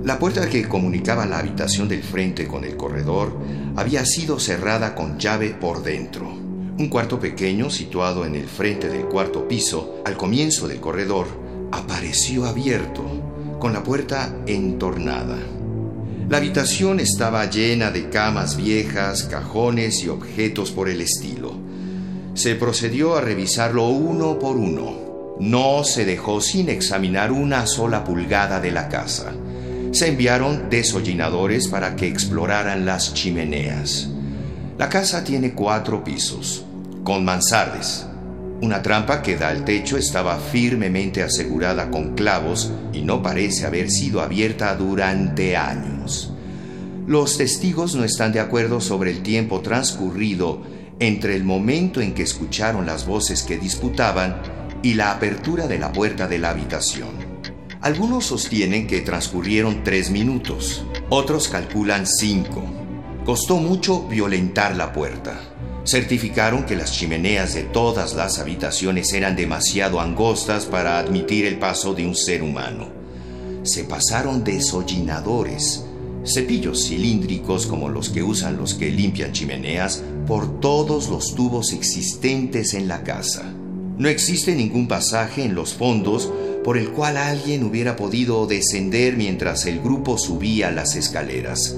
La 0.04 0.20
puerta 0.20 0.50
que 0.50 0.68
comunicaba 0.68 1.26
la 1.26 1.40
habitación 1.40 1.88
del 1.88 2.04
frente 2.04 2.48
con 2.50 2.66
el 2.66 2.76
corredor 2.76 3.32
había 3.78 4.06
sido 4.06 4.42
cerrada 4.42 4.94
con 4.94 5.18
llave 5.18 5.52
por 5.52 5.84
dentro. 5.84 6.28
Un 6.28 6.90
cuarto 6.90 7.18
pequeño 7.18 7.70
situado 7.70 8.26
en 8.26 8.36
el 8.36 8.46
frente 8.46 8.90
del 8.90 9.06
cuarto 9.06 9.48
piso, 9.48 10.02
al 10.04 10.18
comienzo 10.18 10.68
del 10.68 10.82
corredor, 10.82 11.28
apareció 11.72 12.46
abierto 12.46 13.06
con 13.58 13.72
la 13.72 13.84
puerta 13.84 14.36
entornada. 14.48 15.38
La 16.28 16.38
habitación 16.38 17.00
estaba 17.00 17.50
llena 17.50 17.90
de 17.90 18.10
camas 18.10 18.58
viejas, 18.58 19.24
cajones 19.24 20.04
y 20.04 20.10
objetos 20.10 20.72
por 20.72 20.90
el 20.90 21.00
estilo. 21.00 21.69
Se 22.40 22.56
procedió 22.56 23.18
a 23.18 23.20
revisarlo 23.20 23.90
uno 23.90 24.40
por 24.40 24.56
uno. 24.56 25.36
No 25.42 25.84
se 25.84 26.06
dejó 26.06 26.40
sin 26.40 26.70
examinar 26.70 27.34
una 27.34 27.68
sola 27.68 28.06
pulgada 28.06 28.62
de 28.62 28.72
la 28.72 28.88
casa. 28.88 29.34
Se 29.92 30.08
enviaron 30.08 30.70
desollinadores 30.70 31.68
para 31.68 31.98
que 31.98 32.08
exploraran 32.08 32.86
las 32.86 33.14
chimeneas. 33.14 34.08
La 34.78 34.88
casa 34.88 35.22
tiene 35.22 35.54
cuatro 35.54 36.02
pisos, 36.02 36.64
con 37.04 37.26
mansardes. 37.26 38.06
Una 38.62 38.82
trampa 38.82 39.22
que 39.22 39.36
da 39.36 39.50
al 39.50 39.66
techo 39.66 39.98
estaba 39.98 40.40
firmemente 40.40 41.22
asegurada 41.22 41.92
con 41.92 42.16
clavos 42.16 42.72
y 42.94 43.02
no 43.02 43.22
parece 43.22 43.66
haber 43.66 43.92
sido 43.92 44.22
abierta 44.22 44.74
durante 44.76 45.58
años. 45.58 46.32
Los 47.06 47.38
testigos 47.38 47.96
no 47.96 48.06
están 48.06 48.32
de 48.32 48.40
acuerdo 48.40 48.80
sobre 48.80 49.12
el 49.12 49.24
tiempo 49.24 49.60
transcurrido 49.60 50.79
entre 51.00 51.36
el 51.36 51.44
momento 51.44 52.02
en 52.02 52.14
que 52.14 52.24
escucharon 52.24 52.86
las 52.86 53.06
voces 53.06 53.44
que 53.44 53.58
disputaban 53.58 54.42
y 54.84 54.94
la 54.94 55.12
apertura 55.12 55.68
de 55.68 55.80
la 55.80 55.92
puerta 55.92 56.28
de 56.28 56.40
la 56.40 56.52
habitación. 56.52 57.10
Algunos 57.82 58.26
sostienen 58.26 58.88
que 58.88 59.02
transcurrieron 59.02 59.84
tres 59.84 60.10
minutos, 60.10 60.84
otros 61.10 61.48
calculan 61.48 62.06
cinco. 62.06 62.64
Costó 63.24 63.58
mucho 63.58 64.08
violentar 64.08 64.76
la 64.76 64.92
puerta. 64.92 65.40
Certificaron 65.86 66.66
que 66.66 66.76
las 66.76 66.92
chimeneas 66.92 67.54
de 67.54 67.64
todas 67.64 68.16
las 68.16 68.38
habitaciones 68.40 69.14
eran 69.14 69.36
demasiado 69.36 70.02
angostas 70.02 70.66
para 70.66 71.00
admitir 71.00 71.46
el 71.46 71.58
paso 71.58 71.94
de 71.94 72.06
un 72.06 72.16
ser 72.16 72.44
humano. 72.44 72.90
Se 73.64 73.86
pasaron 73.86 74.44
desollinadores, 74.44 75.86
cepillos 76.26 76.88
cilíndricos 76.88 77.66
como 77.66 77.90
los 77.90 78.10
que 78.10 78.24
usan 78.24 78.58
los 78.58 78.74
que 78.74 78.92
limpian 78.92 79.32
chimeneas, 79.32 80.04
por 80.28 80.60
todos 80.60 81.10
los 81.10 81.36
tubos 81.36 81.74
existentes 81.74 82.74
en 82.74 82.88
la 82.88 83.04
casa. 83.04 83.54
No 83.98 84.08
existe 84.08 84.56
ningún 84.56 84.88
pasaje 84.88 85.44
en 85.44 85.56
los 85.56 85.74
fondos 85.74 86.32
por 86.64 86.78
el 86.78 86.90
cual 86.92 87.18
alguien 87.18 87.64
hubiera 87.64 87.96
podido 87.96 88.46
descender 88.46 89.18
mientras 89.18 89.66
el 89.66 89.80
grupo 89.80 90.18
subía 90.18 90.72
las 90.72 90.96
escaleras. 90.96 91.76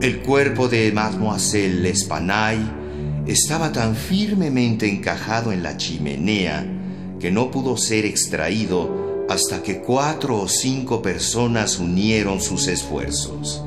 El 0.00 0.20
cuerpo 0.20 0.68
de 0.68 0.92
Mademoiselle 0.92 1.80
L'Espanaye 1.80 2.70
estaba 3.26 3.72
tan 3.72 3.94
firmemente 3.94 4.88
encajado 4.88 5.52
en 5.52 5.62
la 5.62 5.76
chimenea 5.76 6.66
que 7.20 7.30
no 7.30 7.50
pudo 7.50 7.76
ser 7.76 8.04
extraído 8.04 9.07
hasta 9.28 9.62
que 9.62 9.80
cuatro 9.80 10.40
o 10.40 10.48
cinco 10.48 11.02
personas 11.02 11.78
unieron 11.78 12.40
sus 12.40 12.66
esfuerzos. 12.66 13.62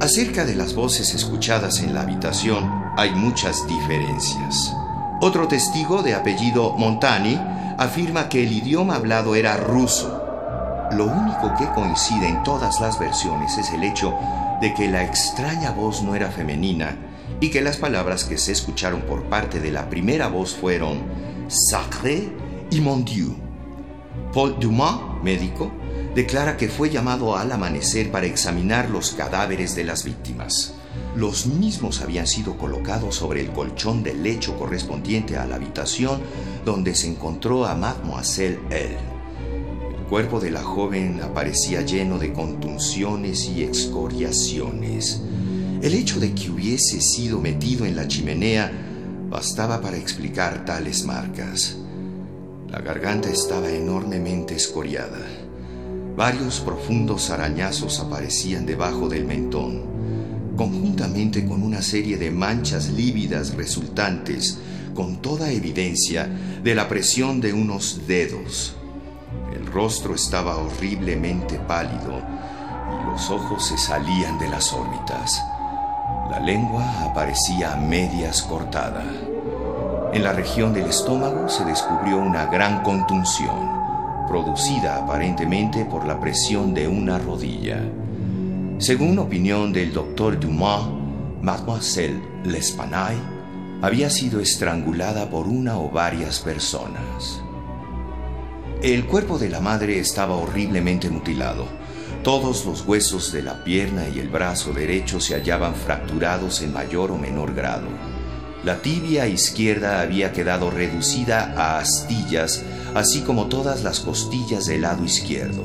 Acerca 0.00 0.44
de 0.44 0.54
las 0.54 0.74
voces 0.74 1.14
escuchadas 1.14 1.80
en 1.80 1.94
la 1.94 2.02
habitación 2.02 2.70
hay 2.96 3.10
muchas 3.10 3.66
diferencias. 3.66 4.72
Otro 5.20 5.48
testigo 5.48 6.02
de 6.02 6.14
apellido 6.14 6.74
Montani 6.76 7.40
afirma 7.78 8.28
que 8.28 8.44
el 8.44 8.52
idioma 8.52 8.96
hablado 8.96 9.34
era 9.34 9.56
ruso. 9.56 10.22
Lo 10.92 11.06
único 11.06 11.54
que 11.58 11.68
coincide 11.74 12.28
en 12.28 12.42
todas 12.42 12.80
las 12.80 12.98
versiones 12.98 13.58
es 13.58 13.70
el 13.70 13.82
hecho 13.82 14.14
de 14.60 14.72
que 14.74 14.88
la 14.88 15.04
extraña 15.04 15.72
voz 15.72 16.02
no 16.02 16.14
era 16.14 16.30
femenina 16.30 16.96
y 17.40 17.50
que 17.50 17.60
las 17.60 17.76
palabras 17.76 18.24
que 18.24 18.38
se 18.38 18.52
escucharon 18.52 19.02
por 19.02 19.24
parte 19.24 19.60
de 19.60 19.72
la 19.72 19.90
primera 19.90 20.28
voz 20.28 20.54
fueron 20.54 21.00
sacré 21.48 22.30
y 22.70 22.80
mon 22.80 23.04
Dieu. 23.04 23.45
Paul 24.36 24.60
Dumas, 24.60 25.00
médico, 25.22 25.72
declara 26.14 26.58
que 26.58 26.68
fue 26.68 26.90
llamado 26.90 27.38
al 27.38 27.50
amanecer 27.52 28.10
para 28.10 28.26
examinar 28.26 28.90
los 28.90 29.12
cadáveres 29.12 29.74
de 29.74 29.84
las 29.84 30.04
víctimas. 30.04 30.74
Los 31.16 31.46
mismos 31.46 32.02
habían 32.02 32.26
sido 32.26 32.58
colocados 32.58 33.14
sobre 33.14 33.40
el 33.40 33.50
colchón 33.52 34.02
del 34.02 34.22
lecho 34.22 34.54
correspondiente 34.58 35.38
a 35.38 35.46
la 35.46 35.54
habitación 35.54 36.20
donde 36.66 36.94
se 36.94 37.08
encontró 37.08 37.64
a 37.64 37.74
Mademoiselle 37.76 38.60
L. 38.68 38.98
El 40.00 40.04
cuerpo 40.06 40.38
de 40.38 40.50
la 40.50 40.62
joven 40.62 41.22
aparecía 41.22 41.80
lleno 41.80 42.18
de 42.18 42.34
contunciones 42.34 43.48
y 43.48 43.62
excoriaciones. 43.62 45.22
El 45.80 45.94
hecho 45.94 46.20
de 46.20 46.34
que 46.34 46.50
hubiese 46.50 47.00
sido 47.00 47.40
metido 47.40 47.86
en 47.86 47.96
la 47.96 48.06
chimenea 48.06 48.70
bastaba 49.30 49.80
para 49.80 49.96
explicar 49.96 50.66
tales 50.66 51.06
marcas. 51.06 51.78
La 52.70 52.80
garganta 52.80 53.30
estaba 53.30 53.70
enormemente 53.70 54.56
escoriada. 54.56 55.20
Varios 56.16 56.60
profundos 56.60 57.30
arañazos 57.30 58.00
aparecían 58.00 58.66
debajo 58.66 59.08
del 59.08 59.24
mentón, 59.24 59.82
conjuntamente 60.56 61.46
con 61.46 61.62
una 61.62 61.80
serie 61.80 62.16
de 62.16 62.32
manchas 62.32 62.88
lívidas 62.88 63.54
resultantes, 63.54 64.58
con 64.94 65.22
toda 65.22 65.52
evidencia, 65.52 66.28
de 66.62 66.74
la 66.74 66.88
presión 66.88 67.40
de 67.40 67.52
unos 67.52 68.00
dedos. 68.08 68.74
El 69.54 69.66
rostro 69.66 70.14
estaba 70.14 70.56
horriblemente 70.56 71.60
pálido 71.60 72.20
y 72.20 73.10
los 73.10 73.30
ojos 73.30 73.68
se 73.68 73.78
salían 73.78 74.38
de 74.38 74.48
las 74.48 74.72
órbitas. 74.72 75.40
La 76.30 76.40
lengua 76.40 77.04
aparecía 77.04 77.74
a 77.74 77.76
medias 77.76 78.42
cortada. 78.42 79.04
En 80.16 80.22
la 80.22 80.32
región 80.32 80.72
del 80.72 80.86
estómago 80.86 81.46
se 81.46 81.62
descubrió 81.66 82.16
una 82.16 82.46
gran 82.46 82.82
contunción, 82.82 84.26
producida 84.26 84.96
aparentemente 84.96 85.84
por 85.84 86.06
la 86.06 86.18
presión 86.18 86.72
de 86.72 86.88
una 86.88 87.18
rodilla. 87.18 87.82
Según 88.78 89.18
opinión 89.18 89.74
del 89.74 89.92
doctor 89.92 90.40
Dumas, 90.40 90.86
Mademoiselle 91.42 92.22
L'Espanaye 92.44 93.20
había 93.82 94.08
sido 94.08 94.40
estrangulada 94.40 95.28
por 95.28 95.46
una 95.46 95.78
o 95.78 95.90
varias 95.90 96.40
personas. 96.40 97.42
El 98.80 99.04
cuerpo 99.04 99.38
de 99.38 99.50
la 99.50 99.60
madre 99.60 99.98
estaba 99.98 100.36
horriblemente 100.36 101.10
mutilado 101.10 101.66
todos 102.22 102.64
los 102.64 102.84
huesos 102.84 103.32
de 103.32 103.42
la 103.42 103.62
pierna 103.62 104.08
y 104.08 104.18
el 104.18 104.28
brazo 104.28 104.72
derecho 104.72 105.20
se 105.20 105.34
hallaban 105.34 105.76
fracturados 105.76 106.60
en 106.60 106.72
mayor 106.72 107.12
o 107.12 107.18
menor 107.18 107.54
grado. 107.54 108.15
La 108.66 108.82
tibia 108.82 109.28
izquierda 109.28 110.00
había 110.00 110.32
quedado 110.32 110.72
reducida 110.72 111.54
a 111.56 111.78
astillas, 111.78 112.64
así 112.96 113.20
como 113.20 113.46
todas 113.46 113.84
las 113.84 114.00
costillas 114.00 114.66
del 114.66 114.82
lado 114.82 115.04
izquierdo. 115.04 115.62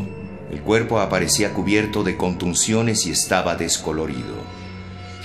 El 0.52 0.62
cuerpo 0.62 1.00
aparecía 1.00 1.52
cubierto 1.52 2.04
de 2.04 2.16
contunciones 2.16 3.08
y 3.08 3.10
estaba 3.10 3.56
descolorido. 3.56 4.36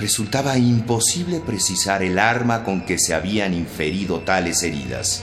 Resultaba 0.00 0.56
imposible 0.56 1.40
precisar 1.40 2.02
el 2.02 2.18
arma 2.18 2.64
con 2.64 2.86
que 2.86 2.98
se 2.98 3.12
habían 3.12 3.52
inferido 3.52 4.20
tales 4.20 4.62
heridas. 4.62 5.22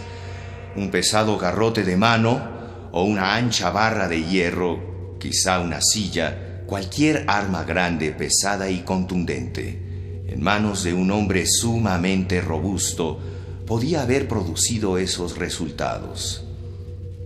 Un 0.76 0.92
pesado 0.92 1.40
garrote 1.40 1.84
de 1.84 1.98
mano 1.98 2.50
o 2.92 3.04
una 3.04 3.34
ancha 3.34 3.72
barra 3.72 4.08
de 4.08 4.26
hierro 4.26 5.18
quizá 5.20 5.60
una 5.60 5.82
silla, 5.82 6.62
cualquier 6.68 7.26
arma 7.26 7.64
grande, 7.64 8.12
pesada 8.12 8.70
y 8.70 8.82
contundente, 8.82 9.93
en 10.34 10.42
manos 10.42 10.84
de 10.84 10.94
un 10.94 11.12
hombre 11.12 11.46
sumamente 11.46 12.42
robusto, 12.42 13.20
podía 13.68 14.02
haber 14.02 14.28
producido 14.28 14.98
esos 14.98 15.38
resultados. 15.38 16.44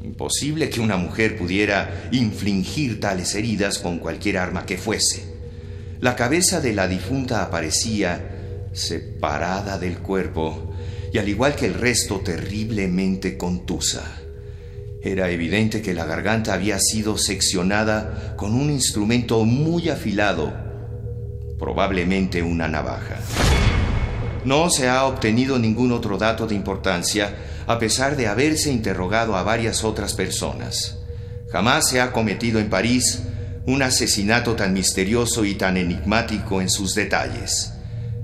Imposible 0.04 0.70
que 0.70 0.82
una 0.82 0.98
mujer 0.98 1.38
pudiera 1.38 2.10
infligir 2.12 3.00
tales 3.00 3.34
heridas 3.36 3.80
con 3.80 4.00
cualquier 4.00 4.38
arma 4.38 4.66
que 4.66 4.78
fuese. 4.78 5.36
La 6.02 6.16
cabeza 6.16 6.60
de 6.60 6.74
la 6.74 6.88
difunta 6.88 7.44
aparecía 7.44 8.68
separada 8.74 9.80
del 9.80 10.00
cuerpo 10.00 10.74
y 11.14 11.18
al 11.18 11.30
igual 11.30 11.56
que 11.56 11.66
el 11.66 11.76
resto 11.76 12.20
terriblemente 12.20 13.38
contusa. 13.38 14.22
Era 15.02 15.30
evidente 15.32 15.82
que 15.82 15.94
la 15.94 16.06
garganta 16.06 16.54
había 16.54 16.78
sido 16.80 17.18
seccionada 17.18 18.36
con 18.36 18.54
un 18.54 18.70
instrumento 18.70 19.46
muy 19.46 19.90
afilado, 19.90 20.67
probablemente 21.58 22.42
una 22.42 22.68
navaja. 22.68 23.18
No 24.46 24.70
se 24.70 24.88
ha 24.88 25.06
obtenido 25.06 25.60
ningún 25.60 25.92
otro 25.92 26.18
dato 26.18 26.48
de 26.48 26.56
importancia 26.56 27.36
a 27.68 27.80
pesar 27.80 28.16
de 28.16 28.28
haberse 28.28 28.72
interrogado 28.72 29.36
a 29.36 29.44
varias 29.44 29.84
otras 29.84 30.14
personas. 30.14 31.00
Jamás 31.52 31.90
se 31.90 32.00
ha 32.00 32.12
cometido 32.12 32.60
en 32.60 32.70
París 32.70 33.24
un 33.66 33.82
asesinato 33.82 34.56
tan 34.56 34.74
misterioso 34.74 35.44
y 35.44 35.56
tan 35.56 35.76
enigmático 35.78 36.62
en 36.62 36.70
sus 36.70 36.96
detalles, 36.96 37.74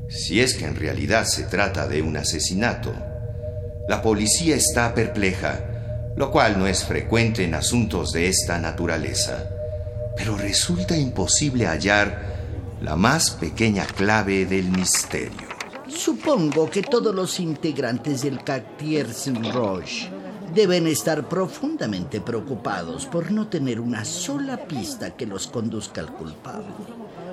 si 0.07 0.39
es 0.39 0.53
que 0.53 0.65
en 0.65 0.75
realidad 0.75 1.25
se 1.25 1.43
trata 1.43 1.87
de 1.87 2.01
un 2.01 2.15
asesinato. 2.15 2.93
La 3.89 4.01
policía 4.01 4.55
está 4.55 4.93
perpleja 4.93 5.69
lo 6.15 6.31
cual 6.31 6.59
no 6.59 6.67
es 6.67 6.83
frecuente 6.83 7.43
en 7.43 7.55
asuntos 7.55 8.11
de 8.11 8.27
esta 8.27 8.59
naturaleza. 8.59 9.49
Pero 10.15 10.37
resulta 10.37 10.95
imposible 10.95 11.65
hallar 11.65 12.32
la 12.83 12.97
más 12.97 13.31
pequeña 13.31 13.85
clave 13.85 14.45
del 14.45 14.69
misterio. 14.69 15.47
Supongo 15.87 16.69
que 16.69 16.81
todos 16.81 17.15
los 17.15 17.39
integrantes 17.39 18.23
del 18.23 18.43
Quartier 18.43 19.13
Saint-Roche 19.13 20.09
deben 20.53 20.87
estar 20.87 21.29
profundamente 21.29 22.19
preocupados 22.19 23.05
por 23.05 23.31
no 23.31 23.47
tener 23.47 23.79
una 23.79 24.03
sola 24.03 24.57
pista 24.57 25.15
que 25.15 25.25
los 25.25 25.47
conduzca 25.47 26.01
al 26.01 26.13
culpable. 26.13 26.73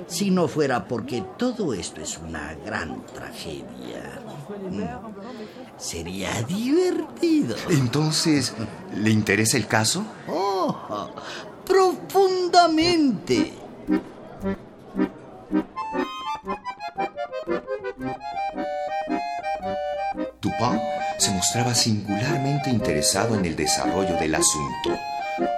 Si 0.07 0.31
no 0.31 0.47
fuera 0.47 0.87
porque 0.87 1.21
todo 1.37 1.73
esto 1.73 1.99
es 1.99 2.17
una 2.17 2.55
gran 2.65 3.05
tragedia. 3.07 4.21
Mm. 4.69 4.83
Sería 5.77 6.43
divertido. 6.43 7.57
Entonces, 7.69 8.53
¿le 8.95 9.09
interesa 9.09 9.57
el 9.57 9.67
caso? 9.67 10.05
Oh, 10.29 11.09
profundamente. 11.65 13.53
Dupin 20.41 20.81
se 21.17 21.31
mostraba 21.31 21.75
singularmente 21.75 22.69
interesado 22.69 23.35
en 23.35 23.45
el 23.45 23.55
desarrollo 23.55 24.15
del 24.17 24.35
asunto, 24.35 24.97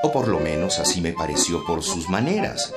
o 0.03 0.11
por 0.11 0.27
lo 0.27 0.39
menos 0.39 0.79
así 0.79 1.01
me 1.01 1.13
pareció 1.13 1.65
por 1.65 1.83
sus 1.83 2.09
maneras, 2.09 2.73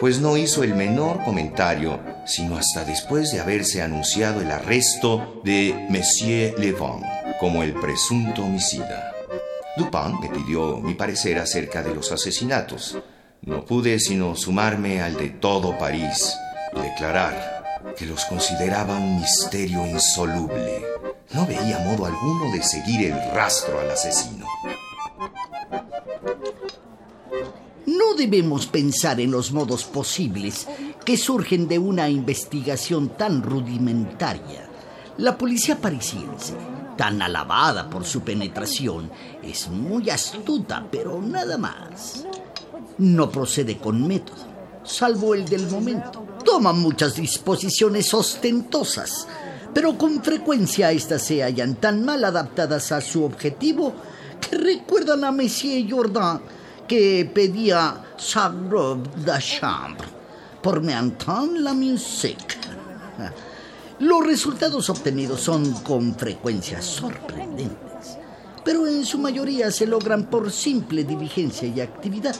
pues 0.00 0.20
no 0.20 0.36
hizo 0.36 0.62
el 0.62 0.74
menor 0.74 1.22
comentario, 1.24 2.00
sino 2.26 2.56
hasta 2.56 2.84
después 2.84 3.30
de 3.30 3.40
haberse 3.40 3.82
anunciado 3.82 4.40
el 4.40 4.50
arresto 4.50 5.40
de 5.44 5.86
Monsieur 5.88 6.58
Levant 6.58 7.04
como 7.38 7.62
el 7.62 7.74
presunto 7.74 8.42
homicida. 8.42 9.12
Dupin 9.76 10.20
me 10.20 10.28
pidió 10.28 10.78
mi 10.78 10.94
parecer 10.94 11.38
acerca 11.38 11.82
de 11.82 11.94
los 11.94 12.10
asesinatos. 12.12 12.98
No 13.42 13.64
pude 13.64 13.98
sino 13.98 14.34
sumarme 14.36 15.02
al 15.02 15.16
de 15.16 15.30
todo 15.30 15.76
París 15.76 16.36
declarar 16.82 17.64
que 17.96 18.06
los 18.06 18.24
consideraba 18.24 18.96
un 18.96 19.20
misterio 19.20 19.86
insoluble. 19.86 20.82
No 21.32 21.46
veía 21.46 21.78
modo 21.80 22.06
alguno 22.06 22.52
de 22.52 22.62
seguir 22.62 23.12
el 23.12 23.30
rastro 23.32 23.80
al 23.80 23.90
asesino. 23.90 24.46
No 27.86 28.14
debemos 28.16 28.66
pensar 28.66 29.20
en 29.20 29.30
los 29.30 29.52
modos 29.52 29.84
posibles 29.84 30.66
que 31.04 31.16
surgen 31.16 31.68
de 31.68 31.78
una 31.78 32.08
investigación 32.08 33.10
tan 33.10 33.42
rudimentaria. 33.42 34.68
La 35.18 35.36
policía 35.36 35.76
parisiense, 35.80 36.54
tan 36.96 37.22
alabada 37.22 37.88
por 37.90 38.04
su 38.04 38.22
penetración, 38.22 39.10
es 39.42 39.68
muy 39.68 40.10
astuta, 40.10 40.86
pero 40.90 41.20
nada 41.20 41.58
más. 41.58 42.24
No 42.98 43.30
procede 43.30 43.78
con 43.78 44.06
método, 44.06 44.53
salvo 44.84 45.34
el 45.34 45.44
del 45.44 45.66
momento. 45.68 46.24
Toma 46.44 46.72
muchas 46.72 47.14
disposiciones 47.14 48.12
ostentosas, 48.12 49.26
pero 49.72 49.96
con 49.98 50.22
frecuencia 50.22 50.92
éstas 50.92 51.22
se 51.22 51.42
hallan 51.42 51.76
tan 51.76 52.04
mal 52.04 52.24
adaptadas 52.24 52.92
a 52.92 53.00
su 53.00 53.24
objetivo 53.24 53.94
que 54.40 54.56
recuerdan 54.56 55.24
a 55.24 55.32
Monsieur 55.32 55.90
Jourdan 55.90 56.40
que 56.86 57.28
pedía 57.32 58.12
sa 58.16 58.48
robe 58.48 59.08
de 59.16 59.38
chambre 59.40 60.06
por 60.62 60.80
me 60.80 60.92
entendre 60.92 61.60
la 61.60 61.74
musique. 61.74 62.56
Los 64.00 64.26
resultados 64.26 64.90
obtenidos 64.90 65.40
son 65.40 65.72
con 65.82 66.14
frecuencia 66.14 66.82
sorprendentes, 66.82 68.18
pero 68.64 68.86
en 68.86 69.04
su 69.04 69.18
mayoría 69.18 69.70
se 69.70 69.86
logran 69.86 70.24
por 70.24 70.50
simple 70.50 71.04
diligencia 71.04 71.68
y 71.68 71.80
actividad. 71.80 72.34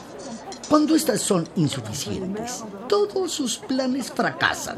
Cuando 0.69 0.95
estas 0.95 1.21
son 1.21 1.47
insuficientes, 1.55 2.63
todos 2.87 3.31
sus 3.31 3.57
planes 3.57 4.11
fracasan. 4.11 4.77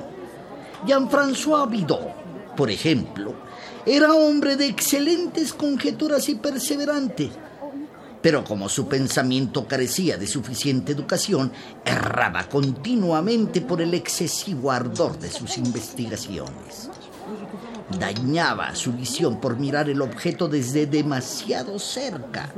Jean-François 0.85 1.69
Bidot, 1.69 2.55
por 2.55 2.69
ejemplo, 2.69 3.33
era 3.85 4.13
hombre 4.13 4.55
de 4.55 4.67
excelentes 4.67 5.53
conjeturas 5.53 6.29
y 6.29 6.35
perseverante 6.35 7.31
pero 8.21 8.43
como 8.43 8.67
su 8.67 8.87
pensamiento 8.87 9.67
carecía 9.67 10.17
de 10.17 10.27
suficiente 10.27 10.91
educación, 10.91 11.51
erraba 11.85 12.49
continuamente 12.49 13.61
por 13.61 13.81
el 13.81 13.93
excesivo 13.93 14.71
ardor 14.71 15.17
de 15.17 15.31
sus 15.31 15.57
investigaciones. 15.57 16.89
Dañaba 17.89 18.75
su 18.75 18.91
visión 18.91 19.39
por 19.39 19.57
mirar 19.57 19.89
el 19.89 20.01
objeto 20.01 20.49
desde 20.49 20.85
demasiado 20.85 21.79
cerca. 21.79 22.49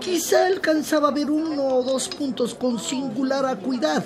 Quizá 0.00 0.46
alcanzaba 0.46 1.08
a 1.08 1.12
ver 1.12 1.30
uno 1.30 1.66
o 1.66 1.82
dos 1.84 2.08
puntos 2.08 2.54
con 2.54 2.80
singular 2.80 3.46
acuidad, 3.46 4.04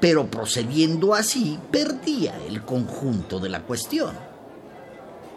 pero 0.00 0.26
procediendo 0.26 1.14
así 1.14 1.58
perdía 1.70 2.36
el 2.48 2.64
conjunto 2.64 3.38
de 3.38 3.48
la 3.48 3.62
cuestión. 3.62 4.14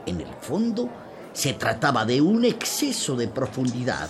En 0.07 0.19
el 0.19 0.33
fondo, 0.41 0.89
se 1.33 1.53
trataba 1.53 2.03
de 2.03 2.19
un 2.19 2.43
exceso 2.43 3.15
de 3.15 3.27
profundidad 3.27 4.09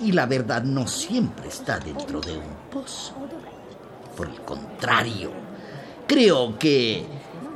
y 0.00 0.12
la 0.12 0.24
verdad 0.24 0.62
no 0.62 0.88
siempre 0.88 1.48
está 1.48 1.78
dentro 1.78 2.22
de 2.22 2.38
un 2.38 2.70
pozo. 2.70 3.12
Por 4.16 4.28
el 4.28 4.40
contrario, 4.40 5.30
creo 6.06 6.58
que 6.58 7.04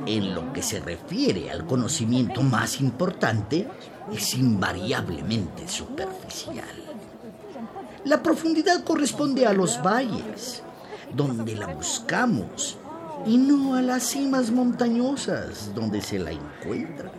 en 0.05 0.35
lo 0.35 0.53
que 0.53 0.61
se 0.61 0.79
refiere 0.79 1.49
al 1.49 1.65
conocimiento 1.65 2.41
más 2.41 2.79
importante, 2.79 3.67
es 4.11 4.35
invariablemente 4.35 5.67
superficial. 5.67 6.65
La 8.05 8.23
profundidad 8.23 8.83
corresponde 8.83 9.45
a 9.45 9.53
los 9.53 9.81
valles, 9.81 10.61
donde 11.13 11.55
la 11.55 11.67
buscamos, 11.67 12.77
y 13.25 13.37
no 13.37 13.75
a 13.75 13.81
las 13.81 14.03
cimas 14.03 14.51
montañosas, 14.51 15.73
donde 15.73 16.01
se 16.01 16.19
la 16.19 16.31
encuentra. 16.31 17.11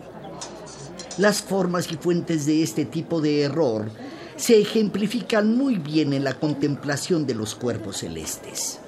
Las 1.17 1.41
formas 1.41 1.91
y 1.91 1.97
fuentes 1.97 2.45
de 2.45 2.63
este 2.63 2.85
tipo 2.85 3.21
de 3.21 3.41
error 3.41 3.91
se 4.37 4.59
ejemplifican 4.61 5.55
muy 5.57 5.75
bien 5.75 6.13
en 6.13 6.23
la 6.23 6.33
contemplación 6.33 7.27
de 7.27 7.35
los 7.35 7.55
cuerpos 7.55 7.97
celestes. 7.97 8.79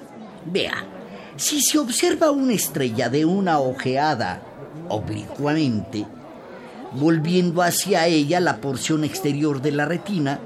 Vea, 0.46 1.01
si 1.42 1.60
se 1.60 1.76
observa 1.76 2.30
una 2.30 2.52
estrella 2.52 3.08
de 3.08 3.24
una 3.24 3.58
ojeada 3.58 4.42
oblicuamente, 4.88 6.06
volviendo 6.92 7.62
hacia 7.62 8.06
ella 8.06 8.38
la 8.38 8.58
porción 8.58 9.02
exterior 9.02 9.60
de 9.60 9.72
la 9.72 9.84
retina, 9.84 10.38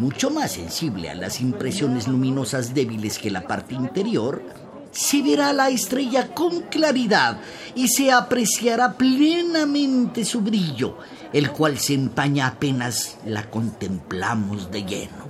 mucho 0.00 0.30
más 0.30 0.50
sensible 0.50 1.08
a 1.08 1.14
las 1.14 1.40
impresiones 1.40 2.08
luminosas 2.08 2.74
débiles 2.74 3.20
que 3.20 3.30
la 3.30 3.42
parte 3.42 3.76
interior, 3.76 4.42
se 4.90 5.22
verá 5.22 5.52
la 5.52 5.70
estrella 5.70 6.34
con 6.34 6.62
claridad 6.62 7.38
y 7.76 7.86
se 7.86 8.10
apreciará 8.10 8.94
plenamente 8.94 10.24
su 10.24 10.40
brillo, 10.40 10.98
el 11.32 11.52
cual 11.52 11.78
se 11.78 11.94
empaña 11.94 12.48
apenas 12.48 13.16
la 13.24 13.48
contemplamos 13.48 14.72
de 14.72 14.82
lleno. 14.82 15.21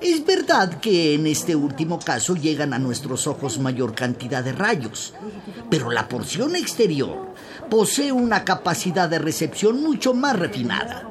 Es 0.00 0.24
verdad 0.24 0.80
que 0.80 1.14
en 1.14 1.26
este 1.26 1.54
último 1.54 1.98
caso 1.98 2.34
llegan 2.34 2.72
a 2.72 2.78
nuestros 2.78 3.26
ojos 3.26 3.58
mayor 3.58 3.94
cantidad 3.94 4.42
de 4.42 4.52
rayos, 4.52 5.12
pero 5.68 5.90
la 5.90 6.08
porción 6.08 6.56
exterior 6.56 7.34
posee 7.68 8.10
una 8.10 8.44
capacidad 8.44 9.10
de 9.10 9.18
recepción 9.18 9.82
mucho 9.82 10.14
más 10.14 10.38
refinada. 10.38 11.06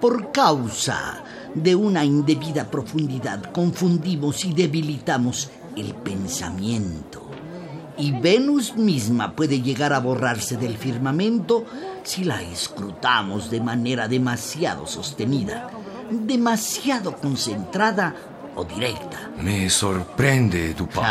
Por 0.00 0.32
causa 0.32 1.22
de 1.54 1.74
una 1.74 2.04
indebida 2.04 2.70
profundidad 2.70 3.52
confundimos 3.52 4.46
y 4.46 4.54
debilitamos 4.54 5.50
el 5.76 5.94
pensamiento. 5.94 7.22
Y 7.98 8.12
Venus 8.12 8.76
misma 8.76 9.34
puede 9.34 9.60
llegar 9.60 9.92
a 9.92 10.00
borrarse 10.00 10.56
del 10.56 10.76
firmamento 10.76 11.64
si 12.02 12.24
la 12.24 12.42
escrutamos 12.42 13.50
de 13.50 13.60
manera 13.60 14.06
demasiado 14.06 14.86
sostenida, 14.86 15.70
demasiado 16.10 17.16
concentrada 17.16 18.14
o 18.54 18.64
directa. 18.64 19.30
Me 19.40 19.68
sorprende, 19.68 20.74
Dupin. 20.74 21.02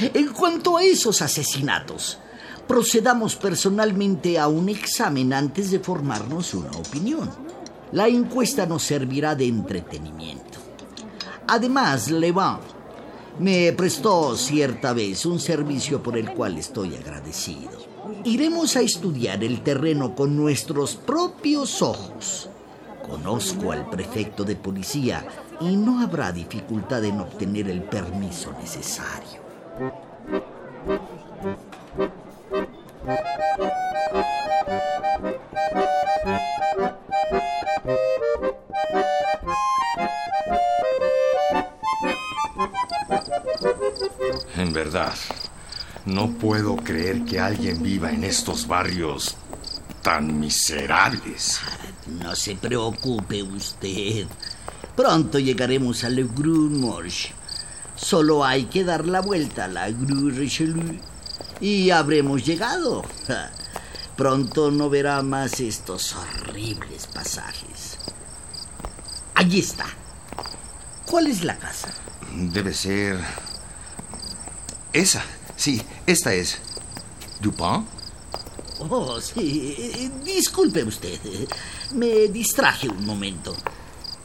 en 0.14 0.28
cuanto 0.32 0.76
a 0.76 0.82
esos 0.82 1.22
asesinatos, 1.22 2.18
procedamos 2.66 3.36
personalmente 3.36 4.38
a 4.38 4.48
un 4.48 4.68
examen 4.68 5.32
antes 5.32 5.70
de 5.70 5.80
formarnos 5.80 6.54
una 6.54 6.70
opinión. 6.70 7.30
La 7.92 8.08
encuesta 8.08 8.66
nos 8.66 8.82
servirá 8.82 9.34
de 9.34 9.46
entretenimiento. 9.46 10.58
Además, 11.46 12.10
Levant 12.10 12.62
me 13.38 13.72
prestó 13.72 14.36
cierta 14.36 14.92
vez 14.92 15.26
un 15.26 15.40
servicio 15.40 16.02
por 16.02 16.16
el 16.16 16.32
cual 16.32 16.58
estoy 16.58 16.94
agradecido. 16.96 17.70
Iremos 18.24 18.76
a 18.76 18.80
estudiar 18.80 19.42
el 19.42 19.62
terreno 19.62 20.14
con 20.14 20.36
nuestros 20.36 20.96
propios 20.96 21.82
ojos. 21.82 22.48
Conozco 23.08 23.72
al 23.72 23.88
prefecto 23.88 24.44
de 24.44 24.56
policía 24.56 25.24
y 25.60 25.76
no 25.76 26.00
habrá 26.00 26.32
dificultad 26.32 27.04
en 27.04 27.20
obtener 27.20 27.68
el 27.68 27.82
permiso 27.82 28.52
necesario. 28.60 29.42
En 44.56 44.72
verdad, 44.72 45.14
no 46.04 46.30
puedo 46.30 46.76
creer 46.76 47.24
que 47.24 47.40
alguien 47.40 47.82
viva 47.82 48.12
en 48.12 48.24
estos 48.24 48.66
barrios 48.66 49.36
tan 50.02 50.38
miserables. 50.40 51.60
No 52.06 52.34
se 52.34 52.56
preocupe 52.56 53.42
usted. 53.42 54.26
Pronto 54.96 55.38
llegaremos 55.38 56.04
a 56.04 56.10
Le 56.10 56.24
Morge. 56.24 57.32
Solo 57.96 58.44
hay 58.44 58.64
que 58.64 58.84
dar 58.84 59.06
la 59.06 59.20
vuelta 59.20 59.64
a 59.64 59.68
la 59.68 59.90
Grue 59.90 60.32
Richelieu 60.32 60.98
y 61.60 61.90
habremos 61.90 62.44
llegado. 62.44 63.02
Pronto 64.16 64.70
no 64.70 64.90
verá 64.90 65.22
más 65.22 65.60
estos 65.60 66.14
horribles 66.14 67.06
pasajes. 67.06 67.98
Allí 69.34 69.60
está. 69.60 69.86
¿Cuál 71.06 71.28
es 71.28 71.44
la 71.44 71.56
casa? 71.56 71.88
Debe 72.34 72.74
ser... 72.74 73.18
Esa. 74.92 75.24
Sí, 75.56 75.80
esta 76.06 76.34
es. 76.34 76.58
¿Dupin? 77.40 77.86
Oh, 78.90 79.20
sí. 79.20 80.10
Disculpe 80.24 80.82
usted. 80.84 81.18
Me 81.94 82.28
distraje 82.28 82.88
un 82.88 83.04
momento. 83.06 83.54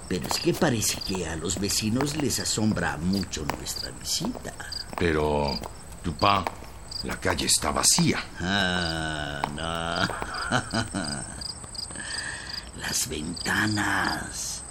Pero 0.07 0.27
es 0.27 0.39
que 0.39 0.53
parece 0.53 1.01
que 1.01 1.27
a 1.27 1.35
los 1.35 1.59
vecinos 1.59 2.15
les 2.17 2.39
asombra 2.39 2.97
mucho 2.97 3.45
nuestra 3.57 3.91
visita. 3.91 4.53
Pero, 4.97 5.59
Dupin, 6.03 6.45
la 7.03 7.19
calle 7.19 7.45
está 7.45 7.71
vacía. 7.71 8.23
Ah, 8.39 9.41
no. 9.55 10.07
las 12.81 13.07
ventanas. 13.09 14.63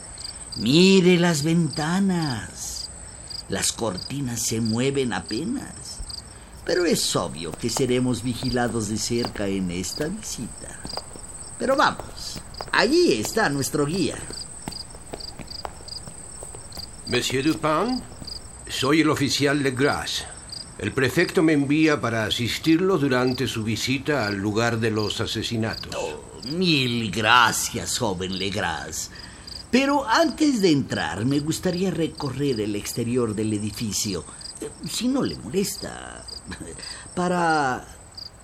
Mire 0.56 1.18
las 1.18 1.42
ventanas. 1.42 2.88
Las 3.48 3.72
cortinas 3.72 4.40
se 4.40 4.60
mueven 4.60 5.12
apenas. 5.12 5.85
Pero 6.66 6.84
es 6.84 7.14
obvio 7.14 7.52
que 7.52 7.70
seremos 7.70 8.24
vigilados 8.24 8.88
de 8.88 8.98
cerca 8.98 9.46
en 9.46 9.70
esta 9.70 10.08
visita. 10.08 10.80
Pero 11.58 11.76
vamos, 11.76 12.40
allí 12.72 13.12
está 13.12 13.48
nuestro 13.48 13.86
guía. 13.86 14.16
Monsieur 17.06 17.44
Dupin, 17.44 18.02
soy 18.68 19.02
el 19.02 19.10
oficial 19.10 19.62
Legras. 19.62 20.26
El 20.78 20.92
prefecto 20.92 21.40
me 21.40 21.52
envía 21.52 22.00
para 22.00 22.24
asistirlo 22.24 22.98
durante 22.98 23.46
su 23.46 23.62
visita 23.62 24.26
al 24.26 24.34
lugar 24.36 24.80
de 24.80 24.90
los 24.90 25.20
asesinatos. 25.20 25.94
Oh, 25.96 26.20
mil 26.48 27.12
gracias, 27.12 27.96
joven 27.96 28.36
Legras. 28.38 29.12
Pero 29.70 30.04
antes 30.04 30.60
de 30.60 30.72
entrar, 30.72 31.24
me 31.24 31.38
gustaría 31.38 31.92
recorrer 31.92 32.60
el 32.60 32.74
exterior 32.74 33.34
del 33.36 33.52
edificio, 33.52 34.24
si 34.88 35.06
no 35.06 35.22
le 35.22 35.36
molesta, 35.36 36.26
para 37.14 37.86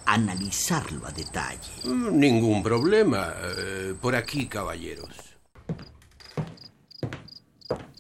analizarlo 0.07 1.07
a 1.07 1.13
detalle. 1.13 1.73
Mm, 1.85 2.19
ningún 2.19 2.63
problema. 2.63 3.33
Eh, 3.43 3.95
por 4.01 4.15
aquí, 4.15 4.47
caballeros. 4.47 5.33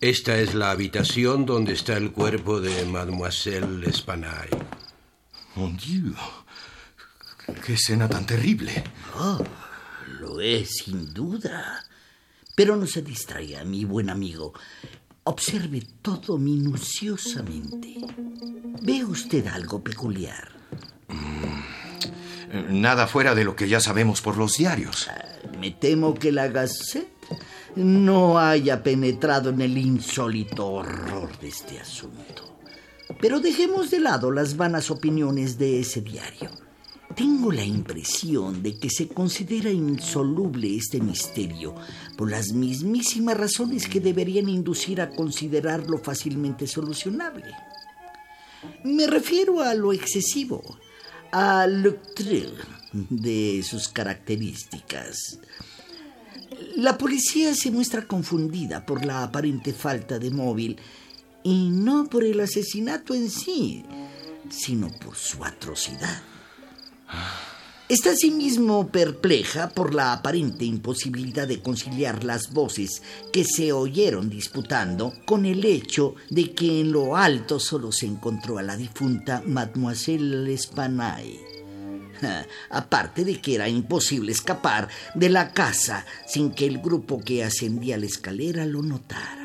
Esta 0.01 0.37
es 0.37 0.55
la 0.55 0.73
habitación 0.73 1.47
donde 1.47 1.75
está 1.75 1.97
el 1.97 2.11
cuerpo 2.11 2.61
de 2.61 2.85
Mademoiselle 2.87 3.89
Espanay. 3.89 4.49
Mon 5.55 5.77
Dieu. 5.77 6.15
¡Qué 7.65 7.75
escena 7.75 8.09
tan 8.09 8.27
terrible! 8.27 8.83
Oh, 9.17 9.39
lo 10.21 10.41
es, 10.41 10.83
sin 10.85 11.13
duda. 11.15 11.85
Pero 12.55 12.77
no 12.77 12.87
se 12.87 13.03
distraiga, 13.03 13.65
mi 13.65 13.85
buen 13.85 14.11
amigo. 14.11 14.53
Observe 15.25 15.83
todo 16.03 16.37
minuciosamente. 16.37 17.95
¿Ve 18.83 19.05
usted 19.05 19.47
algo 19.47 19.83
peculiar? 19.83 20.49
Mm, 21.09 22.81
nada 22.81 23.07
fuera 23.07 23.35
de 23.35 23.45
lo 23.45 23.55
que 23.55 23.69
ya 23.69 23.79
sabemos 23.79 24.21
por 24.21 24.37
los 24.37 24.57
diarios. 24.57 25.09
Ah, 25.09 25.25
me 25.61 25.71
temo 25.71 26.15
que 26.15 26.33
la 26.33 26.49
Gazette 26.49 27.07
no 27.77 28.41
haya 28.41 28.83
penetrado 28.83 29.51
en 29.51 29.61
el 29.61 29.79
insólito 29.79 30.67
horror 30.67 31.39
de 31.39 31.49
este 31.49 31.79
asunto. 31.79 32.59
Pero 33.21 33.39
dejemos 33.39 33.93
de 33.93 34.01
lado 34.01 34.33
las 34.33 34.57
vanas 34.57 34.91
opiniones 34.91 35.57
de 35.57 35.79
ese 35.79 36.01
diario. 36.01 36.51
Tengo 37.17 37.53
la 37.53 37.65
impresión 37.65 38.63
de 38.63 38.79
que 38.79 38.89
se 38.89 39.09
considera 39.09 39.71
insoluble 39.71 40.77
este 40.77 41.01
misterio 41.01 41.75
por 42.17 42.31
las 42.31 42.53
mismísimas 42.53 43.37
razones 43.37 43.87
que 43.87 44.01
deberían 44.01 44.49
inducir 44.49 45.01
a 45.01 45.11
considerarlo 45.11 45.99
fácilmente 45.99 46.67
solucionable. 46.67 47.53
Me 48.85 49.07
refiero 49.07 49.61
a 49.61 49.75
lo 49.75 49.93
excesivo, 49.93 50.63
a 51.33 51.67
lo 51.67 51.99
de 52.93 53.63
sus 53.63 53.89
características. 53.89 55.39
La 56.77 56.97
policía 56.97 57.55
se 57.55 57.71
muestra 57.71 58.07
confundida 58.07 58.87
por 58.87 59.05
la 59.05 59.23
aparente 59.23 59.73
falta 59.73 60.19
de 60.19 60.31
móvil 60.31 60.79
y 61.43 61.71
no 61.71 62.07
por 62.07 62.25
el 62.25 62.41
asesinato 62.41 63.15
en 63.15 63.29
sí, 63.29 63.85
sino 64.49 64.89
por 64.99 65.17
su 65.17 65.45
atrocidad. 65.45 66.32
Está 67.93 68.13
asimismo 68.13 68.89
perpleja 68.89 69.69
por 69.69 69.93
la 69.93 70.15
aparente 70.15 70.65
imposibilidad 70.65 71.47
de 71.47 71.61
conciliar 71.61 72.25
las 72.25 72.51
voces 72.51 73.03
que 73.33 73.45
se 73.45 73.73
oyeron 73.73 74.31
disputando 74.31 75.13
con 75.27 75.45
el 75.45 75.63
hecho 75.67 76.15
de 76.31 76.55
que 76.55 76.81
en 76.81 76.91
lo 76.91 77.17
alto 77.17 77.61
solo 77.61 77.93
se 77.93 78.07
encontró 78.07 78.57
a 78.57 78.63
la 78.63 78.79
difunta 78.79 79.43
Mademoiselle 79.45 80.55
Espanay. 80.55 81.39
Aparte 82.71 83.27
de 83.27 83.43
que 83.43 83.57
era 83.57 83.69
imposible 83.69 84.33
escapar 84.33 84.89
de 85.15 85.29
la 85.29 85.53
casa 85.53 86.07
sin 86.27 86.53
que 86.53 86.67
el 86.67 86.79
grupo 86.79 87.21
que 87.21 87.45
ascendía 87.45 87.99
la 87.99 88.07
escalera 88.07 88.65
lo 88.65 88.83
notara 88.83 89.43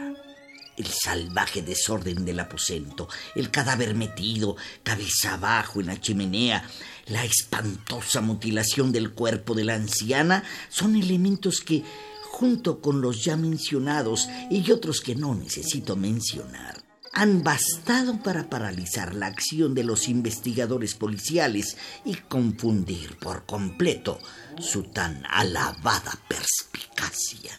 el 0.77 0.85
salvaje 0.85 1.63
desorden 1.63 2.23
del 2.23 2.39
aposento, 2.39 3.09
el 3.35 3.49
cadáver 3.49 3.95
metido 3.95 4.55
cabeza 4.83 5.33
abajo 5.33 5.81
en 5.81 5.87
la 5.87 5.99
chimenea, 5.99 6.69
la 7.07 7.23
espantosa 7.23 8.21
mutilación 8.21 8.91
del 8.91 9.11
cuerpo 9.13 9.53
de 9.53 9.63
la 9.63 9.75
anciana 9.75 10.43
son 10.69 10.95
elementos 10.95 11.61
que, 11.61 11.83
junto 12.29 12.81
con 12.81 13.01
los 13.01 13.23
ya 13.23 13.37
mencionados 13.37 14.27
y 14.49 14.69
otros 14.71 15.01
que 15.01 15.15
no 15.15 15.33
necesito 15.33 15.95
mencionar, 15.95 16.83
han 17.13 17.43
bastado 17.43 18.21
para 18.21 18.49
paralizar 18.49 19.15
la 19.15 19.27
acción 19.27 19.73
de 19.73 19.83
los 19.83 20.07
investigadores 20.07 20.93
policiales 20.93 21.77
y 22.05 22.13
confundir 22.15 23.17
por 23.17 23.45
completo 23.45 24.19
su 24.59 24.83
tan 24.83 25.23
alabada 25.29 26.19
perspicacia. 26.27 27.57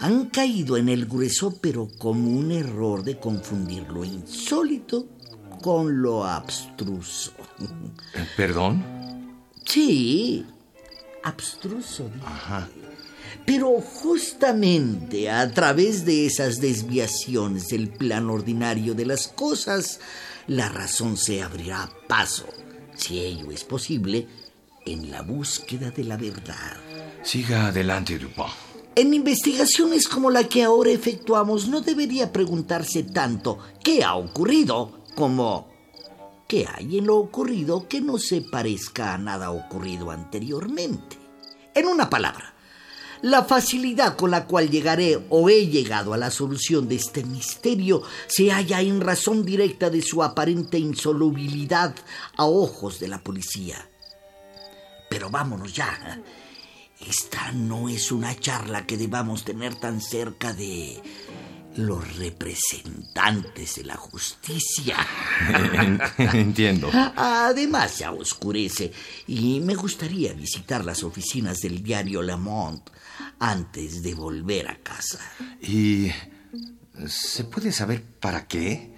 Han 0.00 0.30
caído 0.30 0.76
en 0.78 0.88
el 0.88 1.04
grueso 1.04 1.60
pero 1.60 1.88
común 1.98 2.50
error 2.50 3.04
de 3.04 3.20
confundir 3.20 3.86
lo 3.90 4.04
insólito 4.04 5.06
con 5.60 6.02
lo 6.02 6.24
abstruso. 6.24 7.32
Eh, 8.14 8.26
¿Perdón? 8.36 8.84
Sí, 9.64 10.44
abstruso. 11.22 12.10
Ajá. 12.24 12.68
Pero 13.46 13.80
justamente 13.80 15.30
a 15.30 15.50
través 15.52 16.04
de 16.04 16.26
esas 16.26 16.60
desviaciones 16.60 17.68
del 17.68 17.88
plan 17.88 18.28
ordinario 18.30 18.94
de 18.94 19.06
las 19.06 19.28
cosas, 19.28 20.00
la 20.46 20.68
razón 20.68 21.16
se 21.16 21.42
abrirá 21.42 21.90
paso, 22.08 22.46
si 22.94 23.20
ello 23.20 23.50
es 23.50 23.64
posible, 23.64 24.26
en 24.86 25.10
la 25.10 25.22
búsqueda 25.22 25.90
de 25.90 26.04
la 26.04 26.16
verdad. 26.16 26.76
Siga 27.22 27.68
adelante, 27.68 28.18
Dupont. 28.18 28.50
En 28.96 29.14
investigaciones 29.14 30.08
como 30.08 30.30
la 30.30 30.44
que 30.44 30.64
ahora 30.64 30.90
efectuamos 30.90 31.68
no 31.68 31.80
debería 31.80 32.32
preguntarse 32.32 33.04
tanto 33.04 33.58
qué 33.82 34.02
ha 34.02 34.16
ocurrido 34.16 34.99
como 35.20 35.68
qué 36.48 36.66
hay 36.66 36.96
en 36.96 37.06
lo 37.06 37.18
ocurrido 37.18 37.86
que 37.86 38.00
no 38.00 38.16
se 38.16 38.40
parezca 38.40 39.12
a 39.12 39.18
nada 39.18 39.50
ocurrido 39.50 40.10
anteriormente. 40.10 41.18
En 41.74 41.86
una 41.86 42.08
palabra, 42.08 42.54
la 43.20 43.44
facilidad 43.44 44.16
con 44.16 44.30
la 44.30 44.46
cual 44.46 44.70
llegaré 44.70 45.22
o 45.28 45.50
he 45.50 45.66
llegado 45.66 46.14
a 46.14 46.16
la 46.16 46.30
solución 46.30 46.88
de 46.88 46.94
este 46.94 47.22
misterio 47.22 48.02
se 48.28 48.50
halla 48.50 48.80
en 48.80 49.02
razón 49.02 49.44
directa 49.44 49.90
de 49.90 50.00
su 50.00 50.22
aparente 50.22 50.78
insolubilidad 50.78 51.94
a 52.38 52.46
ojos 52.46 52.98
de 52.98 53.08
la 53.08 53.22
policía. 53.22 53.90
Pero 55.10 55.28
vámonos 55.28 55.74
ya. 55.74 56.22
Esta 56.98 57.52
no 57.52 57.90
es 57.90 58.10
una 58.10 58.34
charla 58.38 58.86
que 58.86 58.96
debamos 58.96 59.44
tener 59.44 59.74
tan 59.74 60.00
cerca 60.00 60.54
de 60.54 61.02
los 61.76 62.16
representantes 62.16 63.76
de 63.76 63.84
la 63.84 63.96
justicia. 63.96 64.96
Entiendo. 66.18 66.90
Además, 67.16 67.98
ya 67.98 68.12
oscurece 68.12 68.92
y 69.26 69.60
me 69.60 69.74
gustaría 69.74 70.32
visitar 70.32 70.84
las 70.84 71.02
oficinas 71.02 71.58
del 71.58 71.82
diario 71.82 72.22
Le 72.22 72.36
Monde 72.36 72.82
antes 73.38 74.02
de 74.02 74.14
volver 74.14 74.68
a 74.68 74.76
casa. 74.76 75.18
¿Y 75.62 76.10
se 77.06 77.44
puede 77.44 77.72
saber 77.72 78.02
para 78.02 78.46
qué? 78.46 78.94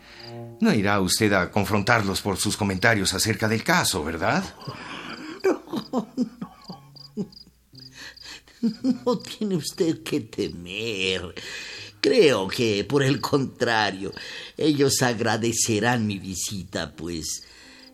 No 0.60 0.72
irá 0.72 1.00
usted 1.00 1.32
a 1.32 1.50
confrontarlos 1.50 2.20
por 2.20 2.36
sus 2.36 2.56
comentarios 2.56 3.12
acerca 3.14 3.48
del 3.48 3.62
caso, 3.64 4.04
¿verdad? 4.04 4.44
No, 5.44 6.06
No 9.04 9.18
tiene 9.18 9.56
usted 9.56 10.04
que 10.04 10.20
temer. 10.20 11.34
Creo 12.02 12.48
que, 12.48 12.82
por 12.82 13.04
el 13.04 13.20
contrario, 13.20 14.12
ellos 14.56 15.02
agradecerán 15.02 16.04
mi 16.04 16.18
visita, 16.18 16.96
pues 16.96 17.44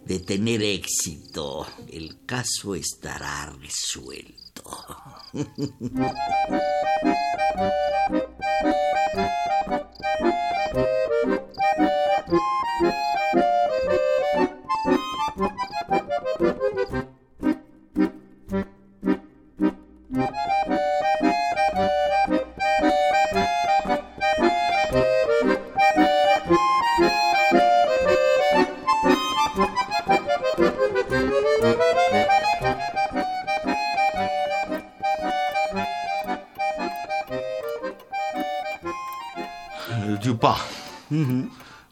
de 0.03 0.21
tener 0.21 0.63
éxito, 0.63 1.67
el 1.93 2.25
caso 2.25 2.75
estará 2.75 3.55
resuelto. 3.61 4.65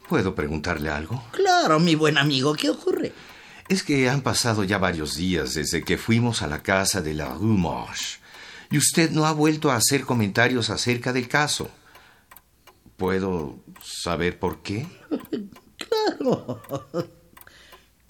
¿Puedo 0.09 0.35
preguntarle 0.35 0.91
algo? 0.91 1.23
Claro, 1.33 1.81
mi 1.81 1.95
buen 1.95 2.19
amigo, 2.19 2.55
¿qué 2.55 2.71
ocurre? 2.71 3.13
Es 3.69 3.83
que 3.83 4.09
han 4.09 4.21
pasado 4.21 4.63
ya 4.63 4.79
varios 4.79 5.17
días 5.17 5.55
desde 5.55 5.83
que 5.83 5.99
fuimos 5.99 6.43
a 6.43 6.47
la 6.47 6.63
casa 6.63 7.01
de 7.01 7.15
la 7.15 7.35
Rue 7.35 7.57
Morche 7.57 8.19
y 8.71 8.79
usted 8.79 9.11
no 9.11 9.27
ha 9.27 9.33
vuelto 9.33 9.71
a 9.71 9.77
hacer 9.77 10.03
comentarios 10.03 10.71
acerca 10.71 11.13
del 11.13 11.29
caso. 11.29 11.71
¿Puedo 12.97 13.59
saber 13.83 14.39
por 14.39 14.63
qué? 14.63 14.87
claro. 15.77 16.63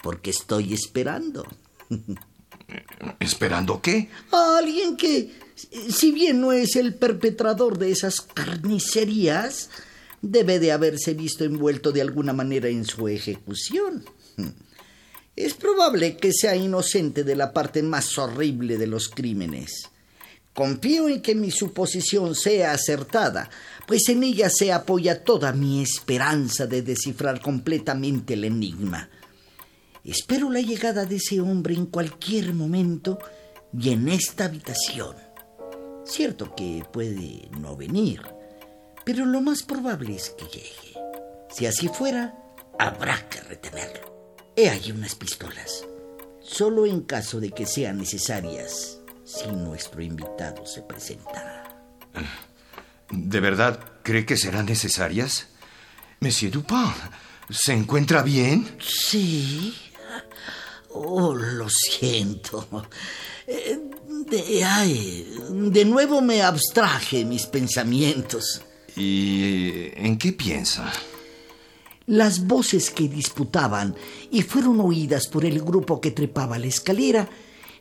Porque 0.01 0.29
estoy 0.29 0.73
esperando. 0.73 1.45
¿Esperando 3.19 3.81
qué? 3.81 4.09
A 4.31 4.57
alguien 4.57 4.97
que, 4.97 5.33
si 5.89 6.11
bien 6.11 6.41
no 6.41 6.51
es 6.51 6.75
el 6.75 6.95
perpetrador 6.95 7.77
de 7.77 7.91
esas 7.91 8.21
carnicerías, 8.21 9.69
debe 10.31 10.59
de 10.59 10.71
haberse 10.71 11.13
visto 11.13 11.43
envuelto 11.43 11.91
de 11.91 12.01
alguna 12.01 12.33
manera 12.33 12.67
en 12.69 12.85
su 12.85 13.07
ejecución. 13.07 14.05
Es 15.35 15.53
probable 15.53 16.17
que 16.17 16.33
sea 16.33 16.55
inocente 16.55 17.23
de 17.23 17.35
la 17.35 17.53
parte 17.53 17.83
más 17.83 18.17
horrible 18.17 18.79
de 18.79 18.87
los 18.87 19.07
crímenes. 19.07 19.91
Confío 20.51 21.07
en 21.09 21.21
que 21.21 21.35
mi 21.35 21.51
suposición 21.51 22.33
sea 22.33 22.71
acertada, 22.71 23.47
pues 23.85 24.09
en 24.09 24.23
ella 24.23 24.49
se 24.49 24.73
apoya 24.73 25.23
toda 25.23 25.53
mi 25.53 25.83
esperanza 25.83 26.65
de 26.65 26.81
descifrar 26.81 27.39
completamente 27.39 28.33
el 28.33 28.45
enigma. 28.45 29.11
Espero 30.03 30.49
la 30.49 30.61
llegada 30.61 31.05
de 31.05 31.17
ese 31.17 31.39
hombre 31.39 31.75
en 31.75 31.85
cualquier 31.85 32.55
momento 32.55 33.19
y 33.79 33.91
en 33.91 34.07
esta 34.07 34.45
habitación. 34.45 35.15
Cierto 36.03 36.55
que 36.55 36.83
puede 36.91 37.47
no 37.59 37.75
venir, 37.75 38.21
pero 39.07 39.25
lo 39.25 39.39
más 39.39 39.63
probable 39.63 40.17
es 40.17 40.31
que 40.31 40.43
llegue. 40.47 40.93
Si 41.49 41.65
así 41.65 41.87
fuera, 41.87 42.37
habrá 42.77 43.29
que 43.29 43.39
retenerlo. 43.39 44.35
He 44.53 44.69
ahí 44.69 44.91
unas 44.91 45.15
pistolas, 45.15 45.85
solo 46.41 46.85
en 46.85 47.03
caso 47.03 47.39
de 47.39 47.51
que 47.51 47.65
sean 47.65 47.99
necesarias 47.99 48.99
si 49.23 49.47
nuestro 49.47 50.01
invitado 50.01 50.65
se 50.65 50.81
presenta. 50.81 51.63
¿De 53.09 53.39
verdad 53.39 53.79
cree 54.03 54.25
que 54.25 54.35
serán 54.35 54.65
necesarias? 54.65 55.47
Monsieur 56.19 56.51
Dupin, 56.51 56.91
¿se 57.49 57.71
encuentra 57.71 58.23
bien? 58.23 58.77
Sí. 58.81 59.73
Oh, 60.89 61.33
lo 61.33 61.69
siento. 61.69 62.67
Eh, 63.47 63.79
de, 64.29 64.65
ay, 64.65 65.33
de 65.49 65.85
nuevo 65.85 66.21
me 66.21 66.41
abstraje 66.41 67.23
mis 67.23 67.45
pensamientos. 67.45 68.63
¿Y 68.97 69.91
en 69.95 70.17
qué 70.17 70.33
piensa? 70.33 70.91
Las 72.07 72.47
voces 72.47 72.89
que 72.89 73.07
disputaban 73.07 73.95
y 74.31 74.41
fueron 74.41 74.79
oídas 74.79 75.27
por 75.27 75.45
el 75.45 75.61
grupo 75.61 76.01
que 76.01 76.11
trepaba 76.11 76.57
la 76.57 76.67
escalera 76.67 77.29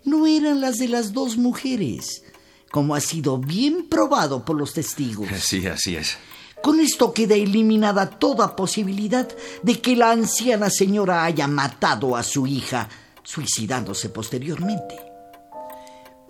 no 0.05 0.27
eran 0.27 0.61
las 0.61 0.77
de 0.77 0.89
las 0.89 1.13
dos 1.13 1.37
mujeres, 1.37 2.23
como 2.71 2.95
ha 2.95 3.01
sido 3.01 3.39
bien 3.39 3.87
probado 3.89 4.45
por 4.45 4.57
los 4.57 4.75
testigos. 4.75 5.29
Sí, 5.41 5.67
así 5.67 5.97
es. 5.97 6.19
Con 6.63 6.81
esto 6.81 7.13
queda 7.13 7.35
eliminada 7.35 8.11
toda 8.11 8.57
posibilidad 8.57 9.29
de 9.63 9.81
que 9.81 9.95
la 9.95 10.11
anciana 10.11 10.71
señora 10.71 11.25
haya 11.25 11.47
matado 11.47 12.17
a 12.17 12.23
su 12.23 12.47
hija, 12.47 12.89
suicidándose 13.23 14.09
posteriormente. 14.09 14.97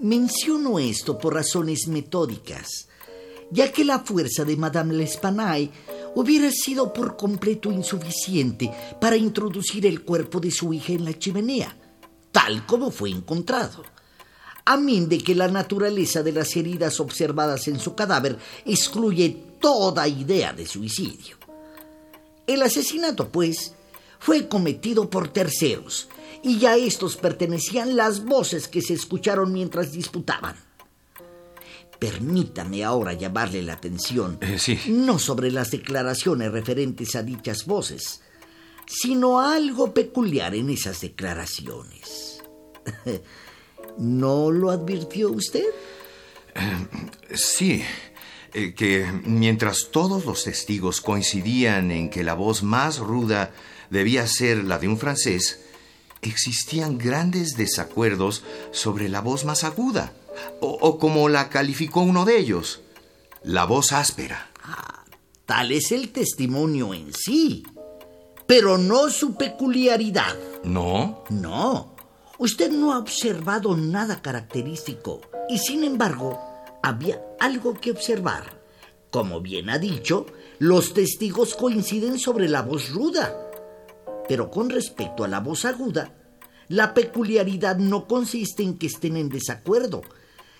Menciono 0.01 0.79
esto 0.79 1.17
por 1.19 1.35
razones 1.35 1.89
metódicas, 1.89 2.86
ya 3.51 3.73
que 3.73 3.85
la 3.85 4.01
fuerza 4.01 4.45
de 4.45 4.57
Madame 4.57 4.95
L'Espanaye 4.95 5.71
hubiera 6.15 6.51
sido 6.51 6.93
por 6.93 7.17
completo 7.17 7.71
insuficiente 7.71 8.71
para 9.01 9.17
introducir 9.17 9.87
el 9.87 10.03
cuerpo 10.03 10.41
de 10.41 10.51
su 10.51 10.73
hija 10.73 10.93
en 10.93 11.05
la 11.05 11.19
chimenea 11.19 11.77
tal 12.37 12.67
como 12.67 12.91
fue 12.91 13.09
encontrado. 13.09 13.83
A 14.67 14.77
min 14.77 15.09
de 15.09 15.17
que 15.25 15.35
la 15.35 15.49
naturaleza 15.49 16.23
de 16.23 16.33
las 16.33 16.55
heridas 16.55 17.01
observadas 17.01 17.67
en 17.67 17.81
su 17.81 17.95
cadáver 17.95 18.39
excluye 18.67 19.31
toda 19.59 20.07
idea 20.07 20.53
de 20.53 20.67
suicidio. 20.67 21.39
El 22.47 22.61
asesinato, 22.61 23.31
pues, 23.31 23.73
fue 24.19 24.49
cometido 24.49 25.09
por 25.09 25.29
terceros, 25.29 26.09
y 26.43 26.59
ya 26.59 26.77
estos 26.77 27.17
pertenecían 27.17 27.97
las 27.97 28.23
voces 28.23 28.69
que 28.69 28.83
se 28.83 28.93
escucharon 28.93 29.51
mientras 29.51 29.93
disputaban. 29.93 30.66
Permítame 31.99 32.85
ahora 32.85 33.15
llamarle 33.15 33.63
la 33.63 33.75
atención, 33.75 34.39
eh, 34.43 34.59
sí. 34.59 34.79
no 34.89 35.19
sobre 35.19 35.51
las 35.51 35.71
declaraciones 35.71 36.53
referentes 36.53 37.17
a 37.17 37.23
dichas 37.23 37.65
voces, 37.65 38.21
sino 38.87 39.41
a 39.41 39.55
algo 39.55 39.95
peculiar 39.95 40.55
en 40.55 40.71
esas 40.71 41.01
declaraciones. 41.01 42.43
¿No 43.99 44.51
lo 44.51 44.71
advirtió 44.71 45.31
usted? 45.31 45.65
Eh, 46.55 47.35
sí, 47.35 47.83
eh, 48.53 48.75
que 48.75 49.07
mientras 49.25 49.89
todos 49.91 50.25
los 50.25 50.45
testigos 50.45 51.01
coincidían 51.01 51.91
en 51.91 52.11
que 52.11 52.25
la 52.25 52.35
voz 52.35 52.63
más 52.63 52.99
ruda 52.99 53.53
debía 53.91 54.27
ser 54.27 54.65
la 54.65 54.79
de 54.79 54.89
un 54.89 54.99
francés, 54.99 55.61
existían 56.23 56.99
grandes 56.99 57.57
desacuerdos 57.57 58.45
sobre 58.71 59.09
la 59.09 59.21
voz 59.21 59.45
más 59.45 59.65
aguda, 59.65 60.13
o, 60.61 60.99
como 60.99 61.29
la 61.29 61.49
calificó 61.49 62.01
uno 62.01 62.25
de 62.25 62.39
ellos, 62.39 62.81
la 63.43 63.65
voz 63.65 63.93
áspera. 63.93 64.51
Ah, 64.65 65.05
tal 65.45 65.73
es 65.73 65.93
el 65.93 66.11
testimonio 66.11 66.95
en 66.95 67.13
sí, 67.13 67.65
pero 68.47 68.79
no 68.79 69.11
su 69.11 69.35
peculiaridad. 69.35 70.37
¿No? 70.65 71.25
No. 71.31 71.95
Usted 72.39 72.71
no 72.71 72.93
ha 72.93 72.99
observado 72.99 73.77
nada 73.77 74.21
característico 74.21 75.23
y 75.49 75.59
sin 75.59 75.85
embargo 75.85 76.39
había 76.83 77.21
algo 77.41 77.75
que 77.75 77.91
observar. 77.91 78.61
Como 79.11 79.41
bien 79.41 79.71
ha 79.71 79.79
dicho, 79.79 80.27
los 80.59 80.93
testigos 80.93 81.55
coinciden 81.55 82.19
sobre 82.19 82.49
la 82.49 82.63
voz 82.63 82.91
ruda. 82.91 83.35
Pero 84.29 84.51
con 84.51 84.71
respecto 84.71 85.25
a 85.25 85.29
la 85.29 85.41
voz 85.41 85.65
aguda, 85.65 86.13
la 86.69 86.95
peculiaridad 86.95 87.79
no 87.79 88.07
consiste 88.07 88.63
en 88.63 88.77
que 88.77 88.87
estén 88.87 89.17
en 89.17 89.29
desacuerdo, 89.29 90.03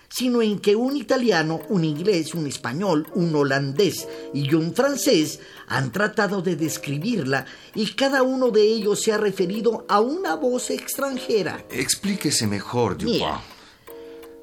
sino 0.09 0.41
en 0.41 0.59
que 0.59 0.75
un 0.75 0.95
italiano, 0.95 1.61
un 1.69 1.83
inglés, 1.83 2.33
un 2.33 2.47
español, 2.47 3.07
un 3.13 3.35
holandés 3.35 4.07
y 4.33 4.53
un 4.53 4.73
francés 4.73 5.39
han 5.67 5.91
tratado 5.91 6.41
de 6.41 6.55
describirla 6.55 7.45
y 7.75 7.93
cada 7.93 8.23
uno 8.23 8.51
de 8.51 8.61
ellos 8.61 9.01
se 9.01 9.11
ha 9.11 9.17
referido 9.17 9.85
a 9.89 9.99
una 9.99 10.35
voz 10.35 10.69
extranjera. 10.69 11.65
Explíquese 11.69 12.47
mejor, 12.47 12.97
Dupin. 12.97 13.23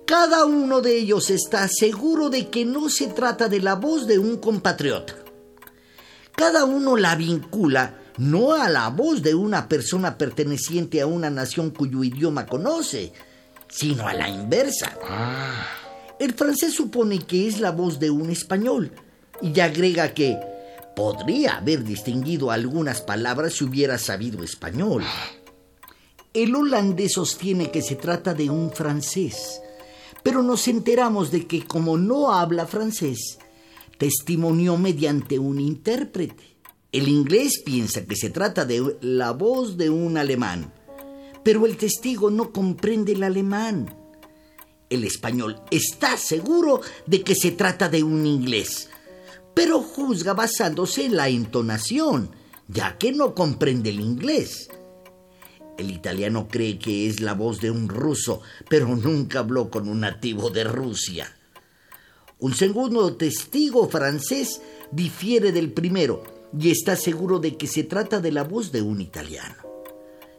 cada 0.06 0.44
uno 0.44 0.80
de 0.80 0.96
ellos 0.96 1.30
está 1.30 1.66
seguro 1.68 2.28
de 2.28 2.48
que 2.48 2.64
no 2.64 2.88
se 2.88 3.08
trata 3.08 3.48
de 3.48 3.60
la 3.60 3.74
voz 3.74 4.06
de 4.06 4.18
un 4.18 4.36
compatriota. 4.36 5.16
Cada 6.36 6.64
uno 6.64 6.96
la 6.96 7.14
vincula 7.14 8.00
no 8.18 8.52
a 8.54 8.68
la 8.68 8.88
voz 8.90 9.22
de 9.22 9.34
una 9.34 9.68
persona 9.68 10.18
perteneciente 10.18 11.00
a 11.00 11.06
una 11.06 11.30
nación 11.30 11.70
cuyo 11.70 12.04
idioma 12.04 12.46
conoce, 12.46 13.12
sino 13.74 14.06
a 14.06 14.14
la 14.14 14.28
inversa. 14.28 14.96
Ah. 15.02 15.66
El 16.20 16.32
francés 16.34 16.72
supone 16.74 17.18
que 17.18 17.48
es 17.48 17.58
la 17.58 17.72
voz 17.72 17.98
de 17.98 18.08
un 18.08 18.30
español 18.30 18.92
y 19.42 19.58
agrega 19.58 20.14
que 20.14 20.38
podría 20.94 21.56
haber 21.56 21.82
distinguido 21.82 22.52
algunas 22.52 23.00
palabras 23.00 23.54
si 23.54 23.64
hubiera 23.64 23.98
sabido 23.98 24.44
español. 24.44 25.02
El 26.32 26.54
holandés 26.54 27.14
sostiene 27.14 27.72
que 27.72 27.82
se 27.82 27.96
trata 27.96 28.32
de 28.32 28.48
un 28.48 28.70
francés, 28.70 29.60
pero 30.22 30.42
nos 30.44 30.68
enteramos 30.68 31.32
de 31.32 31.46
que 31.48 31.66
como 31.66 31.98
no 31.98 32.32
habla 32.32 32.66
francés, 32.66 33.38
testimonió 33.98 34.76
mediante 34.76 35.40
un 35.40 35.58
intérprete. 35.60 36.56
El 36.92 37.08
inglés 37.08 37.60
piensa 37.64 38.04
que 38.04 38.14
se 38.14 38.30
trata 38.30 38.64
de 38.64 38.98
la 39.00 39.32
voz 39.32 39.76
de 39.76 39.90
un 39.90 40.16
alemán 40.16 40.72
pero 41.44 41.66
el 41.66 41.76
testigo 41.76 42.30
no 42.30 42.50
comprende 42.50 43.12
el 43.12 43.22
alemán. 43.22 43.94
El 44.90 45.04
español 45.04 45.60
está 45.70 46.16
seguro 46.16 46.80
de 47.06 47.22
que 47.22 47.34
se 47.34 47.52
trata 47.52 47.88
de 47.88 48.02
un 48.02 48.26
inglés, 48.26 48.88
pero 49.52 49.80
juzga 49.82 50.32
basándose 50.32 51.04
en 51.04 51.16
la 51.16 51.28
entonación, 51.28 52.30
ya 52.66 52.96
que 52.98 53.12
no 53.12 53.34
comprende 53.34 53.90
el 53.90 54.00
inglés. 54.00 54.68
El 55.76 55.90
italiano 55.90 56.48
cree 56.48 56.78
que 56.78 57.08
es 57.08 57.20
la 57.20 57.34
voz 57.34 57.60
de 57.60 57.70
un 57.70 57.88
ruso, 57.88 58.40
pero 58.68 58.88
nunca 58.96 59.40
habló 59.40 59.70
con 59.70 59.88
un 59.88 60.00
nativo 60.00 60.50
de 60.50 60.64
Rusia. 60.64 61.36
Un 62.38 62.54
segundo 62.54 63.16
testigo 63.16 63.88
francés 63.88 64.60
difiere 64.92 65.52
del 65.52 65.72
primero 65.72 66.22
y 66.58 66.70
está 66.70 66.94
seguro 66.96 67.38
de 67.38 67.56
que 67.56 67.66
se 67.66 67.82
trata 67.82 68.20
de 68.20 68.32
la 68.32 68.44
voz 68.44 68.70
de 68.70 68.82
un 68.82 69.00
italiano 69.00 69.63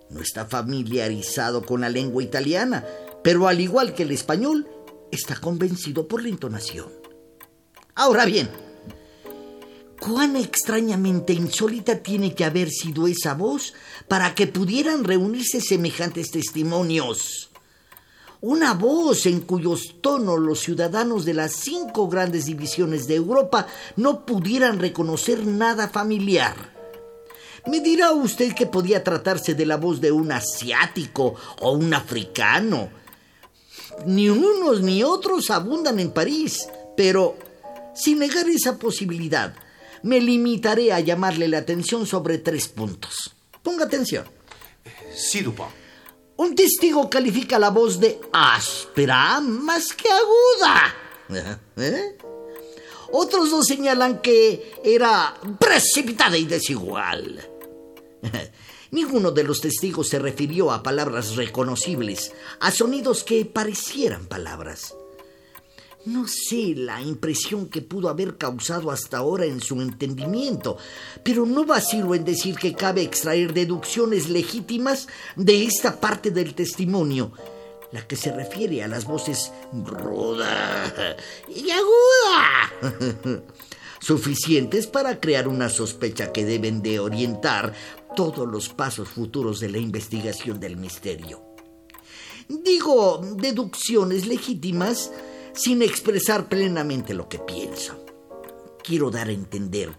no 0.09 0.21
está 0.21 0.45
familiarizado 0.45 1.65
con 1.65 1.81
la 1.81 1.89
lengua 1.89 2.23
italiana, 2.23 2.85
pero 3.23 3.47
al 3.47 3.59
igual 3.59 3.93
que 3.93 4.03
el 4.03 4.11
español, 4.11 4.67
está 5.11 5.35
convencido 5.35 6.07
por 6.07 6.21
la 6.21 6.29
entonación. 6.29 6.87
Ahora 7.95 8.25
bien, 8.25 8.49
cuán 9.99 10.35
extrañamente 10.35 11.33
insólita 11.33 11.99
tiene 12.03 12.35
que 12.35 12.45
haber 12.45 12.69
sido 12.69 13.07
esa 13.07 13.33
voz 13.33 13.73
para 14.07 14.35
que 14.35 14.47
pudieran 14.47 15.03
reunirse 15.03 15.61
semejantes 15.61 16.31
testimonios. 16.31 17.49
Una 18.41 18.73
voz 18.73 19.25
en 19.25 19.41
cuyos 19.41 19.95
tonos 20.01 20.39
los 20.39 20.59
ciudadanos 20.59 21.25
de 21.25 21.33
las 21.33 21.53
cinco 21.53 22.07
grandes 22.07 22.45
divisiones 22.45 23.07
de 23.07 23.15
Europa 23.15 23.65
no 23.95 24.25
pudieran 24.25 24.77
reconocer 24.79 25.47
nada 25.47 25.87
familiar. 25.87 26.74
Me 27.67 27.79
dirá 27.79 28.11
usted 28.11 28.53
que 28.53 28.67
podía 28.67 29.03
tratarse 29.03 29.55
de 29.55 29.65
la 29.65 29.77
voz 29.77 29.99
de 29.99 30.11
un 30.11 30.31
asiático 30.31 31.35
o 31.61 31.71
un 31.71 31.93
africano. 31.93 32.89
Ni 34.05 34.29
unos 34.29 34.81
ni 34.81 35.03
otros 35.03 35.49
abundan 35.49 35.99
en 35.99 36.11
París, 36.11 36.67
pero 36.95 37.37
sin 37.95 38.19
negar 38.19 38.47
esa 38.49 38.77
posibilidad, 38.77 39.55
me 40.03 40.19
limitaré 40.19 40.93
a 40.93 40.99
llamarle 40.99 41.47
la 41.47 41.59
atención 41.59 42.05
sobre 42.05 42.37
tres 42.37 42.67
puntos. 42.67 43.33
Ponga 43.63 43.85
atención. 43.85 44.25
Sí, 45.15 45.41
Dupont. 45.41 45.71
Un 46.37 46.53
testigo 46.53 47.09
califica 47.09 47.57
la 47.57 47.69
voz 47.69 47.99
de 47.99 48.19
áspera 48.33 49.39
más 49.39 49.93
que 49.93 50.09
aguda. 50.09 51.55
¿Eh? 51.77 52.17
Otros 53.13 53.49
dos 53.49 53.65
señalan 53.65 54.21
que 54.21 54.73
era 54.83 55.33
precipitada 55.57 56.37
y 56.37 56.45
desigual. 56.45 57.54
Ninguno 58.91 59.31
de 59.31 59.43
los 59.43 59.61
testigos 59.61 60.09
se 60.09 60.19
refirió 60.19 60.71
a 60.71 60.83
palabras 60.83 61.35
reconocibles, 61.35 62.33
a 62.59 62.71
sonidos 62.71 63.23
que 63.23 63.45
parecieran 63.45 64.25
palabras. 64.25 64.93
No 66.05 66.27
sé 66.27 66.75
la 66.75 67.01
impresión 67.01 67.67
que 67.67 67.81
pudo 67.81 68.09
haber 68.09 68.37
causado 68.37 68.91
hasta 68.91 69.17
ahora 69.17 69.45
en 69.45 69.59
su 69.59 69.81
entendimiento, 69.81 70.77
pero 71.23 71.47
no 71.47 71.65
vacilo 71.65 72.13
en 72.13 72.23
decir 72.23 72.55
que 72.57 72.75
cabe 72.75 73.01
extraer 73.01 73.53
deducciones 73.53 74.29
legítimas 74.29 75.07
de 75.35 75.63
esta 75.63 75.99
parte 75.99 76.29
del 76.29 76.53
testimonio, 76.53 77.31
la 77.91 78.05
que 78.05 78.15
se 78.15 78.31
refiere 78.31 78.83
a 78.83 78.87
las 78.87 79.05
voces 79.05 79.51
ruda 79.73 81.17
y 81.47 81.71
aguda, 81.71 83.41
suficientes 83.99 84.85
para 84.85 85.19
crear 85.19 85.47
una 85.47 85.69
sospecha 85.69 86.31
que 86.31 86.45
deben 86.45 86.83
de 86.83 86.99
orientar 86.99 87.73
todos 88.15 88.47
los 88.47 88.69
pasos 88.69 89.09
futuros 89.09 89.59
de 89.59 89.69
la 89.69 89.77
investigación 89.77 90.59
del 90.59 90.77
misterio. 90.77 91.43
Digo 92.47 93.21
deducciones 93.37 94.27
legítimas 94.27 95.11
sin 95.53 95.81
expresar 95.81 96.47
plenamente 96.47 97.13
lo 97.13 97.27
que 97.27 97.39
pienso. 97.39 98.05
Quiero 98.83 99.09
dar 99.09 99.29
a 99.29 99.33
entender 99.33 99.95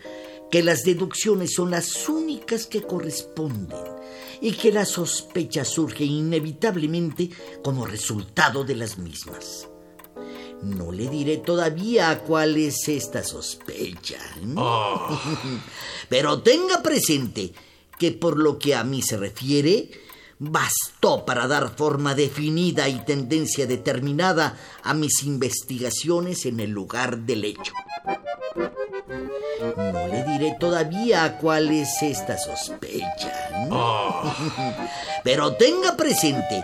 que 0.51 0.63
las 0.63 0.83
deducciones 0.85 1.55
son 1.55 1.73
las 1.73 2.09
únicas 2.09 2.67
que 2.67 2.83
corresponden 2.83 3.85
y 4.41 4.53
que 4.53 4.71
la 4.71 4.85
sospecha 4.85 5.65
surge 5.65 6.05
inevitablemente 6.05 7.31
como 7.65 7.85
resultado 7.85 8.65
de 8.65 8.77
las 8.77 8.99
mismas. 8.99 9.69
No 10.63 10.93
le 10.93 11.09
diré 11.09 11.39
todavía 11.39 12.23
cuál 12.27 12.57
es 12.57 12.89
esta 12.89 13.23
sospecha. 13.23 14.19
¿eh? 14.37 14.55
Oh. 14.57 15.21
Pero 16.09 16.41
tenga 16.43 16.83
presente 16.83 17.53
que 17.99 18.13
por 18.13 18.39
lo 18.39 18.59
que 18.59 18.75
a 18.75 18.85
mí 18.85 19.03
se 19.03 19.17
refiere, 19.17 19.91
bastó 20.39 21.25
para 21.25 21.47
dar 21.47 21.77
forma 21.77 22.15
definida 22.15 22.89
y 22.89 23.05
tendencia 23.05 23.67
determinada 23.67 24.59
a 24.83 24.95
mis 24.95 25.23
investigaciones 25.23 26.47
en 26.47 26.61
el 26.61 26.71
lugar 26.71 27.19
del 27.19 27.45
hecho. 27.45 27.73
No 29.77 30.09
le 30.09 30.25
diré 30.25 30.57
todavía 30.61 31.39
cuál 31.39 31.71
es 31.71 32.03
esta 32.03 32.37
sospecha. 32.37 33.51
¿eh? 33.53 33.69
Pero 35.25 35.55
tenga 35.55 35.97
presente 35.97 36.63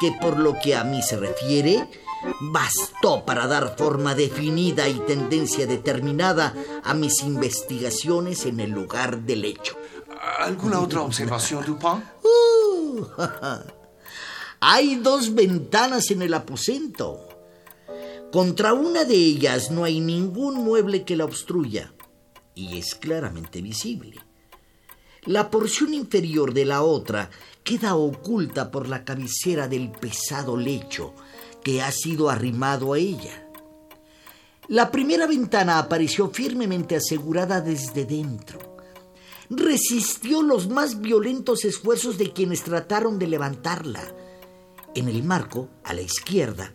que 0.00 0.12
por 0.20 0.38
lo 0.38 0.58
que 0.58 0.74
a 0.74 0.84
mí 0.84 1.02
se 1.02 1.16
refiere, 1.16 1.88
bastó 2.40 3.24
para 3.24 3.46
dar 3.46 3.76
forma 3.76 4.14
definida 4.14 4.88
y 4.88 4.94
tendencia 5.00 5.66
determinada 5.66 6.54
a 6.84 6.94
mis 6.94 7.22
investigaciones 7.22 8.46
en 8.46 8.60
el 8.60 8.70
lugar 8.70 9.20
del 9.20 9.44
hecho. 9.44 9.76
¿Alguna 10.22 10.78
otra 10.78 11.02
observación, 11.02 11.64
Dupont? 11.64 12.04
Uh, 12.22 13.04
hay 14.60 14.94
dos 14.96 15.34
ventanas 15.34 16.12
en 16.12 16.22
el 16.22 16.32
aposento. 16.32 17.28
Contra 18.30 18.72
una 18.72 19.04
de 19.04 19.16
ellas 19.16 19.72
no 19.72 19.82
hay 19.82 19.98
ningún 19.98 20.62
mueble 20.62 21.02
que 21.04 21.16
la 21.16 21.24
obstruya 21.24 21.92
y 22.54 22.78
es 22.78 22.94
claramente 22.94 23.60
visible. 23.60 24.20
La 25.24 25.50
porción 25.50 25.92
inferior 25.92 26.54
de 26.54 26.66
la 26.66 26.82
otra 26.82 27.28
queda 27.64 27.96
oculta 27.96 28.70
por 28.70 28.88
la 28.88 29.04
cabecera 29.04 29.66
del 29.66 29.90
pesado 29.90 30.56
lecho 30.56 31.14
que 31.64 31.82
ha 31.82 31.90
sido 31.90 32.30
arrimado 32.30 32.92
a 32.92 32.98
ella. 32.98 33.48
La 34.68 34.92
primera 34.92 35.26
ventana 35.26 35.80
apareció 35.80 36.30
firmemente 36.30 36.94
asegurada 36.94 37.60
desde 37.60 38.04
dentro. 38.04 38.71
Resistió 39.54 40.40
los 40.40 40.70
más 40.70 41.02
violentos 41.02 41.66
esfuerzos 41.66 42.16
de 42.16 42.32
quienes 42.32 42.62
trataron 42.62 43.18
de 43.18 43.26
levantarla. 43.26 44.00
En 44.94 45.08
el 45.08 45.22
marco, 45.22 45.68
a 45.84 45.92
la 45.92 46.00
izquierda, 46.00 46.72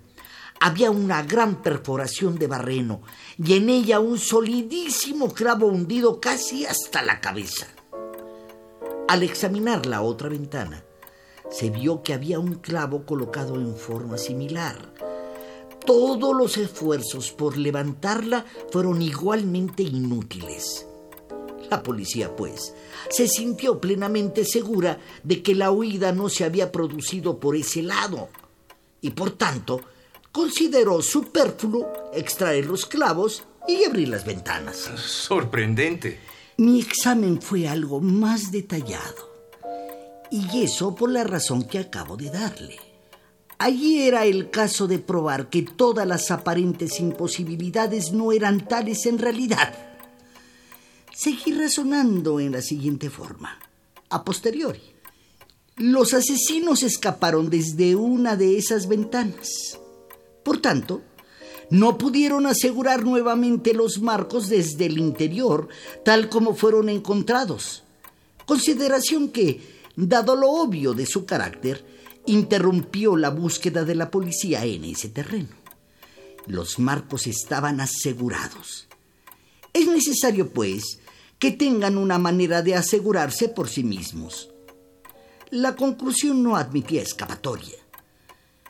había 0.59 0.91
una 0.91 1.23
gran 1.23 1.63
perforación 1.63 2.37
de 2.37 2.45
barreno 2.45 3.01
y 3.43 3.53
en 3.53 3.69
ella 3.69 3.99
un 3.99 4.19
solidísimo 4.19 5.33
clavo 5.33 5.65
hundido 5.65 6.21
casi 6.21 6.67
hasta 6.67 7.01
la 7.01 7.19
cabeza. 7.19 7.65
Al 9.07 9.23
examinar 9.23 9.87
la 9.87 10.03
otra 10.03 10.29
ventana, 10.29 10.83
se 11.49 11.71
vio 11.71 12.03
que 12.03 12.13
había 12.13 12.37
un 12.37 12.55
clavo 12.55 13.07
colocado 13.07 13.55
en 13.55 13.75
forma 13.75 14.19
similar. 14.19 14.93
Todos 15.83 16.35
los 16.35 16.57
esfuerzos 16.57 17.31
por 17.31 17.57
levantarla 17.57 18.45
fueron 18.71 19.01
igualmente 19.01 19.81
inútiles. 19.81 20.86
La 21.69 21.83
policía, 21.83 22.35
pues, 22.35 22.73
se 23.09 23.27
sintió 23.27 23.79
plenamente 23.79 24.45
segura 24.45 24.99
de 25.23 25.41
que 25.43 25.55
la 25.55 25.71
huida 25.71 26.11
no 26.11 26.29
se 26.29 26.45
había 26.45 26.71
producido 26.71 27.39
por 27.39 27.55
ese 27.55 27.81
lado 27.81 28.29
y, 29.01 29.11
por 29.11 29.31
tanto, 29.31 29.81
consideró 30.31 31.01
superfluo 31.01 32.11
extraer 32.13 32.65
los 32.65 32.85
clavos 32.85 33.43
y 33.67 33.83
abrir 33.83 34.09
las 34.09 34.25
ventanas. 34.25 34.89
Sorprendente. 34.95 36.19
Mi 36.57 36.79
examen 36.79 37.41
fue 37.41 37.67
algo 37.67 37.99
más 37.99 38.51
detallado. 38.51 39.27
Y 40.31 40.63
eso 40.63 40.95
por 40.95 41.11
la 41.11 41.23
razón 41.23 41.63
que 41.63 41.79
acabo 41.79 42.17
de 42.17 42.29
darle. 42.29 42.77
Allí 43.59 44.03
era 44.03 44.25
el 44.25 44.51
caso 44.51 44.87
de 44.87 44.99
probar 44.99 45.49
que 45.49 45.63
todas 45.63 46.07
las 46.07 46.29
aparentes 46.29 46.99
imposibilidades 46.99 48.11
no 48.11 48.31
eran 48.31 48.67
tales 48.67 49.05
en 49.07 49.17
realidad. 49.17 49.86
Seguí 51.17 51.51
razonando 51.51 52.39
en 52.39 52.51
la 52.51 52.61
siguiente 52.61 53.09
forma. 53.09 53.57
A 54.09 54.23
posteriori, 54.23 54.83
los 55.77 56.13
asesinos 56.13 56.83
escaparon 56.83 57.49
desde 57.49 57.95
una 57.95 58.35
de 58.35 58.55
esas 58.55 58.87
ventanas. 58.87 59.79
Por 60.43 60.59
tanto, 60.59 61.01
no 61.71 61.97
pudieron 61.97 62.45
asegurar 62.45 63.03
nuevamente 63.03 63.73
los 63.73 63.99
marcos 63.99 64.47
desde 64.47 64.85
el 64.85 64.99
interior, 64.99 65.69
tal 66.05 66.29
como 66.29 66.53
fueron 66.53 66.87
encontrados. 66.87 67.83
Consideración 68.45 69.29
que, 69.29 69.59
dado 69.95 70.35
lo 70.35 70.51
obvio 70.51 70.93
de 70.93 71.07
su 71.07 71.25
carácter, 71.25 71.83
interrumpió 72.27 73.17
la 73.17 73.31
búsqueda 73.31 73.85
de 73.85 73.95
la 73.95 74.11
policía 74.11 74.65
en 74.65 74.83
ese 74.83 75.09
terreno. 75.09 75.49
Los 76.45 76.77
marcos 76.77 77.25
estaban 77.25 77.81
asegurados. 77.81 78.87
Es 79.73 79.87
necesario, 79.87 80.51
pues, 80.51 80.99
que 81.39 81.51
tengan 81.51 81.97
una 81.97 82.17
manera 82.17 82.61
de 82.61 82.75
asegurarse 82.75 83.49
por 83.49 83.69
sí 83.69 83.83
mismos. 83.83 84.49
La 85.51 85.75
conclusión 85.75 86.43
no 86.43 86.57
admitía 86.57 87.01
escapatoria. 87.01 87.77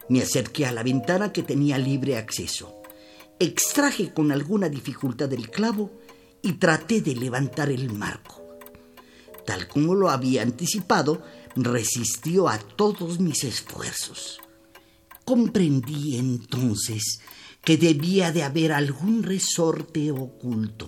Me 0.10 0.22
acerqué 0.22 0.66
a 0.66 0.72
la 0.72 0.84
ventana 0.84 1.32
que 1.32 1.44
tenía 1.44 1.78
libre 1.78 2.18
acceso. 2.18 2.82
Extraje 3.40 4.14
con 4.14 4.32
alguna 4.32 4.70
dificultad 4.70 5.32
el 5.34 5.50
clavo 5.50 5.92
y 6.42 6.54
traté 6.54 7.02
de 7.02 7.16
levantar 7.16 7.70
el 7.70 7.92
marco. 7.92 8.44
Tal 9.46 9.68
como 9.68 9.96
lo 9.96 10.10
había 10.10 10.42
anticipado, 10.42 11.22
resistió 11.56 12.50
a 12.50 12.58
todos 12.58 13.20
mis 13.20 13.44
esfuerzos. 13.44 14.40
Comprendí 15.24 16.18
entonces 16.18 17.20
que 17.64 17.78
debía 17.78 18.32
de 18.32 18.44
haber 18.44 18.72
algún 18.72 19.24
resorte 19.24 20.12
oculto 20.12 20.88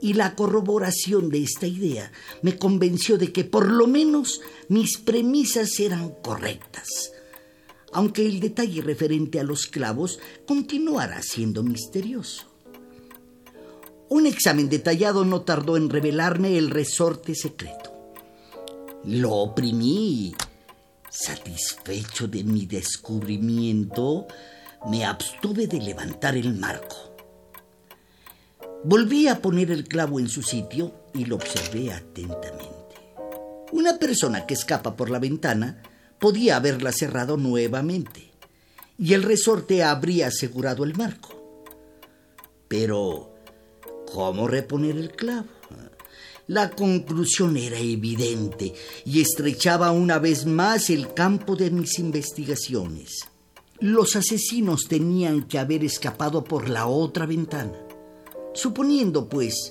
y 0.00 0.14
la 0.14 0.34
corroboración 0.34 1.28
de 1.28 1.42
esta 1.42 1.66
idea 1.66 2.12
me 2.42 2.56
convenció 2.56 3.18
de 3.18 3.32
que 3.32 3.44
por 3.44 3.70
lo 3.70 3.86
menos 3.86 4.40
mis 4.68 4.98
premisas 4.98 5.78
eran 5.80 6.10
correctas, 6.22 7.12
aunque 7.92 8.26
el 8.26 8.40
detalle 8.40 8.82
referente 8.82 9.40
a 9.40 9.44
los 9.44 9.66
clavos 9.66 10.18
continuara 10.46 11.22
siendo 11.22 11.62
misterioso. 11.62 12.44
Un 14.10 14.26
examen 14.26 14.68
detallado 14.70 15.24
no 15.24 15.42
tardó 15.42 15.76
en 15.76 15.90
revelarme 15.90 16.56
el 16.56 16.70
resorte 16.70 17.34
secreto. 17.34 18.14
Lo 19.04 19.32
oprimí. 19.32 20.34
Satisfecho 21.10 22.28
de 22.28 22.44
mi 22.44 22.66
descubrimiento, 22.66 24.26
me 24.88 25.04
abstuve 25.04 25.66
de 25.66 25.80
levantar 25.80 26.36
el 26.36 26.54
marco. 26.54 27.07
Volví 28.84 29.26
a 29.26 29.42
poner 29.42 29.70
el 29.72 29.84
clavo 29.88 30.20
en 30.20 30.28
su 30.28 30.42
sitio 30.42 30.92
y 31.12 31.24
lo 31.24 31.36
observé 31.36 31.92
atentamente. 31.92 32.94
Una 33.72 33.98
persona 33.98 34.46
que 34.46 34.54
escapa 34.54 34.96
por 34.96 35.10
la 35.10 35.18
ventana 35.18 35.82
podía 36.18 36.56
haberla 36.56 36.92
cerrado 36.92 37.36
nuevamente 37.36 38.30
y 38.96 39.14
el 39.14 39.24
resorte 39.24 39.82
habría 39.82 40.28
asegurado 40.28 40.84
el 40.84 40.96
marco. 40.96 41.30
Pero, 42.68 43.34
¿cómo 44.12 44.46
reponer 44.46 44.96
el 44.96 45.10
clavo? 45.10 45.48
La 46.46 46.70
conclusión 46.70 47.56
era 47.56 47.78
evidente 47.78 48.72
y 49.04 49.20
estrechaba 49.20 49.90
una 49.90 50.18
vez 50.18 50.46
más 50.46 50.88
el 50.88 51.12
campo 51.12 51.56
de 51.56 51.70
mis 51.70 51.98
investigaciones. 51.98 53.26
Los 53.80 54.16
asesinos 54.16 54.86
tenían 54.88 55.42
que 55.42 55.58
haber 55.58 55.84
escapado 55.84 56.44
por 56.44 56.68
la 56.68 56.86
otra 56.86 57.26
ventana. 57.26 57.87
Suponiendo, 58.58 59.28
pues, 59.28 59.70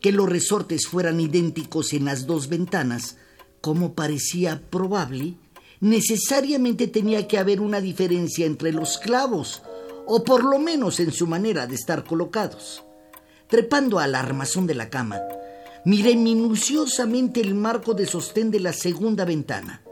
que 0.00 0.12
los 0.12 0.28
resortes 0.28 0.86
fueran 0.86 1.18
idénticos 1.18 1.92
en 1.92 2.04
las 2.04 2.28
dos 2.28 2.48
ventanas, 2.48 3.16
como 3.60 3.94
parecía 3.94 4.62
probable, 4.70 5.34
necesariamente 5.80 6.86
tenía 6.86 7.26
que 7.26 7.38
haber 7.38 7.60
una 7.60 7.80
diferencia 7.80 8.46
entre 8.46 8.70
los 8.72 8.98
clavos, 8.98 9.62
o 10.06 10.22
por 10.22 10.44
lo 10.44 10.60
menos 10.60 11.00
en 11.00 11.10
su 11.10 11.26
manera 11.26 11.66
de 11.66 11.74
estar 11.74 12.04
colocados. 12.04 12.84
Trepando 13.48 13.98
al 13.98 14.14
armazón 14.14 14.68
de 14.68 14.76
la 14.76 14.90
cama, 14.90 15.18
miré 15.84 16.14
minuciosamente 16.14 17.40
el 17.40 17.56
marco 17.56 17.94
de 17.94 18.06
sostén 18.06 18.52
de 18.52 18.60
la 18.60 18.72
segunda 18.72 19.24
ventana. 19.24 19.82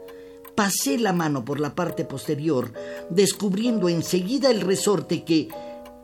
Pasé 0.55 0.97
la 0.97 1.11
mano 1.11 1.43
por 1.43 1.59
la 1.59 1.75
parte 1.75 2.05
posterior, 2.05 2.71
descubriendo 3.09 3.89
enseguida 3.89 4.49
el 4.49 4.61
resorte 4.61 5.25
que, 5.25 5.49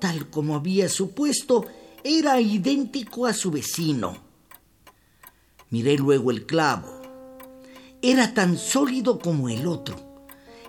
tal 0.02 0.30
como 0.30 0.56
había 0.56 0.90
supuesto, 0.90 1.66
era 2.08 2.40
idéntico 2.40 3.26
a 3.26 3.34
su 3.34 3.50
vecino. 3.50 4.16
Miré 5.72 5.98
luego 5.98 6.30
el 6.30 6.46
clavo. 6.46 7.02
Era 8.00 8.32
tan 8.32 8.60
sólido 8.60 9.18
como 9.18 9.50
el 9.50 9.66
otro 9.66 9.96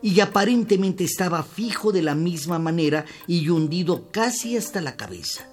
y 0.01 0.19
aparentemente 0.21 1.05
estaba 1.05 1.43
fijo 1.43 1.93
de 1.93 2.01
la 2.01 2.15
misma 2.15 2.59
manera 2.59 3.05
y 3.27 3.51
hundido 3.51 4.11
casi 4.11 4.57
hasta 4.57 4.81
la 4.81 4.97
cabeza. 4.97 5.47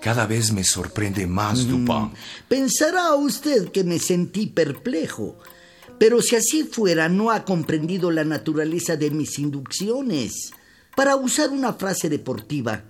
Cada 0.00 0.26
vez 0.26 0.50
me 0.50 0.64
sorprende 0.64 1.26
más, 1.26 1.64
mm. 1.64 1.68
Dupin. 1.68 2.12
Pensará 2.48 3.14
usted 3.16 3.70
que 3.70 3.84
me 3.84 3.98
sentí 3.98 4.46
perplejo, 4.46 5.36
pero 5.98 6.22
si 6.22 6.36
así 6.36 6.64
fuera, 6.64 7.10
no 7.10 7.30
ha 7.30 7.44
comprendido 7.44 8.10
la 8.10 8.24
naturaleza 8.24 8.96
de 8.96 9.10
mis 9.10 9.38
inducciones. 9.38 10.52
Para 10.96 11.16
usar 11.16 11.50
una 11.50 11.74
frase 11.74 12.08
deportiva, 12.08 12.82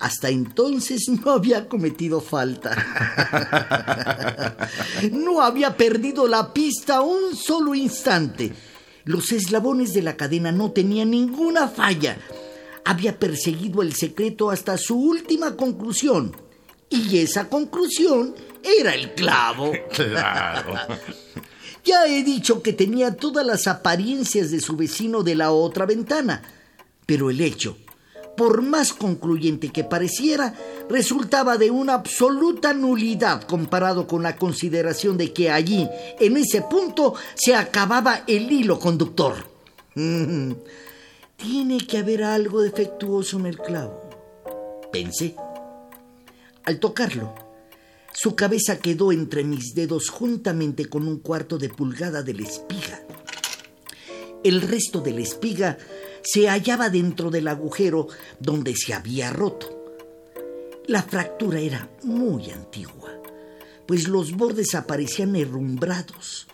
hasta 0.00 0.30
entonces 0.30 1.08
no 1.08 1.30
había 1.30 1.68
cometido 1.68 2.22
falta. 2.22 2.74
no 5.12 5.42
había 5.42 5.76
perdido 5.76 6.26
la 6.26 6.54
pista 6.54 7.02
un 7.02 7.36
solo 7.36 7.74
instante. 7.74 8.52
Los 9.04 9.30
eslabones 9.30 9.92
de 9.92 10.00
la 10.00 10.16
cadena 10.16 10.52
no 10.52 10.70
tenían 10.72 11.10
ninguna 11.10 11.68
falla. 11.68 12.16
Había 12.86 13.18
perseguido 13.18 13.82
el 13.82 13.94
secreto 13.94 14.50
hasta 14.50 14.78
su 14.78 14.98
última 14.98 15.54
conclusión. 15.54 16.34
Y 16.88 17.18
esa 17.18 17.50
conclusión 17.50 18.34
era 18.62 18.94
el 18.94 19.14
clavo. 19.14 19.72
Claro. 19.92 20.74
ya 21.84 22.06
he 22.06 22.22
dicho 22.24 22.62
que 22.62 22.72
tenía 22.72 23.16
todas 23.16 23.44
las 23.44 23.66
apariencias 23.66 24.50
de 24.50 24.60
su 24.60 24.76
vecino 24.76 25.22
de 25.22 25.34
la 25.34 25.52
otra 25.52 25.84
ventana, 25.84 26.42
pero 27.04 27.28
el 27.28 27.40
hecho, 27.40 27.76
por 28.36 28.62
más 28.62 28.92
concluyente 28.92 29.70
que 29.70 29.84
pareciera, 29.84 30.54
resultaba 30.88 31.56
de 31.56 31.70
una 31.70 31.94
absoluta 31.94 32.72
nulidad 32.72 33.42
comparado 33.42 34.06
con 34.06 34.22
la 34.22 34.36
consideración 34.36 35.18
de 35.18 35.32
que 35.32 35.50
allí, 35.50 35.88
en 36.18 36.36
ese 36.36 36.62
punto, 36.62 37.14
se 37.34 37.54
acababa 37.54 38.24
el 38.26 38.50
hilo 38.50 38.78
conductor. 38.78 39.34
Tiene 39.94 41.86
que 41.86 41.98
haber 41.98 42.24
algo 42.24 42.62
defectuoso 42.62 43.38
en 43.38 43.46
el 43.46 43.58
clavo. 43.58 44.10
Pensé. 44.92 45.34
Al 46.64 46.78
tocarlo, 46.78 47.34
su 48.12 48.34
cabeza 48.34 48.78
quedó 48.78 49.12
entre 49.12 49.44
mis 49.44 49.74
dedos 49.74 50.10
juntamente 50.10 50.86
con 50.86 51.06
un 51.06 51.20
cuarto 51.20 51.58
de 51.58 51.68
pulgada 51.68 52.22
de 52.22 52.34
la 52.34 52.42
espiga. 52.42 53.02
El 54.42 54.62
resto 54.62 55.00
de 55.00 55.12
la 55.12 55.20
espiga 55.20 55.78
se 56.22 56.48
hallaba 56.48 56.90
dentro 56.90 57.30
del 57.30 57.48
agujero 57.48 58.08
donde 58.38 58.74
se 58.76 58.94
había 58.94 59.30
roto. 59.30 59.76
La 60.86 61.02
fractura 61.02 61.60
era 61.60 61.88
muy 62.02 62.50
antigua, 62.50 63.10
pues 63.86 64.08
los 64.08 64.32
bordes 64.36 64.74
aparecían 64.74 65.36
herrumbrados 65.36 66.48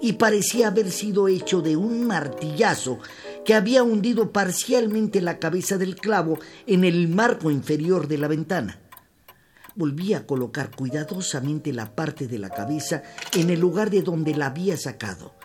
y 0.00 0.14
parecía 0.14 0.68
haber 0.68 0.90
sido 0.90 1.28
hecho 1.28 1.60
de 1.60 1.76
un 1.76 2.06
martillazo 2.06 2.98
que 3.44 3.54
había 3.54 3.82
hundido 3.82 4.32
parcialmente 4.32 5.20
la 5.20 5.38
cabeza 5.38 5.76
del 5.76 5.96
clavo 5.96 6.38
en 6.66 6.84
el 6.84 7.08
marco 7.08 7.50
inferior 7.50 8.08
de 8.08 8.18
la 8.18 8.28
ventana. 8.28 8.80
Volví 9.74 10.14
a 10.14 10.26
colocar 10.26 10.74
cuidadosamente 10.74 11.72
la 11.72 11.94
parte 11.94 12.26
de 12.26 12.38
la 12.38 12.50
cabeza 12.50 13.02
en 13.34 13.50
el 13.50 13.60
lugar 13.60 13.90
de 13.90 14.02
donde 14.02 14.34
la 14.34 14.46
había 14.46 14.76
sacado 14.76 15.39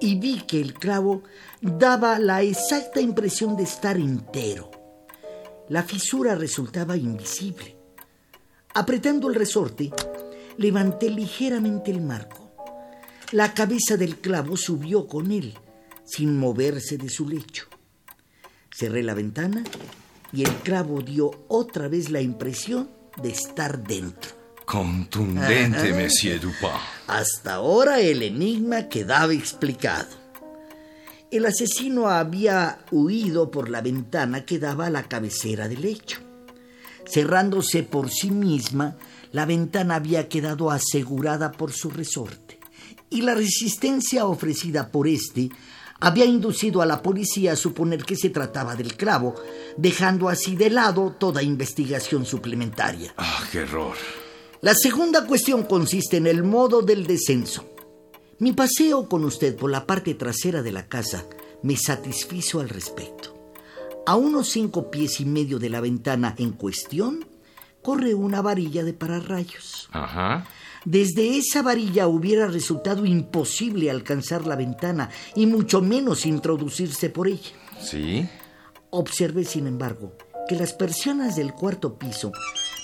y 0.00 0.18
vi 0.18 0.40
que 0.40 0.60
el 0.60 0.74
clavo 0.74 1.22
daba 1.60 2.18
la 2.18 2.42
exacta 2.42 3.00
impresión 3.00 3.56
de 3.56 3.64
estar 3.64 3.96
entero. 3.96 4.70
La 5.68 5.82
fisura 5.82 6.34
resultaba 6.34 6.96
invisible. 6.96 7.76
Apretando 8.74 9.28
el 9.28 9.34
resorte, 9.34 9.90
levanté 10.56 11.10
ligeramente 11.10 11.90
el 11.90 12.00
marco. 12.00 12.50
La 13.32 13.54
cabeza 13.54 13.96
del 13.96 14.16
clavo 14.16 14.56
subió 14.56 15.06
con 15.06 15.30
él, 15.30 15.54
sin 16.04 16.38
moverse 16.38 16.96
de 16.96 17.08
su 17.08 17.28
lecho. 17.28 17.66
Cerré 18.74 19.02
la 19.02 19.14
ventana 19.14 19.62
y 20.32 20.42
el 20.42 20.52
clavo 20.56 21.02
dio 21.02 21.44
otra 21.48 21.88
vez 21.88 22.10
la 22.10 22.20
impresión 22.20 22.90
de 23.22 23.30
estar 23.30 23.82
dentro. 23.82 24.39
Contundente, 24.70 25.92
Monsieur 25.92 26.38
Dupin. 26.38 26.70
Hasta 27.08 27.54
ahora 27.54 27.98
el 27.98 28.22
enigma 28.22 28.88
quedaba 28.88 29.32
explicado. 29.32 30.06
El 31.28 31.46
asesino 31.46 32.08
había 32.08 32.78
huido 32.92 33.50
por 33.50 33.68
la 33.68 33.80
ventana 33.80 34.44
que 34.44 34.60
daba 34.60 34.86
a 34.86 34.90
la 34.90 35.08
cabecera 35.08 35.66
del 35.66 35.80
lecho. 35.80 36.20
Cerrándose 37.04 37.82
por 37.82 38.10
sí 38.10 38.30
misma, 38.30 38.96
la 39.32 39.44
ventana 39.44 39.96
había 39.96 40.28
quedado 40.28 40.70
asegurada 40.70 41.50
por 41.50 41.72
su 41.72 41.90
resorte, 41.90 42.60
y 43.10 43.22
la 43.22 43.34
resistencia 43.34 44.24
ofrecida 44.26 44.92
por 44.92 45.08
éste 45.08 45.50
había 45.98 46.26
inducido 46.26 46.80
a 46.80 46.86
la 46.86 47.02
policía 47.02 47.54
a 47.54 47.56
suponer 47.56 48.04
que 48.04 48.14
se 48.14 48.30
trataba 48.30 48.76
del 48.76 48.96
clavo, 48.96 49.34
dejando 49.76 50.28
así 50.28 50.54
de 50.54 50.70
lado 50.70 51.16
toda 51.18 51.42
investigación 51.42 52.24
suplementaria. 52.24 53.12
¡Ah, 53.16 53.42
qué 53.50 53.58
error! 53.62 53.96
La 54.62 54.74
segunda 54.74 55.26
cuestión 55.26 55.62
consiste 55.62 56.18
en 56.18 56.26
el 56.26 56.42
modo 56.42 56.82
del 56.82 57.06
descenso. 57.06 57.64
Mi 58.40 58.52
paseo 58.52 59.08
con 59.08 59.24
usted 59.24 59.56
por 59.56 59.70
la 59.70 59.86
parte 59.86 60.14
trasera 60.14 60.60
de 60.60 60.70
la 60.70 60.86
casa 60.86 61.24
me 61.62 61.78
satisfizo 61.78 62.60
al 62.60 62.68
respecto. 62.68 63.34
A 64.06 64.16
unos 64.16 64.50
cinco 64.50 64.90
pies 64.90 65.18
y 65.20 65.24
medio 65.24 65.58
de 65.58 65.70
la 65.70 65.80
ventana 65.80 66.34
en 66.36 66.52
cuestión 66.52 67.26
corre 67.80 68.14
una 68.14 68.42
varilla 68.42 68.84
de 68.84 68.92
pararrayos. 68.92 69.88
Ajá. 69.92 70.46
Desde 70.84 71.38
esa 71.38 71.62
varilla 71.62 72.06
hubiera 72.06 72.46
resultado 72.46 73.06
imposible 73.06 73.90
alcanzar 73.90 74.46
la 74.46 74.56
ventana 74.56 75.08
y 75.34 75.46
mucho 75.46 75.80
menos 75.80 76.26
introducirse 76.26 77.08
por 77.08 77.28
ella. 77.28 77.52
Sí. 77.80 78.28
Observé, 78.90 79.44
sin 79.44 79.66
embargo, 79.66 80.12
que 80.48 80.56
las 80.56 80.74
persianas 80.74 81.36
del 81.36 81.54
cuarto 81.54 81.98
piso 81.98 82.30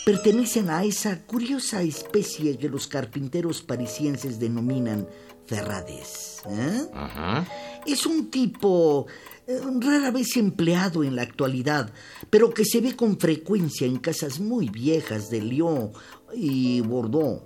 pertenecen 0.06 0.70
a 0.70 0.84
esa 0.84 1.26
curiosa 1.26 1.82
especie 1.82 2.56
que 2.56 2.68
los 2.68 2.86
carpinteros 2.86 3.60
parisienses 3.60 4.38
denominan 4.38 5.08
ferrades. 5.46 6.42
¿eh? 6.48 6.86
Ajá. 6.94 7.44
Es 7.84 8.06
un 8.06 8.30
tipo 8.30 9.08
eh, 9.48 9.58
rara 9.80 10.12
vez 10.12 10.36
empleado 10.36 11.02
en 11.02 11.16
la 11.16 11.22
actualidad, 11.22 11.92
pero 12.30 12.54
que 12.54 12.64
se 12.64 12.80
ve 12.80 12.94
con 12.94 13.18
frecuencia 13.18 13.84
en 13.84 13.98
casas 13.98 14.38
muy 14.38 14.68
viejas 14.68 15.28
de 15.28 15.40
Lyon 15.40 15.90
y 16.32 16.82
Bordeaux. 16.82 17.42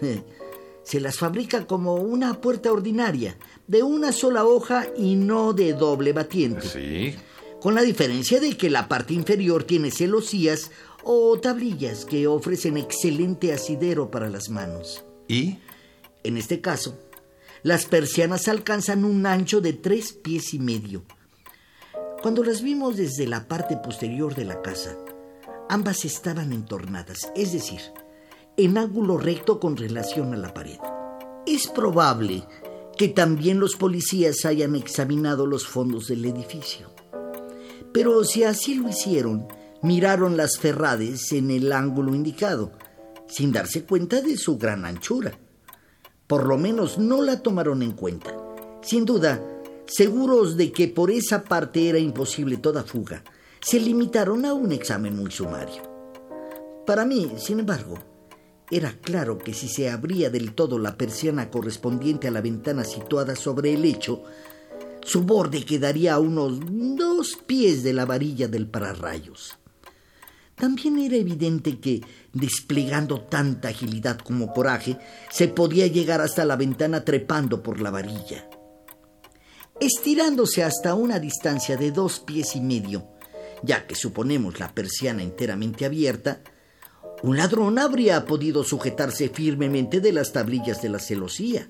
Se 0.82 0.98
las 1.00 1.16
fabrica 1.16 1.64
como 1.66 1.94
una 1.94 2.40
puerta 2.40 2.72
ordinaria, 2.72 3.38
de 3.68 3.84
una 3.84 4.10
sola 4.10 4.44
hoja 4.44 4.88
y 4.98 5.14
no 5.14 5.52
de 5.52 5.72
doble 5.74 6.12
batiente. 6.12 6.68
Sí. 6.68 7.14
con 7.60 7.74
la 7.74 7.80
diferencia 7.80 8.40
de 8.40 8.58
que 8.58 8.68
la 8.68 8.88
parte 8.88 9.14
inferior 9.14 9.64
tiene 9.64 9.90
celosías 9.90 10.70
o 11.04 11.38
tablillas 11.38 12.04
que 12.04 12.26
ofrecen 12.26 12.76
excelente 12.76 13.52
asidero 13.52 14.10
para 14.10 14.28
las 14.28 14.48
manos. 14.48 15.04
¿Y? 15.28 15.58
En 16.22 16.36
este 16.36 16.60
caso, 16.60 16.98
las 17.62 17.86
persianas 17.86 18.48
alcanzan 18.48 19.04
un 19.04 19.26
ancho 19.26 19.60
de 19.60 19.72
tres 19.72 20.12
pies 20.12 20.54
y 20.54 20.58
medio. 20.58 21.02
Cuando 22.22 22.42
las 22.42 22.62
vimos 22.62 22.96
desde 22.96 23.26
la 23.26 23.46
parte 23.46 23.76
posterior 23.76 24.34
de 24.34 24.46
la 24.46 24.62
casa, 24.62 24.96
ambas 25.68 26.04
estaban 26.04 26.52
entornadas, 26.52 27.30
es 27.36 27.52
decir, 27.52 27.80
en 28.56 28.78
ángulo 28.78 29.18
recto 29.18 29.60
con 29.60 29.76
relación 29.76 30.32
a 30.32 30.36
la 30.36 30.54
pared. 30.54 30.78
Es 31.46 31.66
probable 31.66 32.44
que 32.96 33.08
también 33.08 33.60
los 33.60 33.76
policías 33.76 34.44
hayan 34.44 34.76
examinado 34.76 35.46
los 35.46 35.66
fondos 35.66 36.08
del 36.08 36.24
edificio. 36.24 36.90
Pero 37.92 38.24
si 38.24 38.44
así 38.44 38.74
lo 38.74 38.88
hicieron, 38.88 39.46
miraron 39.84 40.38
las 40.38 40.56
ferrades 40.56 41.30
en 41.32 41.50
el 41.50 41.70
ángulo 41.70 42.14
indicado, 42.14 42.72
sin 43.28 43.52
darse 43.52 43.84
cuenta 43.84 44.22
de 44.22 44.38
su 44.38 44.56
gran 44.56 44.86
anchura. 44.86 45.38
Por 46.26 46.46
lo 46.46 46.56
menos 46.56 46.96
no 46.96 47.20
la 47.20 47.42
tomaron 47.42 47.82
en 47.82 47.92
cuenta. 47.92 48.34
Sin 48.80 49.04
duda, 49.04 49.42
seguros 49.84 50.56
de 50.56 50.72
que 50.72 50.88
por 50.88 51.10
esa 51.10 51.44
parte 51.44 51.86
era 51.86 51.98
imposible 51.98 52.56
toda 52.56 52.82
fuga, 52.82 53.22
se 53.60 53.78
limitaron 53.78 54.46
a 54.46 54.54
un 54.54 54.72
examen 54.72 55.16
muy 55.16 55.30
sumario. 55.30 55.82
Para 56.86 57.04
mí, 57.04 57.34
sin 57.36 57.60
embargo, 57.60 57.98
era 58.70 58.94
claro 59.02 59.36
que 59.36 59.52
si 59.52 59.68
se 59.68 59.90
abría 59.90 60.30
del 60.30 60.54
todo 60.54 60.78
la 60.78 60.96
persiana 60.96 61.50
correspondiente 61.50 62.26
a 62.26 62.30
la 62.30 62.40
ventana 62.40 62.84
situada 62.84 63.36
sobre 63.36 63.74
el 63.74 63.82
lecho, 63.82 64.22
su 65.02 65.24
borde 65.24 65.62
quedaría 65.66 66.14
a 66.14 66.20
unos 66.20 66.58
dos 66.96 67.36
pies 67.46 67.82
de 67.82 67.92
la 67.92 68.06
varilla 68.06 68.48
del 68.48 68.66
pararrayos. 68.66 69.58
También 70.54 70.98
era 70.98 71.16
evidente 71.16 71.80
que, 71.80 72.00
desplegando 72.32 73.20
tanta 73.22 73.68
agilidad 73.68 74.18
como 74.18 74.52
coraje, 74.52 74.98
se 75.30 75.48
podía 75.48 75.86
llegar 75.86 76.20
hasta 76.20 76.44
la 76.44 76.56
ventana 76.56 77.04
trepando 77.04 77.62
por 77.62 77.80
la 77.80 77.90
varilla. 77.90 78.48
Estirándose 79.80 80.62
hasta 80.62 80.94
una 80.94 81.18
distancia 81.18 81.76
de 81.76 81.90
dos 81.90 82.20
pies 82.20 82.54
y 82.54 82.60
medio, 82.60 83.08
ya 83.64 83.86
que 83.86 83.96
suponemos 83.96 84.60
la 84.60 84.72
persiana 84.72 85.22
enteramente 85.22 85.84
abierta, 85.84 86.40
un 87.24 87.36
ladrón 87.36 87.78
habría 87.78 88.24
podido 88.26 88.62
sujetarse 88.62 89.30
firmemente 89.30 90.00
de 90.00 90.12
las 90.12 90.32
tablillas 90.32 90.82
de 90.82 90.90
la 90.90 90.98
celosía. 90.98 91.68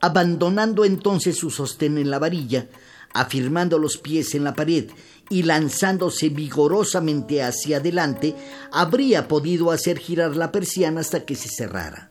Abandonando 0.00 0.84
entonces 0.84 1.36
su 1.36 1.50
sostén 1.50 1.98
en 1.98 2.10
la 2.10 2.18
varilla, 2.18 2.68
afirmando 3.12 3.78
los 3.78 3.98
pies 3.98 4.34
en 4.34 4.44
la 4.44 4.54
pared 4.54 4.88
y 5.28 5.42
lanzándose 5.42 6.28
vigorosamente 6.28 7.42
hacia 7.42 7.78
adelante, 7.78 8.34
habría 8.72 9.28
podido 9.28 9.70
hacer 9.70 9.98
girar 9.98 10.36
la 10.36 10.52
persiana 10.52 11.00
hasta 11.00 11.24
que 11.24 11.34
se 11.34 11.48
cerrara. 11.48 12.10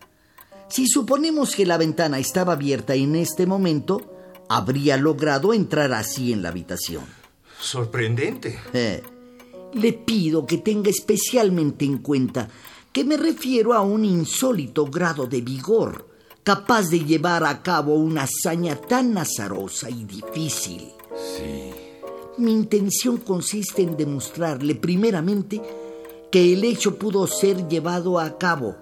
Si 0.68 0.88
suponemos 0.88 1.56
que 1.56 1.66
la 1.66 1.78
ventana 1.78 2.20
estaba 2.20 2.54
abierta 2.54 2.96
en 2.96 3.16
este 3.16 3.46
momento, 3.46 4.16
habría 4.50 4.98
logrado 4.98 5.54
entrar 5.54 5.94
así 5.94 6.34
en 6.34 6.42
la 6.42 6.50
habitación. 6.50 7.04
Sorprendente. 7.60 8.60
Eh, 8.74 9.02
le 9.74 9.94
pido 9.94 10.46
que 10.46 10.58
tenga 10.58 10.90
especialmente 10.90 11.86
en 11.86 12.00
cuenta 12.00 12.50
que 12.92 13.04
me 13.04 13.18
refiero 13.18 13.74
a 13.74 13.82
un 13.82 14.06
insólito 14.06 14.86
grado 14.86 15.28
de 15.28 15.42
vigor, 15.42 16.10
capaz 16.44 16.90
de 16.90 17.00
llevar 17.04 17.44
a 17.44 17.62
cabo 17.62 17.96
una 17.96 18.24
hazaña 18.24 18.76
tan 18.76 19.18
azarosa 19.18 19.90
y 19.90 20.06
difícil. 20.06 20.92
Sí. 21.38 21.85
Mi 22.38 22.52
intención 22.52 23.18
consiste 23.18 23.82
en 23.82 23.96
demostrarle 23.96 24.76
primeramente 24.76 25.62
que 26.32 26.54
el 26.54 26.64
hecho 26.64 26.98
pudo 26.98 27.28
ser 27.28 27.68
llevado 27.70 28.20
a 28.20 28.38
cabo, 28.38 28.76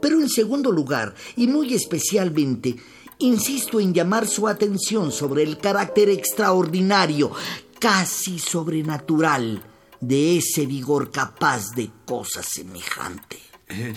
pero 0.00 0.20
en 0.20 0.28
segundo 0.28 0.72
lugar, 0.72 1.14
y 1.36 1.46
muy 1.46 1.74
especialmente, 1.74 2.76
insisto 3.18 3.78
en 3.80 3.92
llamar 3.92 4.26
su 4.26 4.48
atención 4.48 5.12
sobre 5.12 5.42
el 5.42 5.58
carácter 5.58 6.08
extraordinario, 6.08 7.30
casi 7.78 8.38
sobrenatural, 8.38 9.62
de 10.00 10.38
ese 10.38 10.64
vigor 10.64 11.10
capaz 11.10 11.72
de 11.74 11.90
cosa 12.06 12.42
semejante. 12.42 13.38
Eh, 13.66 13.92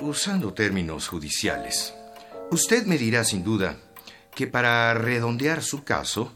usando 0.00 0.52
términos 0.52 1.08
judiciales, 1.08 1.92
usted 2.50 2.86
me 2.86 2.98
dirá 2.98 3.24
sin 3.24 3.42
duda 3.42 3.80
que 4.34 4.46
para 4.46 4.94
redondear 4.94 5.62
su 5.62 5.82
caso, 5.82 6.32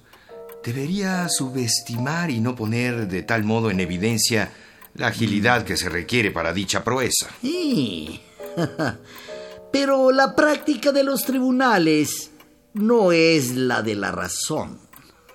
debería 0.64 1.28
subestimar 1.28 2.30
y 2.30 2.40
no 2.40 2.56
poner 2.56 3.06
de 3.06 3.22
tal 3.22 3.44
modo 3.44 3.70
en 3.70 3.80
evidencia 3.80 4.50
la 4.94 5.08
agilidad 5.08 5.64
que 5.64 5.76
se 5.76 5.88
requiere 5.88 6.30
para 6.30 6.52
dicha 6.52 6.82
proeza. 6.82 7.28
Sí. 7.40 8.20
Pero 9.72 10.10
la 10.12 10.34
práctica 10.34 10.92
de 10.92 11.04
los 11.04 11.24
tribunales 11.24 12.30
no 12.72 13.12
es 13.12 13.54
la 13.54 13.82
de 13.82 13.94
la 13.94 14.10
razón. 14.10 14.78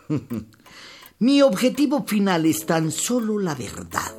Mi 1.19 1.41
objetivo 1.41 2.05
final 2.07 2.45
es 2.45 2.65
tan 2.65 2.91
solo 2.91 3.37
la 3.37 3.53
verdad. 3.53 4.11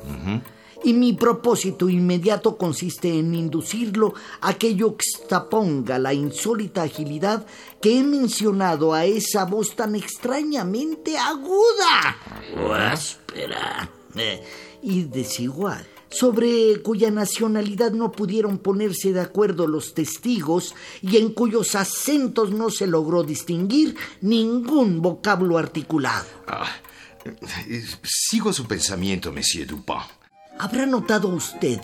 Y 0.83 0.93
mi 0.93 1.13
propósito 1.13 1.89
inmediato 1.89 2.57
consiste 2.57 3.19
en 3.19 3.35
inducirlo 3.35 4.13
a 4.41 4.55
que 4.55 4.69
extaponga 4.69 5.99
la 5.99 6.13
insólita 6.13 6.83
agilidad 6.83 7.45
que 7.81 7.99
he 7.99 8.03
mencionado 8.03 8.93
a 8.93 9.05
esa 9.05 9.45
voz 9.45 9.75
tan 9.75 9.95
extrañamente 9.95 11.17
aguda, 11.17 12.17
áspera 12.91 13.89
eh, 14.15 14.43
y 14.81 15.03
desigual, 15.03 15.85
sobre 16.09 16.81
cuya 16.81 17.11
nacionalidad 17.11 17.91
no 17.91 18.11
pudieron 18.11 18.57
ponerse 18.57 19.13
de 19.13 19.21
acuerdo 19.21 19.67
los 19.67 19.93
testigos 19.93 20.75
y 21.01 21.17
en 21.17 21.33
cuyos 21.33 21.75
acentos 21.75 22.51
no 22.51 22.69
se 22.69 22.87
logró 22.87 23.23
distinguir 23.23 23.95
ningún 24.21 25.01
vocablo 25.01 25.57
articulado. 25.57 26.25
Ah, 26.47 26.69
sigo 28.03 28.51
su 28.51 28.65
pensamiento, 28.65 29.31
Monsieur 29.31 29.67
Dupin. 29.67 30.20
Habrá 30.61 30.85
notado 30.85 31.27
usted 31.29 31.81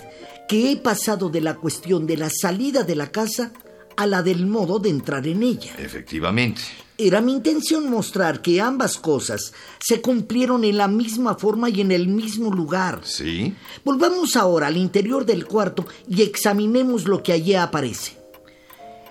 que 0.47 0.71
he 0.71 0.77
pasado 0.77 1.29
de 1.29 1.41
la 1.41 1.55
cuestión 1.55 2.05
de 2.05 2.15
la 2.15 2.29
salida 2.29 2.83
de 2.83 2.95
la 2.95 3.11
casa 3.11 3.51
a 3.95 4.05
la 4.05 4.21
del 4.21 4.45
modo 4.45 4.77
de 4.77 4.91
entrar 4.91 5.25
en 5.25 5.41
ella. 5.41 5.73
Efectivamente. 5.79 6.61
Era 6.95 7.19
mi 7.19 7.33
intención 7.33 7.89
mostrar 7.89 8.39
que 8.39 8.61
ambas 8.61 8.99
cosas 8.99 9.51
se 9.79 9.99
cumplieron 9.99 10.63
en 10.63 10.77
la 10.77 10.87
misma 10.87 11.33
forma 11.33 11.71
y 11.71 11.81
en 11.81 11.91
el 11.91 12.07
mismo 12.07 12.53
lugar. 12.53 13.01
Sí. 13.03 13.55
Volvamos 13.83 14.35
ahora 14.35 14.67
al 14.67 14.77
interior 14.77 15.25
del 15.25 15.47
cuarto 15.47 15.87
y 16.07 16.21
examinemos 16.21 17.07
lo 17.07 17.23
que 17.23 17.33
allí 17.33 17.55
aparece. 17.55 18.15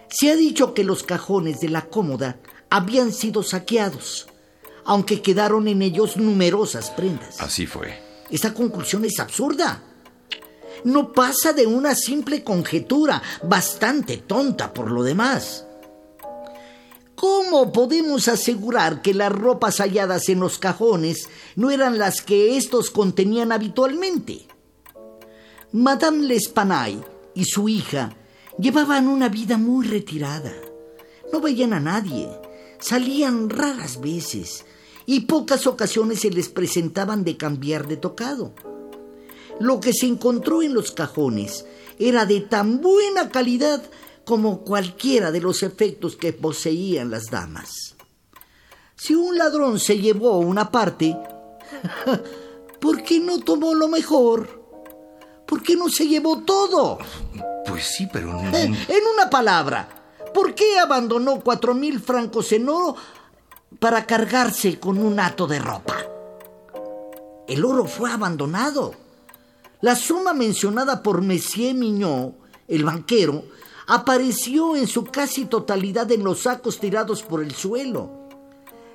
Se 0.08 0.30
ha 0.30 0.36
dicho 0.36 0.74
que 0.74 0.84
los 0.84 1.02
cajones 1.02 1.58
de 1.58 1.70
la 1.70 1.86
cómoda 1.86 2.38
habían 2.70 3.12
sido 3.12 3.42
saqueados, 3.42 4.28
aunque 4.84 5.22
quedaron 5.22 5.66
en 5.66 5.82
ellos 5.82 6.16
numerosas 6.16 6.90
prendas. 6.90 7.40
Así 7.40 7.66
fue. 7.66 8.05
Esta 8.30 8.52
conclusión 8.52 9.04
es 9.04 9.20
absurda. 9.20 9.82
No 10.84 11.12
pasa 11.12 11.52
de 11.52 11.66
una 11.66 11.94
simple 11.94 12.44
conjetura, 12.44 13.22
bastante 13.42 14.18
tonta 14.18 14.72
por 14.72 14.90
lo 14.90 15.02
demás. 15.02 15.64
¿Cómo 17.14 17.72
podemos 17.72 18.28
asegurar 18.28 19.00
que 19.00 19.14
las 19.14 19.32
ropas 19.32 19.78
halladas 19.78 20.28
en 20.28 20.40
los 20.40 20.58
cajones 20.58 21.28
no 21.54 21.70
eran 21.70 21.98
las 21.98 22.20
que 22.20 22.58
éstos 22.58 22.90
contenían 22.90 23.52
habitualmente? 23.52 24.46
Madame 25.72 26.26
L'Espanaye 26.26 27.02
y 27.34 27.44
su 27.44 27.68
hija 27.68 28.14
llevaban 28.58 29.08
una 29.08 29.28
vida 29.28 29.56
muy 29.56 29.86
retirada. 29.86 30.52
No 31.32 31.40
veían 31.40 31.72
a 31.72 31.80
nadie, 31.80 32.28
salían 32.78 33.48
raras 33.48 34.00
veces 34.00 34.64
y 35.07 35.20
pocas 35.20 35.66
ocasiones 35.66 36.20
se 36.20 36.30
les 36.30 36.48
presentaban 36.48 37.24
de 37.24 37.36
cambiar 37.36 37.86
de 37.86 37.96
tocado. 37.96 38.52
Lo 39.61 39.80
que 39.80 39.92
se 39.92 40.07
encontró 40.07 40.62
en 40.62 40.74
los 40.74 40.90
cajones 40.90 41.64
era 41.98 42.26
de 42.26 42.40
tan 42.40 42.80
buena 42.80 43.30
calidad 43.30 43.82
como 44.24 44.62
cualquiera 44.62 45.30
de 45.30 45.40
los 45.40 45.62
efectos 45.62 46.16
que 46.16 46.32
poseían 46.32 47.11
las 47.11 47.30
damas. 47.30 47.94
Si 48.96 49.14
un 49.14 49.38
ladrón 49.38 49.78
se 49.78 49.98
llevó 49.98 50.38
una 50.38 50.70
parte, 50.70 51.16
¿por 52.80 53.02
qué 53.02 53.20
no 53.20 53.38
tomó 53.38 53.74
lo 53.74 53.88
mejor? 53.88 54.64
¿Por 55.46 55.62
qué 55.62 55.76
no 55.76 55.88
se 55.88 56.09
llevó 56.09 56.40
todo? 56.40 56.98
Pues 57.66 57.86
sí, 57.96 58.09
pero 58.12 58.32
no... 58.32 58.52
En 58.57 58.74
una 59.14 59.30
palabra, 59.30 59.88
¿por 60.34 60.54
qué 60.54 60.78
abandonó 60.78 61.40
cuatro 61.40 61.72
mil 61.72 62.00
francos 62.00 62.50
en 62.52 62.68
oro 62.68 62.96
para 63.78 64.06
cargarse 64.06 64.78
con 64.78 64.98
un 64.98 65.20
hato 65.20 65.46
de 65.46 65.58
ropa. 65.58 65.96
El 67.46 67.64
oro 67.64 67.84
fue 67.84 68.10
abandonado. 68.10 68.94
La 69.80 69.94
suma 69.94 70.32
mencionada 70.32 71.02
por 71.02 71.22
Monsieur 71.22 71.74
Mignot, 71.74 72.34
el 72.66 72.84
banquero, 72.84 73.44
apareció 73.86 74.74
en 74.74 74.86
su 74.86 75.04
casi 75.04 75.44
totalidad 75.44 76.10
en 76.10 76.24
los 76.24 76.40
sacos 76.40 76.80
tirados 76.80 77.22
por 77.22 77.42
el 77.42 77.54
suelo. 77.54 78.28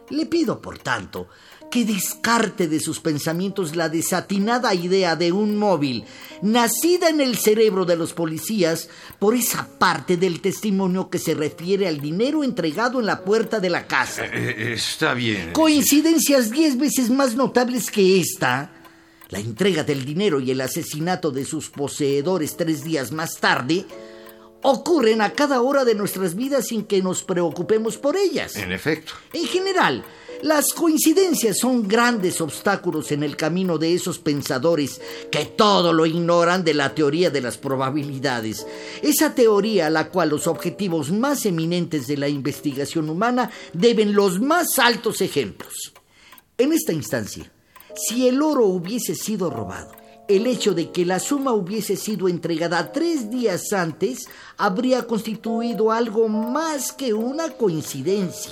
Le 0.09 0.25
pido, 0.25 0.61
por 0.61 0.79
tanto, 0.79 1.27
que 1.71 1.85
descarte 1.85 2.67
de 2.67 2.79
sus 2.79 2.99
pensamientos 2.99 3.75
la 3.75 3.89
desatinada 3.89 4.75
idea 4.75 5.15
de 5.15 5.31
un 5.31 5.57
móvil, 5.57 6.03
nacida 6.43 7.09
en 7.09 7.21
el 7.21 7.37
cerebro 7.37 7.85
de 7.85 7.95
los 7.95 8.13
policías 8.13 8.89
por 9.17 9.33
esa 9.33 9.67
parte 9.79 10.17
del 10.17 10.41
testimonio 10.41 11.09
que 11.09 11.17
se 11.17 11.33
refiere 11.33 11.87
al 11.87 11.99
dinero 11.99 12.43
entregado 12.43 12.99
en 12.99 13.07
la 13.07 13.23
puerta 13.23 13.59
de 13.59 13.69
la 13.69 13.87
casa. 13.87 14.25
Eh, 14.25 14.29
eh, 14.33 14.73
está 14.73 15.15
bien. 15.15 15.53
Coincidencias 15.53 16.51
diez 16.51 16.77
veces 16.77 17.09
más 17.09 17.35
notables 17.35 17.89
que 17.89 18.19
esta, 18.19 18.71
la 19.29 19.39
entrega 19.39 19.83
del 19.83 20.05
dinero 20.05 20.39
y 20.39 20.51
el 20.51 20.61
asesinato 20.61 21.31
de 21.31 21.45
sus 21.45 21.69
poseedores 21.69 22.57
tres 22.57 22.83
días 22.83 23.11
más 23.11 23.37
tarde, 23.39 23.85
ocurren 24.61 25.21
a 25.21 25.31
cada 25.31 25.61
hora 25.61 25.85
de 25.85 25.95
nuestras 25.95 26.35
vidas 26.35 26.67
sin 26.67 26.83
que 26.83 27.01
nos 27.01 27.23
preocupemos 27.23 27.97
por 27.97 28.15
ellas. 28.15 28.55
En 28.57 28.71
efecto. 28.71 29.13
En 29.33 29.45
general, 29.45 30.03
las 30.41 30.73
coincidencias 30.73 31.59
son 31.59 31.87
grandes 31.87 32.41
obstáculos 32.41 33.11
en 33.11 33.21
el 33.23 33.35
camino 33.37 33.77
de 33.77 33.93
esos 33.93 34.17
pensadores 34.17 34.99
que 35.31 35.45
todo 35.45 35.93
lo 35.93 36.05
ignoran 36.05 36.63
de 36.63 36.73
la 36.73 36.95
teoría 36.95 37.29
de 37.29 37.41
las 37.41 37.57
probabilidades. 37.57 38.65
Esa 39.03 39.35
teoría 39.35 39.87
a 39.87 39.91
la 39.91 40.09
cual 40.09 40.29
los 40.29 40.47
objetivos 40.47 41.11
más 41.11 41.45
eminentes 41.45 42.07
de 42.07 42.17
la 42.17 42.27
investigación 42.27 43.09
humana 43.09 43.51
deben 43.73 44.13
los 44.13 44.39
más 44.39 44.79
altos 44.79 45.21
ejemplos. 45.21 45.93
En 46.57 46.73
esta 46.73 46.93
instancia, 46.93 47.51
si 47.95 48.27
el 48.27 48.41
oro 48.41 48.65
hubiese 48.65 49.15
sido 49.15 49.49
robado, 49.49 49.91
el 50.27 50.47
hecho 50.47 50.73
de 50.73 50.91
que 50.91 51.05
la 51.05 51.19
suma 51.19 51.53
hubiese 51.53 51.95
sido 51.97 52.27
entregada 52.27 52.91
tres 52.91 53.29
días 53.29 53.73
antes 53.73 54.27
habría 54.57 55.05
constituido 55.05 55.91
algo 55.91 56.27
más 56.29 56.91
que 56.91 57.13
una 57.13 57.49
coincidencia. 57.49 58.51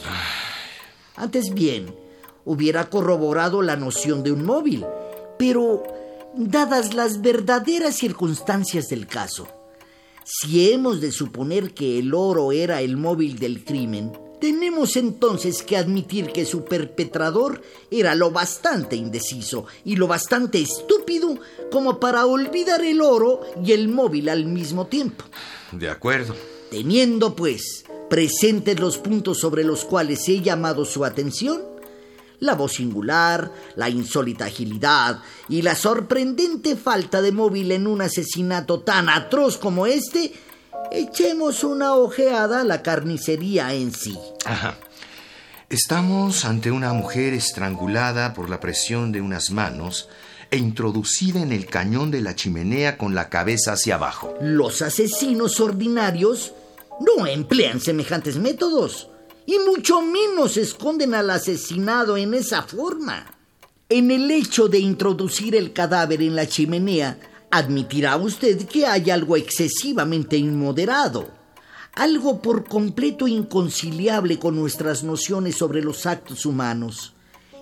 Antes 1.20 1.54
bien, 1.54 1.94
hubiera 2.46 2.90
corroborado 2.90 3.62
la 3.62 3.76
noción 3.76 4.24
de 4.24 4.32
un 4.32 4.46
móvil, 4.46 4.86
pero 5.38 5.84
dadas 6.34 6.94
las 6.94 7.22
verdaderas 7.22 7.98
circunstancias 7.98 8.88
del 8.88 9.06
caso, 9.06 9.48
si 10.24 10.72
hemos 10.72 11.02
de 11.02 11.12
suponer 11.12 11.74
que 11.74 12.00
el 12.00 12.14
oro 12.14 12.54
era 12.54 12.82
el 12.82 12.96
móvil 12.96 13.38
del 13.38 13.66
crimen, 13.66 14.14
tenemos 14.40 14.96
entonces 14.96 15.62
que 15.62 15.76
admitir 15.76 16.28
que 16.32 16.46
su 16.46 16.64
perpetrador 16.64 17.62
era 17.92 18.16
lo 18.16 18.32
bastante 18.32 18.96
indeciso 18.96 19.66
y 19.84 19.98
lo 19.98 20.08
bastante 20.08 20.62
estúpido 20.62 21.38
como 21.70 22.00
para 22.00 22.26
olvidar 22.26 22.82
el 22.86 23.02
oro 23.02 23.42
y 23.62 23.74
el 23.74 23.90
móvil 23.90 24.30
al 24.30 24.46
mismo 24.46 24.88
tiempo. 24.88 25.26
De 25.74 25.90
acuerdo. 25.90 26.34
Teniendo, 26.72 27.36
pues, 27.36 27.84
presentes 28.10 28.80
los 28.80 28.98
puntos 28.98 29.40
sobre 29.40 29.64
los 29.64 29.86
cuales 29.86 30.28
he 30.28 30.42
llamado 30.42 30.86
su 30.86 31.06
atención, 31.06 31.62
la 32.40 32.56
voz 32.56 32.74
singular, 32.74 33.52
la 33.76 33.90
insólita 33.90 34.46
agilidad 34.46 35.20
y 35.48 35.62
la 35.62 35.76
sorprendente 35.76 36.76
falta 36.76 37.22
de 37.22 37.32
móvil 37.32 37.72
en 37.72 37.88
un 37.88 38.02
asesinato 38.02 38.82
tan 38.82 39.10
atroz 39.10 39.58
como 39.58 39.86
este, 39.86 40.34
echemos 40.92 41.64
una 41.64 41.96
ojeada 41.96 42.62
a 42.62 42.64
la 42.64 42.82
carnicería 42.82 43.74
en 43.74 43.94
sí. 43.94 44.18
Ajá. 44.46 44.78
Estamos 45.70 46.46
ante 46.46 46.72
una 46.72 46.94
mujer 46.94 47.34
estrangulada 47.34 48.34
por 48.34 48.50
la 48.50 48.60
presión 48.60 49.12
de 49.12 49.22
unas 49.22 49.52
manos 49.52 50.10
e 50.50 50.58
introducida 50.58 51.42
en 51.42 51.52
el 51.52 51.68
cañón 51.68 52.10
de 52.10 52.22
la 52.22 52.36
chimenea 52.36 52.98
con 52.98 53.14
la 53.14 53.30
cabeza 53.30 53.74
hacia 53.74 53.96
abajo. 53.96 54.34
Los 54.42 54.82
asesinos 54.82 55.60
ordinarios 55.60 56.54
no 57.00 57.26
emplean 57.26 57.80
semejantes 57.80 58.38
métodos 58.38 59.10
y 59.46 59.58
mucho 59.60 60.02
menos 60.02 60.58
esconden 60.58 61.16
al 61.16 61.30
asesinado 61.32 62.18
en 62.18 62.34
esa 62.34 62.62
forma. 62.62 63.26
En 63.90 64.12
el 64.12 64.30
hecho 64.30 64.68
de 64.68 64.78
introducir 64.78 65.56
el 65.56 65.74
cadáver 65.74 66.22
en 66.22 66.36
la 66.36 66.48
chimenea, 66.48 67.18
admitirá 67.50 68.16
usted 68.18 68.68
que 68.68 68.86
hay 68.86 69.10
algo 69.10 69.36
excesivamente 69.36 70.38
inmoderado, 70.38 71.32
algo 71.94 72.44
por 72.44 72.66
completo 72.66 73.28
inconciliable 73.28 74.38
con 74.38 74.56
nuestras 74.56 75.04
nociones 75.04 75.56
sobre 75.56 75.82
los 75.82 76.06
actos 76.06 76.46
humanos. 76.46 77.14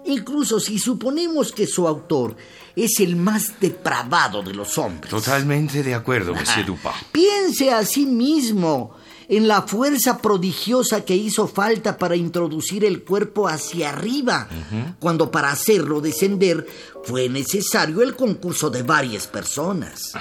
Incluso 0.06 0.60
si 0.60 0.80
suponemos 0.80 1.54
que 1.54 1.66
su 1.66 1.88
autor 1.88 2.36
es 2.76 3.00
el 3.00 3.16
más 3.16 3.60
depravado 3.62 4.44
de 4.44 4.54
los 4.54 4.78
hombres. 4.78 5.10
Totalmente 5.10 5.82
de 5.84 5.94
acuerdo, 5.94 6.36
Monsieur 6.36 6.66
Dupin. 6.66 6.92
Piense 7.14 7.72
a 7.72 7.86
sí 7.86 8.06
mismo 8.06 8.97
en 9.30 9.48
la 9.48 9.64
fuerza 9.64 10.22
prodigiosa 10.22 11.04
que 11.04 11.16
hizo 11.16 11.48
falta 11.48 11.98
para 11.98 12.16
introducir 12.16 12.86
el 12.86 13.04
cuerpo 13.04 13.48
hacia 13.48 13.90
arriba, 13.90 14.48
cuando 15.00 15.30
para 15.30 15.52
hacerlo 15.52 16.00
descender 16.00 16.66
fue 17.04 17.28
necesario 17.28 18.02
el 18.02 18.16
concurso 18.16 18.70
de 18.70 18.84
varias 18.84 19.28
personas. 19.28 20.14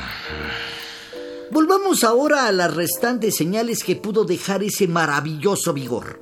Volvamos 1.50 2.02
ahora 2.02 2.46
a 2.46 2.52
las 2.52 2.74
restantes 2.74 3.36
señales 3.36 3.84
que 3.84 3.94
pudo 3.94 4.24
dejar 4.24 4.64
ese 4.64 4.88
maravilloso 4.88 5.72
vigor. 5.72 6.18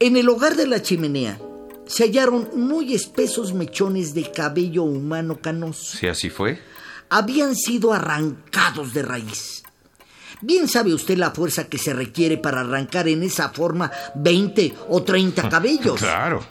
En 0.00 0.16
el 0.16 0.28
hogar 0.28 0.56
de 0.56 0.66
la 0.66 0.82
chimenea 0.82 1.40
se 1.86 2.04
hallaron 2.04 2.50
muy 2.56 2.94
espesos 2.94 3.52
mechones 3.52 4.14
de 4.14 4.30
cabello 4.32 4.82
humano 4.82 5.38
canoso. 5.40 5.96
Si 5.96 6.08
así 6.08 6.28
fue. 6.28 6.58
Habían 7.08 7.54
sido 7.54 7.92
arrancados 7.92 8.94
de 8.94 9.02
raíz. 9.02 9.62
Bien 10.42 10.66
sabe 10.66 10.92
usted 10.92 11.16
la 11.16 11.30
fuerza 11.30 11.68
que 11.68 11.78
se 11.78 11.94
requiere 11.94 12.36
para 12.36 12.60
arrancar 12.60 13.06
en 13.06 13.22
esa 13.22 13.50
forma 13.50 13.90
20 14.16 14.74
o 14.88 15.02
30 15.02 15.48
cabellos. 15.48 16.00
Claro. 16.00 16.44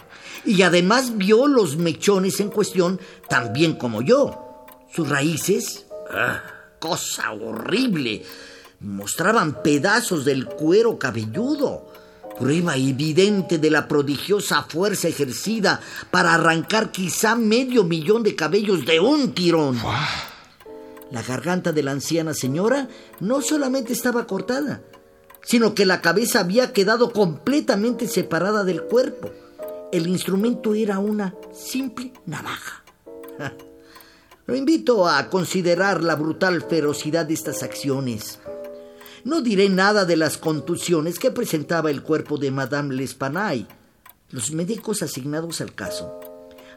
Y 0.45 0.61
además 0.61 1.17
vio 1.17 1.45
los 1.45 1.75
mechones 1.75 2.39
en 2.39 2.49
cuestión 2.49 2.99
tan 3.27 3.51
bien 3.51 3.73
como 3.73 4.01
yo. 4.01 4.65
Sus 4.93 5.09
raíces, 5.09 5.85
ah, 6.09 6.41
cosa 6.79 7.31
horrible, 7.33 8.23
mostraban 8.79 9.61
pedazos 9.61 10.23
del 10.23 10.45
cuero 10.45 10.97
cabelludo, 10.97 11.91
prueba 12.39 12.77
evidente 12.77 13.57
de 13.57 13.69
la 13.69 13.89
prodigiosa 13.89 14.63
fuerza 14.63 15.09
ejercida 15.09 15.81
para 16.09 16.33
arrancar 16.33 16.91
quizá 16.91 17.35
medio 17.35 17.83
millón 17.83 18.23
de 18.23 18.35
cabellos 18.35 18.85
de 18.85 19.01
un 19.01 19.33
tirón. 19.33 19.77
La 21.11 21.21
garganta 21.21 21.73
de 21.73 21.83
la 21.83 21.91
anciana 21.91 22.33
señora 22.33 22.87
no 23.19 23.41
solamente 23.41 23.91
estaba 23.91 24.25
cortada, 24.25 24.81
sino 25.43 25.75
que 25.75 25.85
la 25.85 26.01
cabeza 26.01 26.39
había 26.39 26.71
quedado 26.71 27.11
completamente 27.11 28.07
separada 28.07 28.63
del 28.63 28.83
cuerpo. 28.83 29.29
El 29.91 30.07
instrumento 30.07 30.73
era 30.73 30.99
una 30.99 31.35
simple 31.51 32.13
navaja. 32.25 32.83
Lo 34.45 34.55
invito 34.55 35.05
a 35.07 35.29
considerar 35.29 36.01
la 36.01 36.15
brutal 36.15 36.61
ferocidad 36.61 37.25
de 37.25 37.33
estas 37.33 37.61
acciones. 37.61 38.39
No 39.25 39.41
diré 39.41 39.67
nada 39.67 40.05
de 40.05 40.15
las 40.15 40.37
contusiones 40.37 41.19
que 41.19 41.29
presentaba 41.29 41.91
el 41.91 42.03
cuerpo 42.03 42.37
de 42.37 42.51
Madame 42.51 42.95
L'Espanaye. 42.95 43.67
Los 44.29 44.51
médicos 44.51 45.03
asignados 45.03 45.59
al 45.59 45.75
caso 45.75 46.19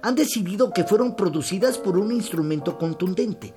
han 0.03 0.17
decidido 0.17 0.73
que 0.73 0.85
fueron 0.85 1.15
producidas 1.15 1.79
por 1.79 1.97
un 1.97 2.13
instrumento 2.13 2.77
contundente 2.77 3.55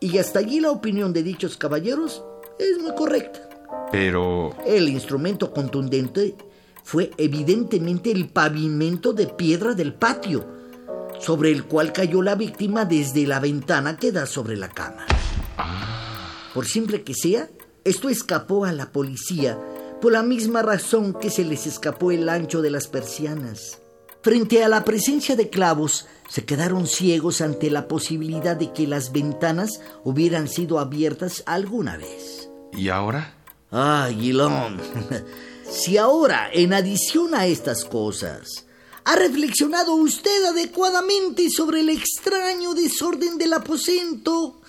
y 0.00 0.18
hasta 0.18 0.38
allí 0.38 0.60
la 0.60 0.70
opinión 0.70 1.12
de 1.12 1.22
dichos 1.22 1.56
caballeros 1.56 2.24
es 2.58 2.78
muy 2.82 2.94
correcta. 2.94 3.48
Pero... 3.92 4.56
El 4.66 4.88
instrumento 4.88 5.52
contundente 5.52 6.34
fue 6.82 7.10
evidentemente 7.18 8.10
el 8.10 8.28
pavimento 8.28 9.12
de 9.12 9.26
piedra 9.26 9.74
del 9.74 9.94
patio, 9.94 10.46
sobre 11.18 11.52
el 11.52 11.64
cual 11.64 11.92
cayó 11.92 12.22
la 12.22 12.34
víctima 12.34 12.84
desde 12.84 13.26
la 13.26 13.40
ventana 13.40 13.96
que 13.96 14.10
da 14.10 14.26
sobre 14.26 14.56
la 14.56 14.68
cama. 14.68 15.04
Por 16.54 16.66
simple 16.66 17.02
que 17.02 17.14
sea, 17.14 17.48
esto 17.84 18.08
escapó 18.08 18.64
a 18.64 18.72
la 18.72 18.90
policía 18.90 19.58
por 20.00 20.12
la 20.12 20.22
misma 20.22 20.62
razón 20.62 21.12
que 21.12 21.30
se 21.30 21.44
les 21.44 21.66
escapó 21.66 22.10
el 22.10 22.28
ancho 22.28 22.62
de 22.62 22.70
las 22.70 22.88
persianas. 22.88 23.79
Frente 24.22 24.62
a 24.62 24.68
la 24.68 24.84
presencia 24.84 25.34
de 25.34 25.48
clavos, 25.48 26.06
se 26.28 26.44
quedaron 26.44 26.86
ciegos 26.86 27.40
ante 27.40 27.70
la 27.70 27.88
posibilidad 27.88 28.54
de 28.54 28.72
que 28.72 28.86
las 28.86 29.12
ventanas 29.12 29.80
hubieran 30.04 30.46
sido 30.46 30.78
abiertas 30.78 31.42
alguna 31.46 31.96
vez. 31.96 32.50
¿Y 32.72 32.90
ahora? 32.90 33.34
Ah, 33.72 34.10
Guilón. 34.12 34.80
si 35.70 35.96
ahora, 35.96 36.50
en 36.52 36.74
adición 36.74 37.34
a 37.34 37.46
estas 37.46 37.84
cosas, 37.84 38.66
ha 39.04 39.16
reflexionado 39.16 39.94
usted 39.94 40.44
adecuadamente 40.44 41.48
sobre 41.48 41.80
el 41.80 41.88
extraño 41.88 42.74
desorden 42.74 43.38
del 43.38 43.54
aposento 43.54 44.60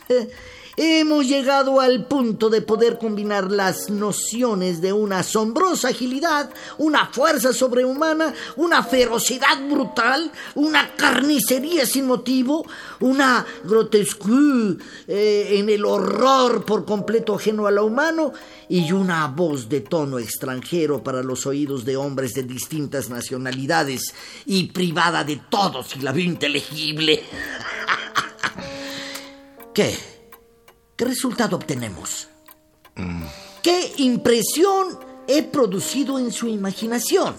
Hemos 0.78 1.28
llegado 1.28 1.82
al 1.82 2.05
punto 2.05 2.49
de 2.49 2.61
poder 2.61 2.97
combinar 2.97 3.51
las 3.51 3.89
nociones 3.89 4.82
de 4.82 4.93
una 4.93 5.19
asombrosa 5.19 5.89
agilidad, 5.89 6.49
una 6.78 7.07
fuerza 7.07 7.51
sobrehumana, 7.51 8.34
una 8.55 8.84
ferocidad 8.84 9.67
brutal, 9.69 10.32
una 10.55 10.95
carnicería 10.95 11.86
sin 11.86 12.07
motivo, 12.07 12.65
una 13.01 13.45
grotesque 13.63 14.22
eh, 15.07 15.59
en 15.59 15.69
el 15.69 15.84
horror 15.84 16.63
por 16.63 16.86
completo 16.86 17.36
ajeno 17.36 17.67
a 17.67 17.72
lo 17.72 17.86
humano 17.86 18.32
y 18.69 18.91
una 18.93 19.28
voz 19.28 19.67
de 19.67 19.82
tono 19.82 20.19
extranjero 20.19 21.03
para 21.03 21.22
los 21.22 21.45
oídos 21.45 21.84
de 21.84 21.97
hombres 21.97 22.34
de 22.34 22.43
distintas 22.43 23.09
nacionalidades 23.09 24.13
y 24.45 24.67
privada 24.67 25.24
de 25.24 25.41
todo 25.49 25.84
silabio 25.84 26.24
inteligible. 26.24 27.24
¿Qué? 29.74 30.20
¿Qué 31.02 31.06
resultado 31.06 31.56
obtenemos? 31.56 32.28
¿Qué 33.64 33.91
impresión 33.97 34.99
he 35.28 35.41
producido 35.41 36.20
en 36.20 36.32
su 36.32 36.47
imaginación? 36.47 37.36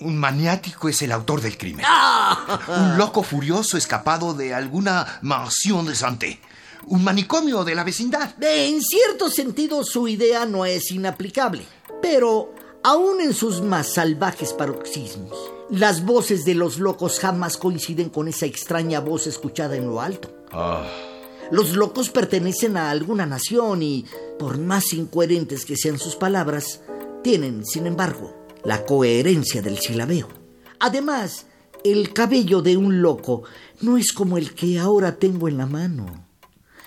Un 0.00 0.16
maniático 0.16 0.88
es 0.88 1.02
el 1.02 1.12
autor 1.12 1.42
del 1.42 1.58
crimen. 1.58 1.84
¡Ah! 1.86 2.60
Un 2.66 2.96
loco 2.96 3.22
furioso 3.22 3.76
escapado 3.76 4.32
de 4.32 4.54
alguna 4.54 5.18
mansión 5.20 5.84
de 5.84 5.94
santé. 5.94 6.40
Un 6.86 7.04
manicomio 7.04 7.62
de 7.62 7.74
la 7.74 7.84
vecindad. 7.84 8.42
En 8.42 8.80
cierto 8.80 9.28
sentido, 9.28 9.84
su 9.84 10.08
idea 10.08 10.46
no 10.46 10.64
es 10.64 10.90
inaplicable. 10.90 11.66
Pero, 12.00 12.54
aún 12.82 13.20
en 13.20 13.34
sus 13.34 13.60
más 13.60 13.92
salvajes 13.92 14.54
paroxismos, 14.54 15.36
las 15.68 16.06
voces 16.06 16.46
de 16.46 16.54
los 16.54 16.78
locos 16.78 17.20
jamás 17.20 17.58
coinciden 17.58 18.08
con 18.08 18.28
esa 18.28 18.46
extraña 18.46 19.00
voz 19.00 19.26
escuchada 19.26 19.76
en 19.76 19.88
lo 19.88 20.00
alto. 20.00 20.34
Ah. 20.52 20.86
Los 21.50 21.74
locos 21.74 22.10
pertenecen 22.10 22.76
a 22.76 22.90
alguna 22.90 23.26
nación 23.26 23.82
y, 23.82 24.06
por 24.38 24.58
más 24.58 24.92
incoherentes 24.92 25.64
que 25.64 25.76
sean 25.76 25.98
sus 25.98 26.16
palabras, 26.16 26.80
tienen, 27.22 27.64
sin 27.66 27.86
embargo, 27.86 28.46
la 28.64 28.84
coherencia 28.84 29.62
del 29.62 29.78
silabeo. 29.78 30.28
Además, 30.78 31.46
el 31.84 32.12
cabello 32.12 32.62
de 32.62 32.76
un 32.76 33.02
loco 33.02 33.42
no 33.80 33.96
es 33.96 34.12
como 34.12 34.38
el 34.38 34.54
que 34.54 34.78
ahora 34.78 35.16
tengo 35.16 35.48
en 35.48 35.58
la 35.58 35.66
mano. 35.66 36.26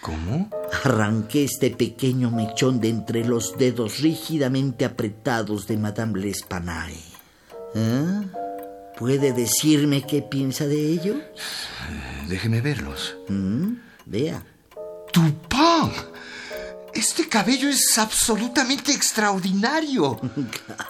¿Cómo? 0.01 0.49
Arranqué 0.83 1.45
este 1.45 1.71
pequeño 1.71 2.29
mechón 2.29 2.79
de 2.79 2.89
entre 2.89 3.23
los 3.25 3.57
dedos 3.57 3.99
rígidamente 3.99 4.85
apretados 4.85 5.65
de 5.67 5.77
Madame 5.77 6.19
L'Espanaye. 6.19 6.99
¿Eh? 7.73 8.21
¿Puede 8.97 9.33
decirme 9.33 10.05
qué 10.05 10.21
piensa 10.21 10.67
de 10.67 10.91
ello? 10.91 11.15
Déjeme 12.27 12.61
verlos. 12.61 13.15
¿Mm? 13.29 13.75
Vea. 14.05 14.43
¡Tupán! 15.13 15.91
Este 16.93 17.29
cabello 17.29 17.69
es 17.69 17.97
absolutamente 17.97 18.91
extraordinario. 18.91 20.19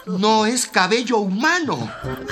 No 0.06 0.44
es 0.44 0.66
cabello 0.66 1.18
humano. 1.18 1.90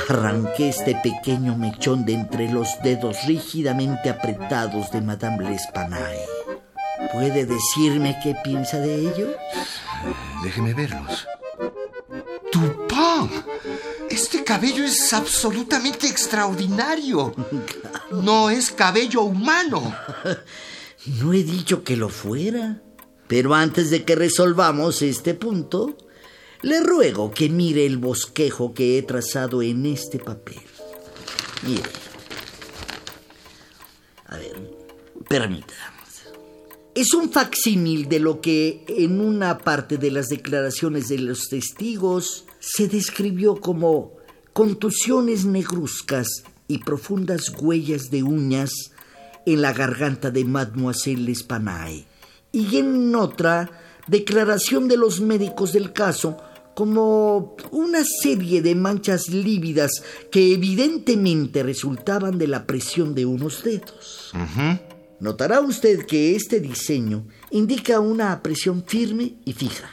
Arranqué 0.08 0.68
este 0.68 0.94
pequeño 1.02 1.56
mechón 1.56 2.04
de 2.04 2.14
entre 2.14 2.50
los 2.50 2.68
dedos 2.82 3.16
rígidamente 3.26 4.10
apretados 4.10 4.90
de 4.90 5.00
Madame 5.00 5.50
L'Espanaye. 5.50 6.26
¿Puede 7.12 7.46
decirme 7.46 8.18
qué 8.22 8.34
piensa 8.44 8.78
de 8.78 8.94
ello? 9.08 9.34
Déjeme 10.42 10.74
verlos. 10.74 11.26
¡Tupán! 12.50 13.30
Este 14.10 14.44
cabello 14.44 14.84
es 14.84 15.12
absolutamente 15.12 16.08
extraordinario. 16.08 17.34
No 18.12 18.50
es 18.50 18.70
cabello 18.70 19.22
humano. 19.22 19.80
No 21.06 21.32
he 21.32 21.42
dicho 21.42 21.84
que 21.84 21.96
lo 21.96 22.08
fuera. 22.08 22.82
Pero 23.28 23.54
antes 23.54 23.90
de 23.90 24.04
que 24.04 24.14
resolvamos 24.14 25.00
este 25.00 25.34
punto, 25.34 25.96
le 26.60 26.80
ruego 26.80 27.30
que 27.30 27.48
mire 27.48 27.86
el 27.86 27.96
bosquejo 27.98 28.74
que 28.74 28.98
he 28.98 29.02
trazado 29.02 29.62
en 29.62 29.86
este 29.86 30.18
papel. 30.18 30.60
Mire. 31.66 31.82
A 34.26 34.36
ver, 34.36 34.70
permítame. 35.28 35.92
Es 36.94 37.14
un 37.14 37.32
facsímil 37.32 38.06
de 38.06 38.20
lo 38.20 38.42
que 38.42 38.84
en 38.86 39.18
una 39.18 39.56
parte 39.56 39.96
de 39.96 40.10
las 40.10 40.28
declaraciones 40.28 41.08
de 41.08 41.18
los 41.18 41.48
testigos 41.48 42.44
se 42.60 42.86
describió 42.86 43.56
como 43.56 44.12
contusiones 44.52 45.46
negruzcas 45.46 46.28
y 46.68 46.78
profundas 46.78 47.48
huellas 47.58 48.10
de 48.10 48.22
uñas 48.22 48.91
en 49.46 49.62
la 49.62 49.72
garganta 49.72 50.30
de 50.30 50.44
Mademoiselle 50.44 51.24
L'Espanaye 51.24 52.06
y 52.52 52.76
en 52.76 53.14
otra 53.14 53.70
declaración 54.06 54.88
de 54.88 54.96
los 54.96 55.20
médicos 55.20 55.72
del 55.72 55.92
caso 55.92 56.36
como 56.74 57.56
una 57.70 58.02
serie 58.04 58.62
de 58.62 58.74
manchas 58.74 59.28
lívidas 59.28 60.02
que 60.30 60.54
evidentemente 60.54 61.62
resultaban 61.62 62.38
de 62.38 62.48
la 62.48 62.66
presión 62.66 63.14
de 63.14 63.26
unos 63.26 63.62
dedos. 63.62 64.32
Notará 65.20 65.60
usted 65.60 66.04
que 66.06 66.34
este 66.34 66.60
diseño 66.60 67.26
indica 67.50 68.00
una 68.00 68.42
presión 68.42 68.82
firme 68.84 69.36
y 69.44 69.52
fija. 69.52 69.90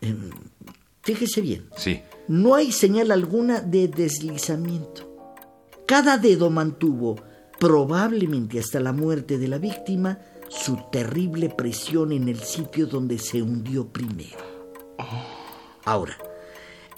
Em, 0.00 0.30
fíjese 1.02 1.40
bien. 1.40 1.68
Sí. 1.76 2.00
No 2.26 2.54
hay 2.54 2.72
señal 2.72 3.10
alguna 3.10 3.60
de 3.60 3.86
deslizamiento. 3.88 5.08
Cada 5.86 6.18
dedo 6.18 6.50
mantuvo 6.50 7.16
probablemente 7.60 8.58
hasta 8.58 8.80
la 8.80 8.92
muerte 8.92 9.38
de 9.38 9.46
la 9.46 9.58
víctima, 9.58 10.18
su 10.48 10.78
terrible 10.90 11.50
presión 11.50 12.10
en 12.10 12.28
el 12.28 12.40
sitio 12.40 12.86
donde 12.86 13.18
se 13.18 13.42
hundió 13.42 13.86
primero. 13.86 14.38
Ahora, 15.84 16.16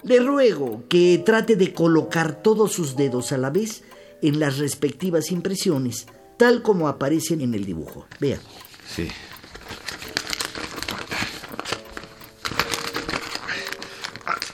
le 0.01 0.19
ruego 0.19 0.83
que 0.89 1.21
trate 1.23 1.55
de 1.55 1.73
colocar 1.73 2.41
todos 2.41 2.71
sus 2.71 2.95
dedos 2.95 3.31
a 3.33 3.37
la 3.37 3.49
vez 3.49 3.83
en 4.21 4.39
las 4.39 4.57
respectivas 4.57 5.31
impresiones, 5.31 6.07
tal 6.37 6.63
como 6.63 6.87
aparecen 6.87 7.41
en 7.41 7.53
el 7.53 7.65
dibujo. 7.65 8.07
Vea. 8.19 8.39
Sí. 8.87 9.09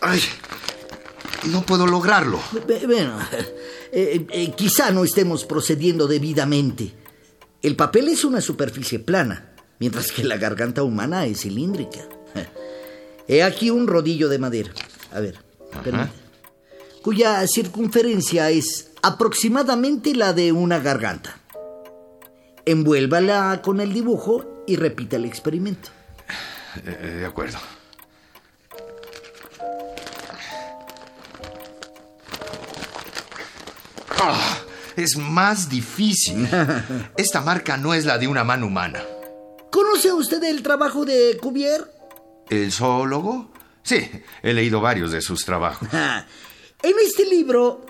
Ay, 0.01 0.22
no 1.51 1.62
puedo 1.62 1.86
lograrlo. 1.86 2.39
Bueno, 2.86 3.20
eh, 3.91 4.25
eh, 4.29 4.51
quizá 4.55 4.91
no 4.91 5.03
estemos 5.03 5.45
procediendo 5.45 6.07
debidamente. 6.07 6.93
El 7.61 7.75
papel 7.75 8.07
es 8.09 8.23
una 8.23 8.41
superficie 8.41 8.99
plana, 8.99 9.53
mientras 9.79 10.11
que 10.11 10.23
la 10.23 10.37
garganta 10.37 10.83
humana 10.83 11.25
es 11.25 11.41
cilíndrica. 11.41 12.07
He 13.27 13.43
aquí 13.43 13.69
un 13.69 13.87
rodillo 13.87 14.29
de 14.29 14.39
madera. 14.39 14.71
A 15.11 15.19
ver, 15.19 15.35
cuya 17.01 17.45
circunferencia 17.47 18.49
es 18.49 18.91
aproximadamente 19.01 20.15
la 20.15 20.33
de 20.33 20.51
una 20.51 20.79
garganta. 20.79 21.39
Envuélvala 22.65 23.61
con 23.64 23.80
el 23.81 23.93
dibujo 23.93 24.64
y 24.68 24.76
repita 24.76 25.15
el 25.15 25.26
experimento. 25.26 25.89
Eh, 26.85 27.18
de 27.19 27.26
acuerdo. 27.26 27.57
Ah, 34.21 34.57
es 34.95 35.17
más 35.17 35.69
difícil. 35.69 36.47
Esta 37.17 37.41
marca 37.41 37.77
no 37.77 37.93
es 37.93 38.05
la 38.05 38.17
de 38.17 38.27
una 38.27 38.43
mano 38.43 38.67
humana. 38.67 39.01
¿Conoce 39.71 40.11
usted 40.11 40.43
el 40.43 40.61
trabajo 40.61 41.05
de 41.05 41.37
Cuvier? 41.41 41.85
¿El 42.49 42.71
zoólogo? 42.71 43.51
Sí, 43.83 44.09
he 44.41 44.53
leído 44.53 44.81
varios 44.81 45.11
de 45.11 45.21
sus 45.21 45.45
trabajos. 45.45 45.87
en 45.93 46.95
este 47.01 47.25
libro, 47.25 47.85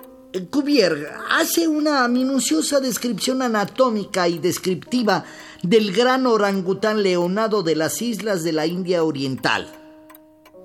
Cuvier 0.50 1.10
hace 1.30 1.66
una 1.66 2.06
minuciosa 2.06 2.78
descripción 2.78 3.42
anatómica 3.42 4.28
y 4.28 4.38
descriptiva 4.38 5.24
del 5.62 5.92
gran 5.92 6.26
orangután 6.26 7.02
leonado 7.02 7.62
de 7.62 7.74
las 7.74 8.00
islas 8.00 8.44
de 8.44 8.52
la 8.52 8.66
India 8.66 9.02
Oriental. 9.02 9.72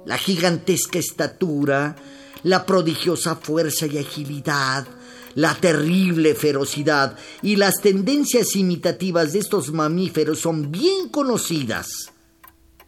La 0.05 0.17
gigantesca 0.19 0.99
estatura, 0.99 1.95
la 2.43 2.65
prodigiosa 2.67 3.35
fuerza 3.35 3.87
y 3.87 3.97
agilidad, 3.97 4.85
la 5.35 5.53
terrible 5.55 6.33
ferocidad 6.33 7.17
y 7.41 7.57
las 7.57 7.81
tendencias 7.81 8.55
imitativas 8.55 9.33
de 9.33 9.39
estos 9.39 9.71
mamíferos 9.71 10.39
son 10.39 10.71
bien 10.71 11.09
conocidas. 11.09 12.11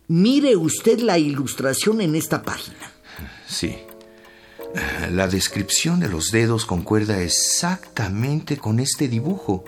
Mire 0.07 0.56
usted 0.56 0.99
la 0.99 1.18
ilustración 1.18 1.99
en 2.02 2.15
esta 2.15 2.41
página. 2.44 2.94
Sí. 3.48 3.76
La 5.11 5.28
descripción 5.28 5.99
de 5.99 6.07
los 6.10 6.32
dedos 6.32 6.65
concuerda 6.65 7.22
exactamente 7.22 8.57
con 8.57 8.80
este 8.80 9.07
dibujo. 9.07 9.65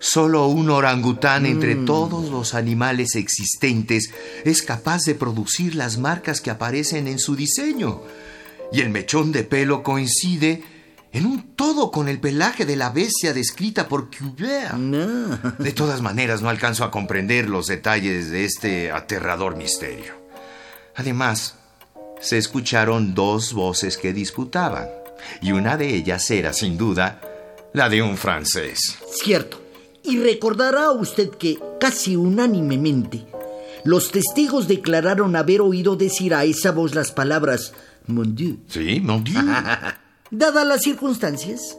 Solo 0.00 0.46
un 0.46 0.70
orangután 0.70 1.46
entre 1.46 1.74
Mm. 1.74 1.84
todos 1.86 2.30
los 2.30 2.54
animales 2.54 3.16
existentes 3.16 4.10
es 4.44 4.62
capaz 4.62 5.02
de 5.04 5.14
producir 5.14 5.74
las 5.74 5.98
marcas 5.98 6.40
que 6.40 6.50
aparecen 6.50 7.08
en 7.08 7.18
su 7.18 7.34
diseño. 7.34 8.02
Y 8.72 8.80
el 8.80 8.90
mechón 8.90 9.32
de 9.32 9.44
pelo 9.44 9.82
coincide 9.82 10.62
en 11.12 11.26
un 11.26 11.54
todo 11.54 11.90
con 11.90 12.08
el 12.08 12.20
pelaje 12.20 12.66
de 12.66 12.76
la 12.76 12.90
bestia 12.90 13.32
descrita 13.32 13.88
por 13.88 14.10
Cuvier. 14.10 14.74
No. 14.74 15.38
De 15.58 15.72
todas 15.72 16.02
maneras, 16.02 16.42
no 16.42 16.48
alcanzo 16.48 16.84
a 16.84 16.90
comprender 16.90 17.48
los 17.48 17.66
detalles 17.66 18.30
de 18.30 18.44
este 18.44 18.90
aterrador 18.90 19.56
misterio. 19.56 20.14
Además, 20.94 21.54
se 22.20 22.38
escucharon 22.38 23.14
dos 23.14 23.52
voces 23.52 23.96
que 23.96 24.12
disputaban, 24.12 24.88
y 25.40 25.52
una 25.52 25.76
de 25.76 25.94
ellas 25.94 26.30
era, 26.30 26.52
sin 26.52 26.76
duda, 26.76 27.20
la 27.72 27.88
de 27.88 28.02
un 28.02 28.16
francés. 28.16 28.98
Cierto. 29.22 29.62
Y 30.02 30.18
recordará 30.18 30.90
usted 30.90 31.30
que, 31.30 31.58
casi 31.80 32.16
unánimemente, 32.16 33.26
los 33.84 34.10
testigos 34.10 34.66
declararon 34.68 35.36
haber 35.36 35.60
oído 35.60 35.96
decir 35.96 36.34
a 36.34 36.44
esa 36.44 36.72
voz 36.72 36.94
las 36.94 37.12
palabras 37.12 37.72
Mon 38.08 38.34
Dieu. 38.34 38.58
Sí, 38.68 39.00
mon 39.00 39.22
Dieu. 39.22 39.38
Dadas 40.30 40.66
las 40.66 40.82
circunstancias, 40.82 41.78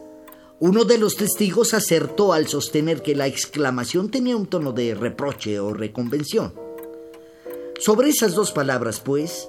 uno 0.58 0.84
de 0.84 0.98
los 0.98 1.14
testigos 1.16 1.72
acertó 1.72 2.32
al 2.32 2.48
sostener 2.48 3.00
que 3.00 3.14
la 3.14 3.28
exclamación 3.28 4.10
tenía 4.10 4.36
un 4.36 4.46
tono 4.46 4.72
de 4.72 4.94
reproche 4.94 5.60
o 5.60 5.72
reconvención. 5.72 6.52
Sobre 7.78 8.10
esas 8.10 8.34
dos 8.34 8.50
palabras, 8.50 9.00
pues, 9.00 9.48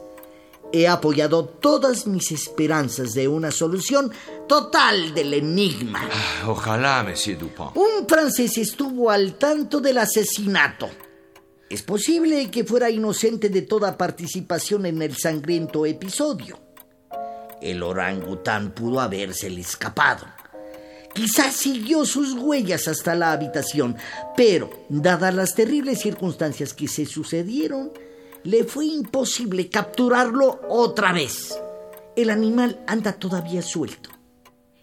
he 0.71 0.87
apoyado 0.87 1.45
todas 1.45 2.05
mis 2.05 2.31
esperanzas 2.31 3.13
de 3.13 3.27
una 3.27 3.49
solución 3.49 4.11
total 4.47 5.15
del 5.15 5.33
enigma. 5.33 6.07
Ah, 6.11 6.47
Ojalá, 6.49 7.03
Monsieur 7.03 7.39
Dupont. 7.39 7.75
Un 7.75 8.07
francés 8.07 8.57
estuvo 8.59 9.09
al 9.09 9.33
tanto 9.33 9.81
del 9.81 9.97
asesinato. 9.97 10.89
Es 11.69 11.81
posible 11.81 12.51
que 12.51 12.63
fuera 12.63 12.89
inocente 12.89 13.49
de 13.49 13.63
toda 13.63 13.97
participación 13.97 14.85
en 14.85 15.01
el 15.01 15.17
sangriento 15.17 15.85
episodio. 15.87 16.70
El 17.61 17.83
orangután 17.83 18.71
pudo 18.71 18.99
habérsele 18.99 19.61
escapado. 19.61 20.25
Quizás 21.13 21.55
siguió 21.55 22.05
sus 22.05 22.33
huellas 22.33 22.87
hasta 22.87 23.15
la 23.15 23.33
habitación, 23.33 23.97
pero, 24.35 24.69
dadas 24.89 25.35
las 25.35 25.55
terribles 25.55 25.99
circunstancias 25.99 26.73
que 26.73 26.87
se 26.87 27.05
sucedieron, 27.05 27.91
le 28.43 28.63
fue 28.63 28.85
imposible 28.85 29.69
capturarlo 29.69 30.61
otra 30.69 31.11
vez. 31.11 31.57
El 32.15 32.29
animal 32.29 32.81
anda 32.87 33.13
todavía 33.13 33.61
suelto. 33.61 34.09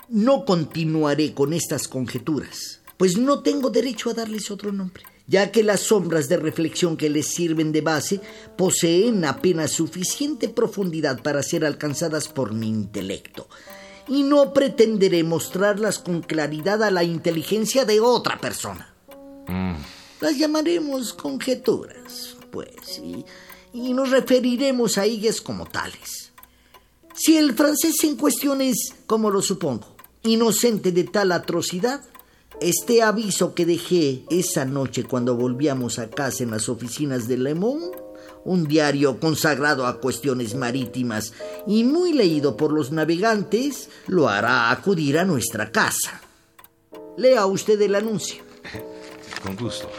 No 0.08 0.44
continuaré 0.44 1.34
con 1.34 1.52
estas 1.52 1.88
conjeturas, 1.88 2.80
pues 2.96 3.16
no 3.18 3.42
tengo 3.42 3.70
derecho 3.70 4.10
a 4.10 4.14
darles 4.14 4.50
otro 4.50 4.72
nombre, 4.72 5.02
ya 5.28 5.52
que 5.52 5.62
las 5.62 5.80
sombras 5.80 6.28
de 6.28 6.38
reflexión 6.38 6.96
que 6.96 7.10
les 7.10 7.28
sirven 7.28 7.70
de 7.70 7.82
base 7.82 8.20
poseen 8.56 9.24
apenas 9.24 9.72
suficiente 9.72 10.48
profundidad 10.48 11.22
para 11.22 11.42
ser 11.42 11.64
alcanzadas 11.64 12.28
por 12.28 12.52
mi 12.52 12.66
intelecto, 12.66 13.46
y 14.08 14.22
no 14.22 14.54
pretenderé 14.54 15.22
mostrarlas 15.22 15.98
con 15.98 16.22
claridad 16.22 16.82
a 16.82 16.90
la 16.90 17.04
inteligencia 17.04 17.84
de 17.84 18.00
otra 18.00 18.40
persona. 18.40 18.94
Las 20.20 20.36
llamaremos 20.36 21.12
conjeturas, 21.12 22.36
pues, 22.50 22.98
y, 22.98 23.24
y 23.72 23.92
nos 23.92 24.10
referiremos 24.10 24.98
a 24.98 25.04
ellas 25.04 25.40
como 25.40 25.66
tales. 25.66 26.32
Si 27.14 27.36
el 27.36 27.54
francés 27.54 28.02
en 28.04 28.16
cuestión 28.16 28.60
es, 28.60 28.94
como 29.06 29.30
lo 29.30 29.42
supongo, 29.42 29.94
inocente 30.22 30.90
de 30.90 31.04
tal 31.04 31.32
atrocidad, 31.32 32.02
este 32.60 33.02
aviso 33.02 33.54
que 33.54 33.66
dejé 33.66 34.24
esa 34.30 34.64
noche 34.64 35.04
cuando 35.04 35.36
volvíamos 35.36 35.98
a 35.98 36.10
casa 36.10 36.42
en 36.42 36.50
las 36.50 36.68
oficinas 36.68 37.28
de 37.28 37.38
Le 37.38 37.54
Monde, 37.54 37.96
un 38.44 38.66
diario 38.66 39.20
consagrado 39.20 39.86
a 39.86 40.00
cuestiones 40.00 40.54
marítimas 40.54 41.32
y 41.66 41.84
muy 41.84 42.12
leído 42.12 42.56
por 42.56 42.72
los 42.72 42.90
navegantes, 42.90 43.90
lo 44.06 44.28
hará 44.28 44.70
acudir 44.70 45.18
a 45.18 45.24
nuestra 45.24 45.70
casa. 45.70 46.20
Lea 47.16 47.46
usted 47.46 47.80
el 47.80 47.94
anuncio. 47.94 48.42
Con 49.42 49.56
gusto. 49.56 49.90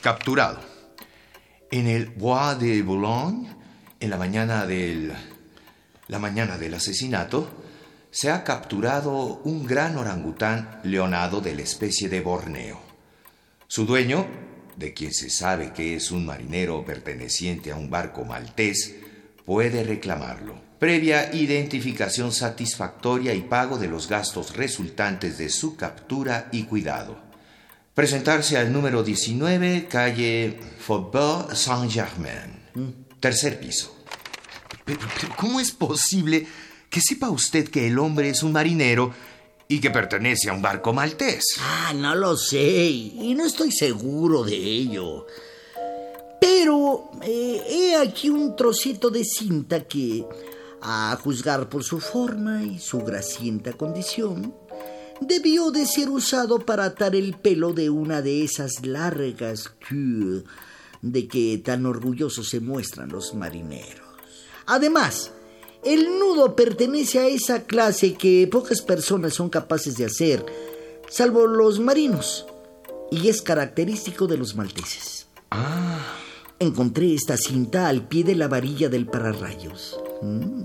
Capturado. 0.00 0.60
En 1.70 1.86
el 1.86 2.06
Bois 2.06 2.58
de 2.58 2.82
Boulogne, 2.82 3.54
en 4.00 4.10
la 4.10 4.16
mañana 4.16 4.64
del. 4.64 5.12
la 6.06 6.18
mañana 6.18 6.56
del 6.56 6.74
asesinato, 6.74 7.48
se 8.10 8.30
ha 8.30 8.44
capturado 8.44 9.40
un 9.44 9.66
gran 9.66 9.96
orangután 9.96 10.80
leonado 10.82 11.40
de 11.40 11.54
la 11.54 11.62
especie 11.62 12.08
de 12.08 12.20
Borneo. 12.20 12.80
Su 13.66 13.84
dueño, 13.84 14.26
de 14.76 14.94
quien 14.94 15.12
se 15.12 15.28
sabe 15.30 15.72
que 15.72 15.96
es 15.96 16.10
un 16.10 16.24
marinero 16.24 16.84
perteneciente 16.84 17.70
a 17.70 17.76
un 17.76 17.90
barco 17.90 18.24
maltés, 18.24 18.94
puede 19.44 19.84
reclamarlo, 19.84 20.58
previa 20.78 21.34
identificación 21.34 22.32
satisfactoria 22.32 23.34
y 23.34 23.42
pago 23.42 23.78
de 23.78 23.88
los 23.88 24.08
gastos 24.08 24.56
resultantes 24.56 25.36
de 25.36 25.50
su 25.50 25.76
captura 25.76 26.48
y 26.52 26.64
cuidado. 26.64 27.18
Presentarse 27.94 28.56
al 28.56 28.72
número 28.72 29.02
19, 29.02 29.86
calle 29.88 30.58
Faubourg 30.78 31.54
Saint-Germain, 31.56 32.94
tercer 33.20 33.58
piso. 33.58 33.94
Pero, 34.84 35.00
pero, 35.20 35.34
¿cómo 35.36 35.60
es 35.60 35.72
posible 35.72 36.46
que 36.90 37.00
sepa 37.00 37.30
usted 37.30 37.68
que 37.68 37.86
el 37.86 37.98
hombre 37.98 38.30
es 38.30 38.42
un 38.42 38.52
marinero 38.52 39.12
y 39.68 39.80
que 39.80 39.90
pertenece 39.90 40.48
a 40.48 40.54
un 40.54 40.62
barco 40.62 40.92
maltés? 40.92 41.44
Ah, 41.60 41.92
no 41.94 42.14
lo 42.14 42.36
sé, 42.36 42.88
y 42.88 43.34
no 43.36 43.44
estoy 43.44 43.70
seguro 43.70 44.44
de 44.44 44.56
ello. 44.56 45.26
Pero 46.40 47.10
eh, 47.22 47.62
he 47.68 47.96
aquí 47.96 48.30
un 48.30 48.56
trocito 48.56 49.10
de 49.10 49.24
cinta 49.24 49.84
que, 49.84 50.24
a 50.80 51.18
juzgar 51.22 51.68
por 51.68 51.84
su 51.84 52.00
forma 52.00 52.62
y 52.62 52.78
su 52.78 53.00
gracienta 53.00 53.72
condición, 53.72 54.54
debió 55.20 55.70
de 55.70 55.86
ser 55.86 56.08
usado 56.08 56.60
para 56.60 56.84
atar 56.84 57.14
el 57.14 57.34
pelo 57.34 57.72
de 57.72 57.90
una 57.90 58.22
de 58.22 58.44
esas 58.44 58.86
largas 58.86 59.74
queues 59.86 60.44
de 61.02 61.28
que 61.28 61.58
tan 61.58 61.86
orgullosos 61.86 62.48
se 62.48 62.60
muestran 62.60 63.10
los 63.10 63.34
marineros. 63.34 64.06
Además, 64.66 65.32
el 65.94 66.18
nudo 66.18 66.54
pertenece 66.54 67.18
a 67.18 67.28
esa 67.28 67.64
clase 67.64 68.14
que 68.14 68.46
pocas 68.50 68.82
personas 68.82 69.34
son 69.34 69.48
capaces 69.48 69.96
de 69.96 70.04
hacer, 70.04 70.44
salvo 71.08 71.46
los 71.46 71.80
marinos, 71.80 72.46
y 73.10 73.28
es 73.28 73.40
característico 73.42 74.26
de 74.26 74.36
los 74.36 74.54
malteses. 74.54 75.28
Ah, 75.50 76.18
Encontré 76.60 77.14
esta 77.14 77.36
cinta 77.36 77.88
al 77.88 78.08
pie 78.08 78.24
de 78.24 78.34
la 78.34 78.48
varilla 78.48 78.88
del 78.88 79.06
pararrayos. 79.06 79.96
Mm. 80.22 80.64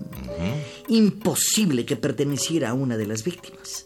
Imposible 0.87 1.85
que 1.85 1.95
perteneciera 1.95 2.71
a 2.71 2.73
una 2.73 2.97
de 2.97 3.05
las 3.05 3.23
víctimas. 3.23 3.85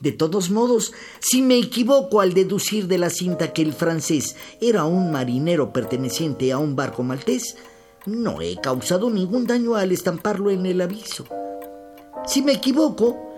De 0.00 0.10
todos 0.10 0.50
modos, 0.50 0.92
si 1.20 1.42
me 1.42 1.56
equivoco 1.56 2.20
al 2.20 2.34
deducir 2.34 2.88
de 2.88 2.98
la 2.98 3.08
cinta 3.08 3.52
que 3.52 3.62
el 3.62 3.72
francés 3.72 4.34
era 4.60 4.84
un 4.84 5.12
marinero 5.12 5.72
perteneciente 5.72 6.50
a 6.50 6.58
un 6.58 6.74
barco 6.74 7.04
maltés, 7.04 7.56
no 8.06 8.40
he 8.40 8.56
causado 8.60 9.10
ningún 9.10 9.46
daño 9.46 9.74
al 9.74 9.92
estamparlo 9.92 10.50
en 10.50 10.66
el 10.66 10.80
aviso. 10.80 11.24
Si 12.26 12.42
me 12.42 12.52
equivoco, 12.52 13.34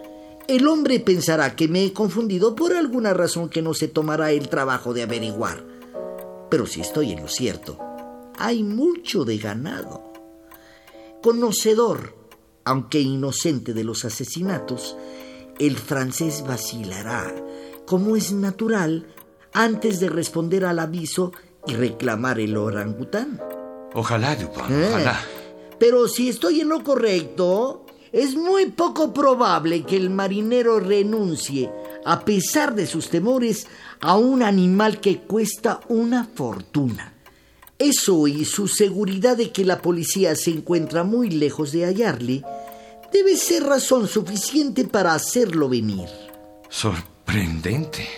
el 0.49 0.69
hombre 0.69 1.01
pensará 1.01 1.57
que 1.57 1.69
me 1.69 1.85
he 1.85 1.93
confundido 1.93 2.55
por 2.55 2.73
alguna 2.73 3.15
razón 3.15 3.49
que 3.49 3.63
no 3.63 3.75
se 3.75 3.89
tomará 3.89 4.31
el 4.31 4.49
trabajo 4.49 4.95
de 4.95 5.03
averiguar. 5.03 5.65
Pero 6.51 6.67
si 6.67 6.81
estoy 6.81 7.13
en 7.13 7.23
lo 7.23 7.29
cierto, 7.29 7.79
hay 8.39 8.63
mucho 8.63 9.25
de 9.25 9.39
ganado. 9.39 10.13
Conocedor, 11.23 12.15
aunque 12.65 13.01
inocente 13.01 13.73
de 13.73 13.83
los 13.83 14.05
asesinatos, 14.05 14.97
el 15.59 15.77
francés 15.77 16.45
vacilará, 16.47 17.35
como 17.87 18.17
es 18.17 18.33
natural, 18.33 19.07
antes 19.53 20.01
de 20.01 20.09
responder 20.11 20.65
al 20.65 20.79
aviso 20.79 21.33
y 21.67 21.75
reclamar 21.75 22.39
el 22.39 22.57
orangután. 22.57 23.41
Ojalá, 23.97 24.37
Dupont, 24.37 24.71
Eh, 24.71 24.89
ojalá. 24.89 25.21
Pero 25.79 26.09
si 26.09 26.29
estoy 26.29 26.61
en 26.61 26.69
lo 26.69 26.83
correcto, 26.85 27.85
es 28.13 28.35
muy 28.35 28.67
poco 28.67 29.13
probable 29.13 29.85
que 29.85 29.97
el 29.97 30.11
marinero 30.11 30.81
renuncie, 30.81 31.71
a 32.05 32.25
pesar 32.25 32.75
de 32.75 32.87
sus 32.87 33.11
temores, 33.11 33.67
a 34.01 34.17
un 34.17 34.43
animal 34.43 35.01
que 35.01 35.19
cuesta 35.19 35.81
una 35.89 36.25
fortuna. 36.25 37.13
Eso 37.79 38.27
y 38.27 38.45
su 38.47 38.69
seguridad 38.69 39.37
de 39.37 39.51
que 39.51 39.65
la 39.65 39.83
policía 39.83 40.35
se 40.35 40.51
encuentra 40.51 41.05
muy 41.05 41.29
lejos 41.29 41.73
de 41.73 41.85
hallarle, 41.85 42.43
debe 43.13 43.37
ser 43.37 43.65
razón 43.65 44.09
suficiente 44.09 44.85
para 44.85 45.13
hacerlo 45.13 45.69
venir. 45.69 46.09
Sorprendente. 46.71 48.09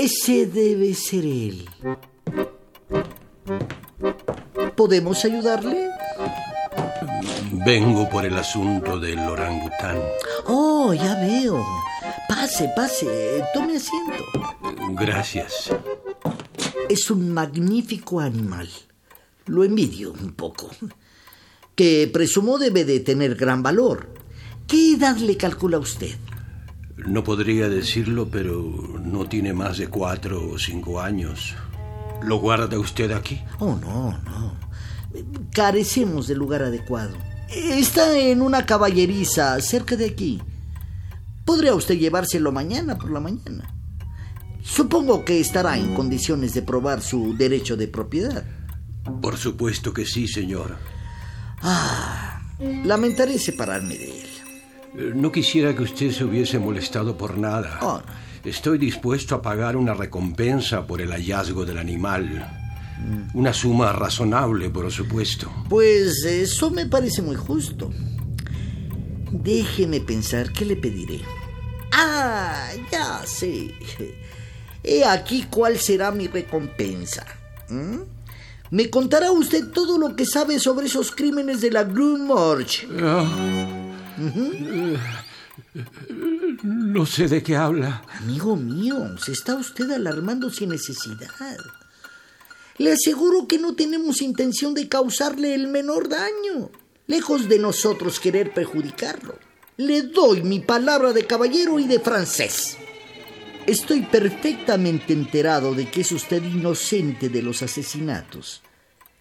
Ese 0.00 0.46
debe 0.46 0.94
ser 0.94 1.26
él. 1.26 1.68
¿Podemos 4.74 5.22
ayudarle? 5.26 5.90
Vengo 7.66 8.08
por 8.08 8.24
el 8.24 8.38
asunto 8.38 8.98
del 8.98 9.18
orangután. 9.18 9.98
Oh, 10.46 10.94
ya 10.94 11.16
veo. 11.16 11.62
Pase, 12.26 12.70
pase. 12.74 13.44
Tome 13.52 13.76
asiento. 13.76 14.24
Gracias. 14.92 15.70
Es 16.88 17.10
un 17.10 17.34
magnífico 17.34 18.20
animal. 18.20 18.70
Lo 19.44 19.64
envidio 19.64 20.12
un 20.12 20.32
poco. 20.32 20.70
Que 21.74 22.08
presumo 22.10 22.56
debe 22.56 22.86
de 22.86 23.00
tener 23.00 23.34
gran 23.34 23.62
valor. 23.62 24.08
¿Qué 24.66 24.94
edad 24.94 25.18
le 25.18 25.36
calcula 25.36 25.78
usted? 25.78 26.16
No 27.06 27.24
podría 27.24 27.68
decirlo, 27.68 28.28
pero 28.30 29.00
no 29.02 29.26
tiene 29.26 29.52
más 29.52 29.78
de 29.78 29.88
cuatro 29.88 30.50
o 30.50 30.58
cinco 30.58 31.00
años. 31.00 31.54
¿Lo 32.22 32.38
guarda 32.38 32.78
usted 32.78 33.12
aquí? 33.12 33.40
Oh, 33.58 33.76
no, 33.76 34.18
no. 34.24 34.54
Carecemos 35.52 36.28
de 36.28 36.34
lugar 36.34 36.62
adecuado. 36.62 37.16
Está 37.48 38.16
en 38.16 38.42
una 38.42 38.66
caballeriza 38.66 39.60
cerca 39.60 39.96
de 39.96 40.06
aquí. 40.06 40.40
Podría 41.44 41.74
usted 41.74 41.96
llevárselo 41.96 42.52
mañana 42.52 42.96
por 42.96 43.10
la 43.10 43.20
mañana. 43.20 43.74
Supongo 44.62 45.24
que 45.24 45.40
estará 45.40 45.78
en 45.78 45.94
condiciones 45.94 46.54
de 46.54 46.62
probar 46.62 47.00
su 47.00 47.36
derecho 47.36 47.76
de 47.76 47.88
propiedad. 47.88 48.44
Por 49.20 49.36
supuesto 49.36 49.92
que 49.92 50.04
sí, 50.04 50.28
señor. 50.28 50.76
Ah, 51.62 52.42
lamentaré 52.84 53.38
separarme 53.38 53.96
de 53.96 54.20
él. 54.20 54.28
No 54.94 55.30
quisiera 55.30 55.74
que 55.74 55.82
usted 55.82 56.10
se 56.10 56.24
hubiese 56.24 56.58
molestado 56.58 57.16
por 57.16 57.38
nada. 57.38 57.78
Oh, 57.82 58.00
Estoy 58.44 58.78
dispuesto 58.78 59.34
a 59.34 59.42
pagar 59.42 59.76
una 59.76 59.92
recompensa 59.92 60.86
por 60.86 61.02
el 61.02 61.10
hallazgo 61.10 61.66
del 61.66 61.78
animal. 61.78 62.56
Una 63.34 63.52
suma 63.52 63.92
razonable, 63.92 64.70
por 64.70 64.90
supuesto. 64.90 65.50
Pues 65.68 66.24
eso 66.24 66.70
me 66.70 66.86
parece 66.86 67.20
muy 67.22 67.36
justo. 67.36 67.90
Déjeme 69.30 70.00
pensar 70.00 70.52
qué 70.52 70.64
le 70.64 70.76
pediré. 70.76 71.20
Ah, 71.92 72.70
ya 72.90 73.22
sé. 73.26 73.74
He 74.82 75.04
aquí 75.04 75.46
cuál 75.50 75.78
será 75.78 76.10
mi 76.10 76.26
recompensa. 76.26 77.26
¿Mm? 77.68 77.98
Me 78.70 78.88
contará 78.88 79.32
usted 79.32 79.68
todo 79.70 79.98
lo 79.98 80.16
que 80.16 80.24
sabe 80.24 80.58
sobre 80.58 80.86
esos 80.86 81.10
crímenes 81.10 81.60
de 81.60 81.70
la 81.70 81.84
No 86.62 87.06
sé 87.06 87.28
de 87.28 87.42
qué 87.42 87.56
habla. 87.56 88.02
Amigo 88.18 88.56
mío, 88.56 89.16
se 89.18 89.32
está 89.32 89.54
usted 89.56 89.90
alarmando 89.90 90.50
sin 90.50 90.70
necesidad. 90.70 91.58
Le 92.78 92.92
aseguro 92.92 93.46
que 93.46 93.58
no 93.58 93.74
tenemos 93.74 94.22
intención 94.22 94.74
de 94.74 94.88
causarle 94.88 95.54
el 95.54 95.68
menor 95.68 96.08
daño, 96.08 96.70
lejos 97.06 97.48
de 97.48 97.58
nosotros 97.58 98.18
querer 98.20 98.54
perjudicarlo. 98.54 99.38
Le 99.76 100.02
doy 100.02 100.42
mi 100.42 100.60
palabra 100.60 101.12
de 101.12 101.26
caballero 101.26 101.78
y 101.78 101.86
de 101.86 102.00
francés. 102.00 102.78
Estoy 103.66 104.02
perfectamente 104.02 105.12
enterado 105.12 105.74
de 105.74 105.90
que 105.90 106.00
es 106.00 106.12
usted 106.12 106.42
inocente 106.42 107.28
de 107.28 107.42
los 107.42 107.62
asesinatos, 107.62 108.62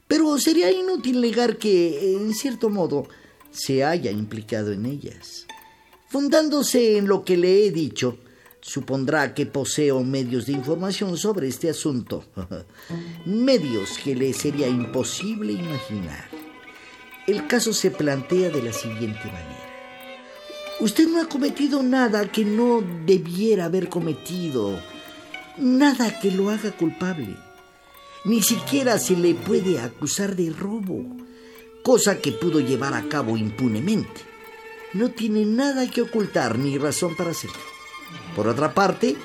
pero 0.08 0.38
sería 0.38 0.72
inútil 0.72 1.20
negar 1.22 1.58
que, 1.58 2.16
en 2.16 2.34
cierto 2.34 2.70
modo, 2.70 3.08
se 3.52 3.84
haya 3.84 4.12
implicado 4.12 4.72
en 4.72 4.86
ellas. 4.86 5.46
Fundándose 6.08 6.98
en 6.98 7.08
lo 7.08 7.24
que 7.24 7.38
le 7.38 7.66
he 7.66 7.72
dicho, 7.72 8.18
supondrá 8.62 9.34
que 9.34 9.46
poseo 9.46 10.04
medios 10.04 10.46
de 10.46 10.54
información 10.54 11.18
sobre 11.18 11.48
este 11.48 11.70
asunto. 11.70 12.26
medios 13.26 13.98
que 14.04 14.16
le 14.16 14.34
sería 14.34 14.68
imposible 14.68 15.54
imaginar. 15.54 16.30
El 17.28 17.48
caso 17.48 17.74
se 17.74 17.92
plantea 17.92 18.50
de 18.50 18.64
la 18.64 18.74
siguiente 18.74 19.26
manera. 19.26 19.70
Usted 20.80 21.08
no 21.08 21.22
ha 21.22 21.26
cometido 21.28 21.84
nada 21.84 22.32
que 22.32 22.46
no 22.46 22.82
debiera 23.06 23.66
haber 23.66 23.90
cometido, 23.90 24.80
nada 25.58 26.20
que 26.20 26.32
lo 26.32 26.50
haga 26.50 26.72
culpable. 26.72 27.36
Ni 28.26 28.42
siquiera 28.42 28.98
se 28.98 29.16
le 29.16 29.36
puede 29.36 29.80
acusar 29.80 30.36
de 30.36 30.50
robo, 30.52 31.06
cosa 31.90 32.22
que 32.22 32.32
pudo 32.32 32.60
llevar 32.60 32.94
a 32.94 33.10
cabo 33.10 33.36
impunemente. 33.36 34.22
No 34.94 35.10
tiene 35.10 35.44
nada 35.44 35.90
que 35.90 36.04
ocultar 36.04 36.60
ni 36.60 36.78
razón 36.78 37.16
para 37.16 37.32
hacerlo. 37.32 37.58
Por 38.36 38.48
otra 38.48 38.76
parte, 38.76 39.18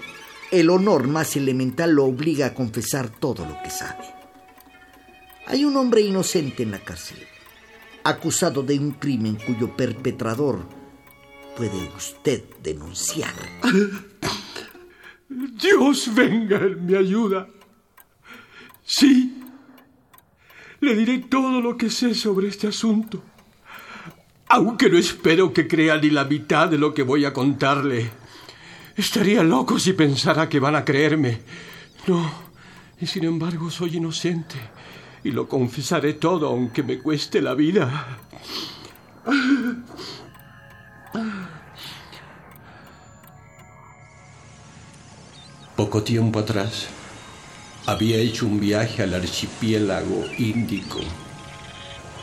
el 0.51 0.71
honor 0.71 1.07
más 1.07 1.37
elemental 1.37 1.93
lo 1.93 2.07
obliga 2.07 2.47
a 2.47 2.55
confesar 2.55 3.11
todo 3.11 3.45
lo 3.45 3.63
que 3.63 3.69
sabe. 3.69 4.07
Hay 5.47 5.67
un 5.67 5.77
hombre 5.77 6.01
inocente 6.01 6.63
en 6.63 6.71
la 6.71 6.79
cárcel, 6.79 7.19
acusado 8.03 8.63
de 8.63 8.79
un 8.79 8.93
crimen 8.93 9.37
cuyo 9.37 9.77
perpetrador 9.77 10.61
puede 11.59 11.91
usted 11.95 12.45
denunciar. 12.63 13.35
Dios 15.29 16.15
venga 16.15 16.57
en 16.57 16.87
mi 16.87 16.95
ayuda. 16.95 17.47
Sí, 18.87 19.44
le 20.81 20.95
diré 20.95 21.19
todo 21.19 21.61
lo 21.61 21.77
que 21.77 21.91
sé 21.91 22.15
sobre 22.15 22.49
este 22.49 22.69
asunto. 22.69 23.23
Aunque 24.49 24.91
no 24.91 24.99
espero 24.99 25.53
que 25.53 25.67
crea 25.67 25.97
ni 25.99 26.11
la 26.11 26.25
mitad 26.25 26.69
de 26.69 26.79
lo 26.79 26.93
que 26.95 27.03
voy 27.03 27.25
a 27.25 27.33
contarle. 27.33 28.11
Estaría 28.97 29.43
loco 29.43 29.79
si 29.79 29.93
pensara 29.95 30.49
que 30.49 30.61
van 30.61 30.77
a 30.77 30.85
creerme. 30.85 31.41
No, 32.07 32.31
y 33.01 33.07
sin 33.07 33.25
embargo 33.25 33.71
soy 33.71 33.97
inocente. 33.97 34.57
Y 35.25 35.31
lo 35.31 35.49
confesaré 35.49 36.15
todo 36.15 36.49
aunque 36.49 36.83
me 36.83 36.99
cueste 36.99 37.41
la 37.41 37.55
vida. 37.55 38.19
Poco 45.77 46.03
tiempo 46.03 46.39
atrás 46.39 46.89
había 47.87 48.17
hecho 48.17 48.47
un 48.47 48.61
viaje 48.61 49.03
al 49.03 49.15
archipiélago 49.15 50.25
índico. 50.39 51.01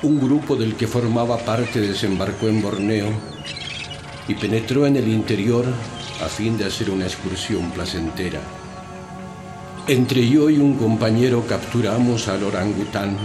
Un 0.02 0.20
grupo 0.20 0.56
del 0.56 0.76
que 0.76 0.88
formaba 0.88 1.38
parte 1.38 1.80
desembarcó 1.80 2.48
en 2.48 2.62
Borneo 2.62 3.08
y 4.28 4.34
penetró 4.34 4.88
en 4.88 4.96
el 4.96 5.08
interior 5.08 5.66
a 6.24 6.28
fin 6.28 6.58
de 6.58 6.66
hacer 6.66 6.90
una 6.90 7.06
excursión 7.06 7.70
placentera. 7.72 8.40
Entre 9.88 10.28
yo 10.28 10.50
y 10.50 10.58
un 10.58 10.76
compañero 10.78 11.46
capturamos 11.48 12.28
al 12.28 12.44
orangután. 12.44 13.18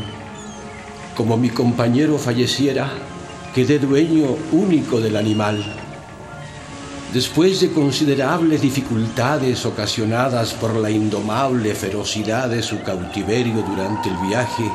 Como 1.17 1.39
mi 1.39 1.49
compañero 1.49 2.19
falleciera, 2.19 2.91
quedé 3.55 3.79
dueño 3.79 4.37
único 4.53 5.01
del 5.01 5.17
animal. 5.17 5.86
Después 7.17 7.63
de 7.63 7.71
considerables 7.71 8.61
dificultades 8.61 9.65
ocasionadas 9.65 10.53
por 10.53 10.77
la 10.77 10.91
indomable 10.91 11.75
ferocidad 11.75 12.51
de 12.51 12.63
su 12.63 12.83
cautiverio 12.83 13.63
durante 13.67 14.11
el 14.11 14.17
viaje, 14.29 14.71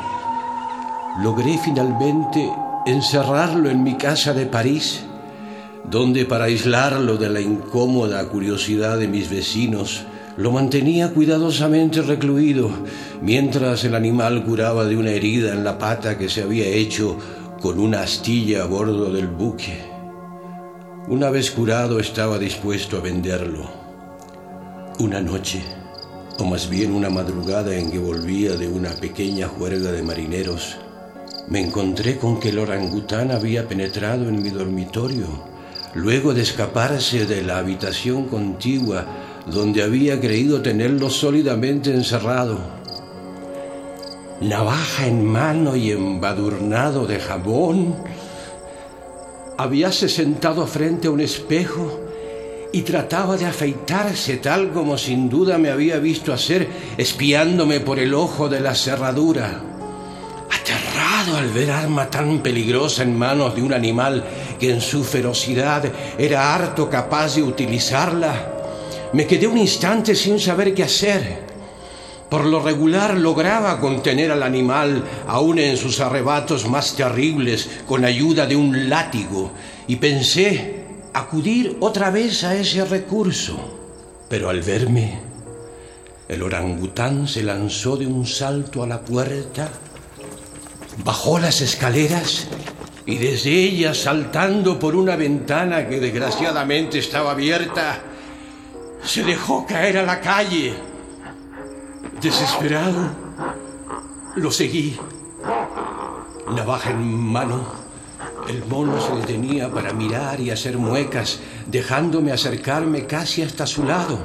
logré 1.22 1.56
finalmente 1.58 2.50
encerrarlo 2.84 3.70
en 3.70 3.84
mi 3.84 3.96
casa 3.96 4.34
de 4.34 4.46
París, 4.46 5.04
donde 5.88 6.24
para 6.24 6.46
aislarlo 6.46 7.16
de 7.16 7.28
la 7.28 7.40
incómoda 7.40 8.26
curiosidad 8.26 8.98
de 8.98 9.06
mis 9.06 9.30
vecinos, 9.30 10.02
lo 10.36 10.50
mantenía 10.50 11.10
cuidadosamente 11.10 12.02
recluido, 12.02 12.70
mientras 13.20 13.84
el 13.84 13.94
animal 13.94 14.44
curaba 14.44 14.84
de 14.84 14.96
una 14.96 15.12
herida 15.12 15.52
en 15.52 15.62
la 15.62 15.78
pata 15.78 16.18
que 16.18 16.28
se 16.28 16.42
había 16.42 16.66
hecho 16.66 17.16
con 17.60 17.78
una 17.78 18.00
astilla 18.00 18.64
a 18.64 18.66
bordo 18.66 19.12
del 19.12 19.28
buque. 19.28 19.91
Una 21.08 21.30
vez 21.30 21.50
curado 21.50 21.98
estaba 21.98 22.38
dispuesto 22.38 22.96
a 22.96 23.00
venderlo. 23.00 23.68
Una 25.00 25.20
noche, 25.20 25.60
o 26.38 26.44
más 26.44 26.70
bien 26.70 26.92
una 26.92 27.10
madrugada 27.10 27.74
en 27.74 27.90
que 27.90 27.98
volvía 27.98 28.54
de 28.54 28.68
una 28.68 28.90
pequeña 28.90 29.48
juerga 29.48 29.90
de 29.90 30.00
marineros, 30.04 30.76
me 31.48 31.60
encontré 31.60 32.18
con 32.18 32.38
que 32.38 32.50
el 32.50 32.60
orangután 32.60 33.32
había 33.32 33.66
penetrado 33.66 34.28
en 34.28 34.42
mi 34.42 34.50
dormitorio, 34.50 35.26
luego 35.94 36.34
de 36.34 36.42
escaparse 36.42 37.26
de 37.26 37.42
la 37.42 37.58
habitación 37.58 38.28
contigua 38.28 39.04
donde 39.46 39.82
había 39.82 40.20
creído 40.20 40.62
tenerlo 40.62 41.10
sólidamente 41.10 41.92
encerrado. 41.92 42.60
Navaja 44.40 45.08
en 45.08 45.26
mano 45.26 45.74
y 45.74 45.90
embadurnado 45.90 47.06
de 47.08 47.18
jabón, 47.18 47.96
habíase 49.58 50.08
sentado 50.08 50.66
frente 50.66 51.08
a 51.08 51.10
un 51.10 51.20
espejo 51.20 52.00
y 52.72 52.82
trataba 52.82 53.36
de 53.36 53.46
afeitarse 53.46 54.38
tal 54.38 54.70
como 54.70 54.96
sin 54.96 55.28
duda 55.28 55.58
me 55.58 55.70
había 55.70 55.98
visto 55.98 56.32
hacer 56.32 56.68
espiándome 56.96 57.80
por 57.80 57.98
el 57.98 58.14
ojo 58.14 58.48
de 58.48 58.60
la 58.60 58.74
cerradura. 58.74 59.62
Aterrado 60.50 61.36
al 61.36 61.50
ver 61.50 61.70
arma 61.70 62.08
tan 62.08 62.38
peligrosa 62.40 63.02
en 63.02 63.16
manos 63.16 63.54
de 63.54 63.62
un 63.62 63.72
animal 63.72 64.24
que 64.58 64.70
en 64.70 64.80
su 64.80 65.04
ferocidad 65.04 65.84
era 66.18 66.54
harto 66.54 66.88
capaz 66.88 67.36
de 67.36 67.42
utilizarla, 67.42 68.52
me 69.12 69.26
quedé 69.26 69.46
un 69.46 69.58
instante 69.58 70.14
sin 70.14 70.40
saber 70.40 70.72
qué 70.72 70.84
hacer. 70.84 71.51
Por 72.32 72.46
lo 72.46 72.60
regular 72.60 73.18
lograba 73.18 73.78
contener 73.78 74.32
al 74.32 74.42
animal, 74.42 75.04
aun 75.26 75.58
en 75.58 75.76
sus 75.76 76.00
arrebatos 76.00 76.66
más 76.66 76.96
terribles, 76.96 77.68
con 77.86 78.06
ayuda 78.06 78.46
de 78.46 78.56
un 78.56 78.88
látigo, 78.88 79.52
y 79.86 79.96
pensé 79.96 80.86
acudir 81.12 81.76
otra 81.80 82.10
vez 82.10 82.42
a 82.44 82.56
ese 82.56 82.86
recurso. 82.86 83.58
Pero 84.30 84.48
al 84.48 84.62
verme, 84.62 85.20
el 86.26 86.42
orangután 86.42 87.28
se 87.28 87.42
lanzó 87.42 87.98
de 87.98 88.06
un 88.06 88.26
salto 88.26 88.82
a 88.82 88.86
la 88.86 89.02
puerta, 89.02 89.68
bajó 91.04 91.38
las 91.38 91.60
escaleras 91.60 92.46
y 93.04 93.18
desde 93.18 93.50
ella, 93.50 93.92
saltando 93.92 94.78
por 94.78 94.96
una 94.96 95.16
ventana 95.16 95.86
que 95.86 96.00
desgraciadamente 96.00 96.98
estaba 96.98 97.32
abierta, 97.32 98.00
se 99.04 99.22
dejó 99.22 99.66
caer 99.66 99.98
a 99.98 100.04
la 100.04 100.18
calle. 100.22 100.91
Desesperado, 102.20 103.10
lo 104.36 104.50
seguí. 104.50 104.96
Navaja 106.54 106.90
en 106.90 107.02
mano, 107.02 107.64
el 108.48 108.64
mono 108.66 109.00
se 109.00 109.14
detenía 109.14 109.70
para 109.70 109.92
mirar 109.92 110.40
y 110.40 110.50
hacer 110.50 110.76
muecas, 110.78 111.40
dejándome 111.66 112.32
acercarme 112.32 113.06
casi 113.06 113.42
hasta 113.42 113.66
su 113.66 113.84
lado. 113.84 114.18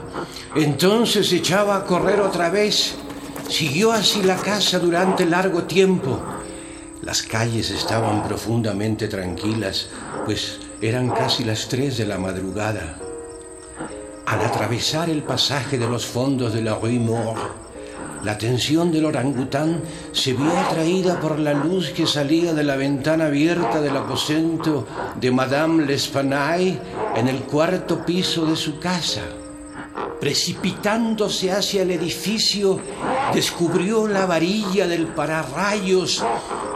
Entonces 0.56 1.32
echaba 1.34 1.76
a 1.76 1.86
correr 1.86 2.20
otra 2.20 2.50
vez. 2.50 2.96
Siguió 3.50 3.92
así 3.92 4.24
la 4.24 4.36
casa 4.36 4.80
durante 4.80 5.26
largo 5.26 5.64
tiempo. 5.64 6.20
Las 7.02 7.22
calles 7.22 7.70
estaban 7.70 8.28
profundamente 8.28 9.08
tranquilas, 9.08 9.90
pues 10.26 10.60
eran 10.82 11.10
casi 11.10 11.44
las 11.44 11.68
tres 11.68 11.98
de 11.98 12.06
la 12.06 12.18
madrugada. 12.18 12.98
Al 14.26 14.42
atravesar 14.42 15.10
el 15.10 15.24
pasaje 15.24 15.78
de 15.78 15.88
los 15.88 16.06
fondos 16.06 16.54
de 16.54 16.62
la 16.62 16.76
Rue 16.76 17.00
Mort, 17.00 17.67
la 18.28 18.34
atención 18.34 18.92
del 18.92 19.06
orangután 19.06 19.82
se 20.12 20.34
vio 20.34 20.52
atraída 20.52 21.18
por 21.18 21.40
la 21.40 21.54
luz 21.54 21.92
que 21.92 22.06
salía 22.06 22.54
de 22.54 22.66
la 22.66 22.76
ventana 22.76 23.28
abierta 23.28 23.80
del 23.80 23.96
aposento 23.96 24.86
de 25.16 25.32
Madame 25.32 25.86
L'Espanaye 25.86 26.78
en 27.16 27.30
el 27.30 27.44
cuarto 27.44 28.06
piso 28.06 28.46
de 28.46 28.58
su 28.58 28.80
casa. 28.80 29.22
Precipitándose 30.20 31.54
hacia 31.54 31.84
el 31.84 31.92
edificio, 31.92 32.82
descubrió 33.34 34.10
la 34.10 34.26
varilla 34.26 34.88
del 34.88 35.08
pararrayos, 35.08 36.22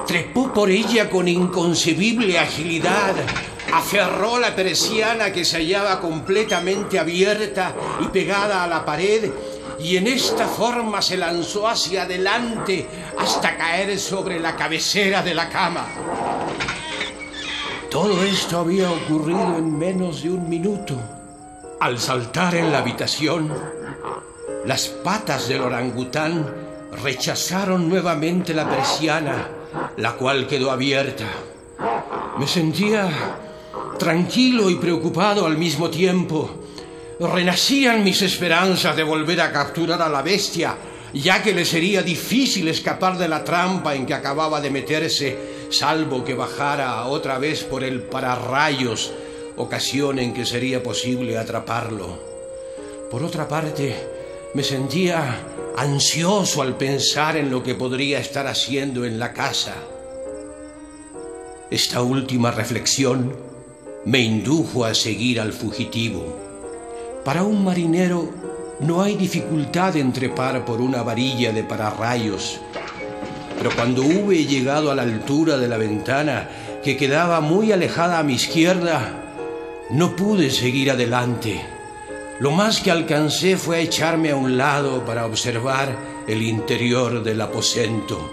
trepó 0.07 0.53
por 0.53 0.69
ella 0.69 1.09
con 1.09 1.27
inconcebible 1.27 2.39
agilidad, 2.39 3.13
aferró 3.73 4.39
la 4.39 4.55
persiana 4.55 5.33
que 5.33 5.43
se 5.43 5.57
hallaba 5.57 5.99
completamente 5.99 6.97
abierta 6.97 7.75
y 7.99 8.07
pegada 8.07 8.63
a 8.63 8.67
la 8.67 8.85
pared 8.85 9.29
y 9.83 9.97
en 9.97 10.07
esta 10.07 10.47
forma 10.47 11.01
se 11.01 11.17
lanzó 11.17 11.67
hacia 11.67 12.03
adelante 12.03 12.87
hasta 13.17 13.57
caer 13.57 13.97
sobre 13.99 14.39
la 14.39 14.55
cabecera 14.55 15.21
de 15.21 15.33
la 15.33 15.49
cama. 15.49 15.87
Todo 17.89 18.23
esto 18.23 18.59
había 18.59 18.89
ocurrido 18.89 19.57
en 19.57 19.77
menos 19.77 20.23
de 20.23 20.31
un 20.31 20.47
minuto. 20.47 20.95
Al 21.79 21.99
saltar 21.99 22.55
en 22.55 22.71
la 22.71 22.77
habitación, 22.77 23.51
las 24.65 24.87
patas 24.87 25.47
del 25.47 25.61
orangután 25.61 26.45
rechazaron 27.03 27.89
nuevamente 27.89 28.53
la 28.53 28.69
persiana, 28.69 29.49
la 29.97 30.13
cual 30.13 30.47
quedó 30.47 30.71
abierta. 30.71 31.25
Me 32.37 32.47
sentía 32.47 33.09
tranquilo 33.97 34.69
y 34.69 34.75
preocupado 34.75 35.45
al 35.45 35.57
mismo 35.57 35.89
tiempo. 35.89 36.49
Renacían 37.21 38.03
mis 38.03 38.23
esperanzas 38.23 38.95
de 38.95 39.03
volver 39.03 39.41
a 39.41 39.51
capturar 39.51 40.01
a 40.01 40.09
la 40.09 40.23
bestia, 40.23 40.75
ya 41.13 41.43
que 41.43 41.53
le 41.53 41.65
sería 41.65 42.01
difícil 42.01 42.67
escapar 42.67 43.15
de 43.15 43.27
la 43.27 43.43
trampa 43.43 43.93
en 43.93 44.07
que 44.07 44.15
acababa 44.15 44.59
de 44.59 44.71
meterse, 44.71 45.37
salvo 45.69 46.23
que 46.23 46.33
bajara 46.33 47.05
otra 47.05 47.37
vez 47.37 47.63
por 47.63 47.83
el 47.83 48.01
pararrayos 48.01 49.11
ocasión 49.57 50.17
en 50.17 50.33
que 50.33 50.47
sería 50.47 50.81
posible 50.81 51.37
atraparlo. 51.37 52.17
Por 53.11 53.23
otra 53.23 53.47
parte, 53.47 53.95
me 54.55 54.63
sentía 54.63 55.45
ansioso 55.77 56.63
al 56.63 56.75
pensar 56.75 57.37
en 57.37 57.51
lo 57.51 57.61
que 57.61 57.75
podría 57.75 58.17
estar 58.17 58.47
haciendo 58.47 59.05
en 59.05 59.19
la 59.19 59.31
casa. 59.31 59.75
Esta 61.69 62.01
última 62.01 62.49
reflexión 62.49 63.37
me 64.05 64.21
indujo 64.21 64.85
a 64.85 64.95
seguir 64.95 65.39
al 65.39 65.53
fugitivo. 65.53 66.40
Para 67.23 67.43
un 67.43 67.63
marinero 67.63 68.29
no 68.79 69.03
hay 69.03 69.15
dificultad 69.15 69.95
en 69.95 70.11
trepar 70.11 70.65
por 70.65 70.81
una 70.81 71.03
varilla 71.03 71.51
de 71.51 71.63
pararrayos, 71.63 72.59
pero 73.57 73.69
cuando 73.75 74.01
hube 74.01 74.45
llegado 74.45 74.89
a 74.89 74.95
la 74.95 75.03
altura 75.03 75.59
de 75.59 75.67
la 75.67 75.77
ventana, 75.77 76.49
que 76.83 76.97
quedaba 76.97 77.39
muy 77.39 77.71
alejada 77.71 78.17
a 78.17 78.23
mi 78.23 78.33
izquierda, 78.33 79.21
no 79.91 80.15
pude 80.15 80.49
seguir 80.49 80.89
adelante. 80.89 81.63
Lo 82.39 82.49
más 82.49 82.81
que 82.81 82.89
alcancé 82.89 83.55
fue 83.55 83.81
echarme 83.81 84.31
a 84.31 84.35
un 84.35 84.57
lado 84.57 85.05
para 85.05 85.27
observar 85.27 85.95
el 86.27 86.41
interior 86.41 87.21
del 87.21 87.39
aposento. 87.39 88.31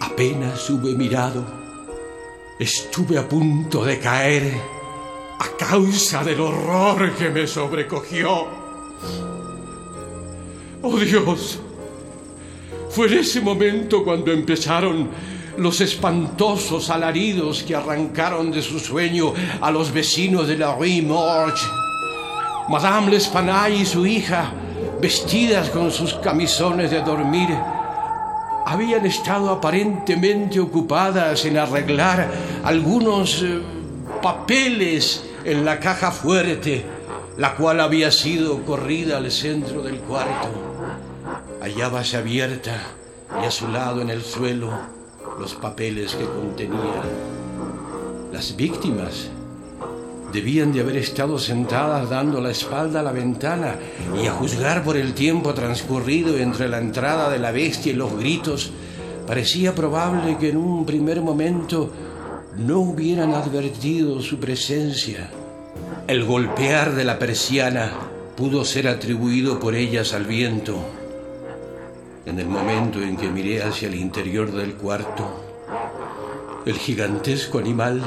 Apenas 0.00 0.70
hube 0.70 0.94
mirado, 0.94 1.44
estuve 2.60 3.18
a 3.18 3.28
punto 3.28 3.84
de 3.84 3.98
caer 3.98 4.77
a 5.38 5.56
causa 5.56 6.24
del 6.24 6.40
horror 6.40 7.14
que 7.14 7.30
me 7.30 7.46
sobrecogió. 7.46 8.46
Oh 10.82 10.96
Dios, 10.96 11.60
fue 12.90 13.06
en 13.08 13.18
ese 13.18 13.40
momento 13.40 14.04
cuando 14.04 14.32
empezaron 14.32 15.08
los 15.56 15.80
espantosos 15.80 16.88
alaridos 16.90 17.62
que 17.64 17.74
arrancaron 17.74 18.50
de 18.50 18.62
su 18.62 18.78
sueño 18.78 19.32
a 19.60 19.70
los 19.70 19.92
vecinos 19.92 20.46
de 20.46 20.56
la 20.56 20.74
Rue 20.74 21.02
Morgue. 21.02 21.60
Madame 22.68 23.10
L'Espanaye 23.10 23.76
y 23.76 23.86
su 23.86 24.06
hija, 24.06 24.52
vestidas 25.00 25.70
con 25.70 25.90
sus 25.90 26.14
camisones 26.14 26.90
de 26.90 27.00
dormir, 27.00 27.48
habían 28.66 29.06
estado 29.06 29.50
aparentemente 29.50 30.60
ocupadas 30.60 31.44
en 31.44 31.56
arreglar 31.56 32.30
algunos 32.62 33.42
eh, 33.42 33.60
papeles 34.20 35.27
en 35.50 35.64
la 35.64 35.80
caja 35.80 36.10
fuerte, 36.10 36.84
la 37.38 37.54
cual 37.54 37.80
había 37.80 38.10
sido 38.10 38.62
corrida 38.64 39.16
al 39.16 39.30
centro 39.30 39.82
del 39.82 39.98
cuarto. 40.00 40.48
Hallábase 41.62 42.18
abierta 42.18 42.82
y 43.42 43.46
a 43.46 43.50
su 43.50 43.68
lado 43.68 44.02
en 44.02 44.10
el 44.10 44.22
suelo 44.22 44.70
los 45.40 45.54
papeles 45.54 46.14
que 46.14 46.24
contenía. 46.24 47.02
Las 48.30 48.56
víctimas 48.56 49.30
debían 50.32 50.72
de 50.72 50.80
haber 50.80 50.98
estado 50.98 51.38
sentadas 51.38 52.10
dando 52.10 52.42
la 52.42 52.50
espalda 52.50 53.00
a 53.00 53.02
la 53.02 53.12
ventana 53.12 53.76
y 54.22 54.26
a 54.26 54.32
juzgar 54.32 54.84
por 54.84 54.98
el 54.98 55.14
tiempo 55.14 55.54
transcurrido 55.54 56.36
entre 56.36 56.68
la 56.68 56.78
entrada 56.78 57.30
de 57.30 57.38
la 57.38 57.52
bestia 57.52 57.92
y 57.92 57.96
los 57.96 58.14
gritos, 58.18 58.70
parecía 59.26 59.74
probable 59.74 60.36
que 60.36 60.50
en 60.50 60.58
un 60.58 60.84
primer 60.84 61.22
momento 61.22 61.90
no 62.58 62.80
hubieran 62.80 63.34
advertido 63.34 64.20
su 64.20 64.38
presencia. 64.40 65.30
El 66.08 66.24
golpear 66.24 66.94
de 66.94 67.04
la 67.04 67.18
persiana 67.18 67.92
pudo 68.36 68.64
ser 68.64 68.88
atribuido 68.88 69.60
por 69.60 69.74
ellas 69.74 70.12
al 70.12 70.24
viento. 70.24 70.76
En 72.26 72.38
el 72.40 72.46
momento 72.46 73.00
en 73.00 73.16
que 73.16 73.30
miré 73.30 73.62
hacia 73.62 73.88
el 73.88 73.94
interior 73.94 74.50
del 74.52 74.74
cuarto, 74.74 75.44
el 76.66 76.74
gigantesco 76.74 77.58
animal 77.58 78.02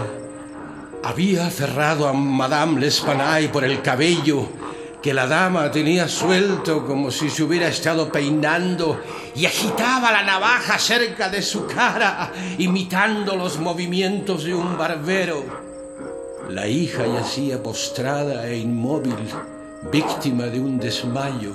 había 1.04 1.48
aferrado 1.48 2.08
a 2.08 2.14
Madame 2.14 2.80
L'Espanaye 2.80 3.50
por 3.50 3.64
el 3.64 3.82
cabello 3.82 4.50
que 5.02 5.14
la 5.14 5.26
dama 5.26 5.72
tenía 5.72 6.08
suelto 6.08 6.86
como 6.86 7.10
si 7.10 7.30
se 7.30 7.44
hubiera 7.44 7.68
estado 7.68 8.12
peinando 8.12 9.02
y 9.36 9.46
agitaba 9.46 10.12
la 10.12 10.24
navaja 10.24 10.78
cerca 10.78 11.30
de 11.30 11.42
su 11.42 11.66
cara, 11.66 12.32
imitando 12.60 13.36
los 13.36 13.60
movimientos 13.60 14.44
de 14.44 14.54
un 14.54 14.78
barbero. 14.78 15.44
La 16.50 16.68
hija 16.68 17.08
yacía 17.08 17.64
postrada 17.64 18.48
e 18.48 18.58
inmóvil, 18.58 19.16
víctima 19.92 20.46
de 20.46 20.60
un 20.60 20.78
desmayo. 20.78 21.54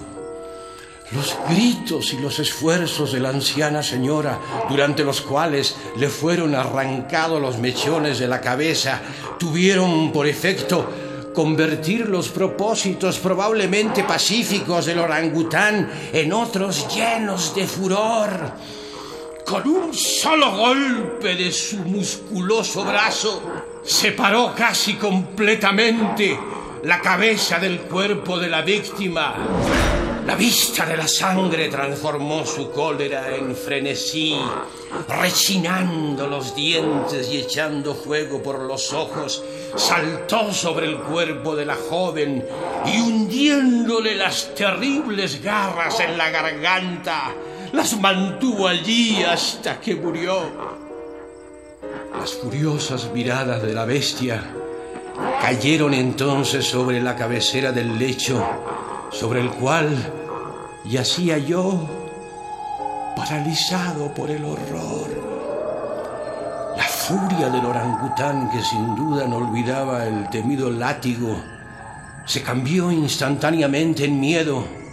Los 1.12 1.36
gritos 1.48 2.12
y 2.14 2.18
los 2.18 2.40
esfuerzos 2.40 3.12
de 3.12 3.20
la 3.20 3.28
anciana 3.28 3.80
señora, 3.84 4.40
durante 4.68 5.04
los 5.04 5.20
cuales 5.20 5.76
le 5.96 6.08
fueron 6.08 6.56
arrancados 6.56 7.40
los 7.40 7.58
mechones 7.58 8.18
de 8.18 8.26
la 8.26 8.40
cabeza, 8.40 9.00
tuvieron 9.38 10.10
por 10.10 10.26
efecto 10.26 10.90
convertir 11.36 12.08
los 12.08 12.30
propósitos 12.30 13.18
probablemente 13.18 14.04
pacíficos 14.04 14.86
del 14.86 15.00
orangután 15.00 15.90
en 16.10 16.32
otros 16.32 16.88
llenos 16.88 17.54
de 17.54 17.66
furor. 17.66 18.52
Con 19.44 19.68
un 19.68 19.92
solo 19.92 20.56
golpe 20.56 21.36
de 21.36 21.52
su 21.52 21.76
musculoso 21.76 22.86
brazo, 22.86 23.42
separó 23.84 24.54
casi 24.56 24.94
completamente 24.94 26.40
la 26.84 27.02
cabeza 27.02 27.58
del 27.58 27.80
cuerpo 27.80 28.38
de 28.38 28.48
la 28.48 28.62
víctima 28.62 29.36
La 30.26 30.34
vista 30.34 30.84
de 30.84 30.96
la 30.96 31.06
sangre 31.06 31.68
transformó 31.68 32.44
su 32.44 32.72
cólera 32.72 33.32
en 33.36 33.54
frenesí, 33.54 34.36
rechinando 35.08 36.26
los 36.26 36.52
dientes 36.52 37.30
y 37.30 37.38
echando 37.38 37.94
fuego 37.94 38.42
por 38.42 38.58
los 38.58 38.92
ojos, 38.92 39.44
saltó 39.76 40.52
sobre 40.52 40.86
el 40.86 40.98
cuerpo 40.98 41.54
de 41.54 41.64
la 41.64 41.76
joven 41.76 42.44
y 42.86 42.98
hundiéndole 42.98 44.16
las 44.16 44.52
terribles 44.52 45.40
garras 45.40 46.00
en 46.00 46.18
la 46.18 46.30
garganta, 46.30 47.32
las 47.72 47.96
mantuvo 48.00 48.66
allí 48.66 49.22
hasta 49.22 49.80
que 49.80 49.94
murió. 49.94 50.40
Las 52.18 52.32
furiosas 52.32 53.12
miradas 53.14 53.62
de 53.62 53.72
la 53.72 53.84
bestia 53.84 54.42
cayeron 55.40 55.94
entonces 55.94 56.66
sobre 56.66 57.00
la 57.00 57.14
cabecera 57.14 57.70
del 57.70 57.96
lecho 57.96 58.44
sobre 59.10 59.40
el 59.40 59.50
cual 59.50 59.96
yacía 60.84 61.38
yo 61.38 61.88
paralizado 63.16 64.12
por 64.12 64.30
el 64.30 64.44
horror. 64.44 65.08
La 66.76 66.84
furia 66.84 67.48
del 67.48 67.64
orangután, 67.64 68.50
que 68.50 68.62
sin 68.62 68.94
duda 68.94 69.26
no 69.26 69.36
olvidaba 69.36 70.06
el 70.06 70.28
temido 70.30 70.70
látigo, 70.70 71.36
se 72.24 72.42
cambió 72.42 72.90
instantáneamente 72.90 74.04
en 74.04 74.20
miedo 74.20 74.85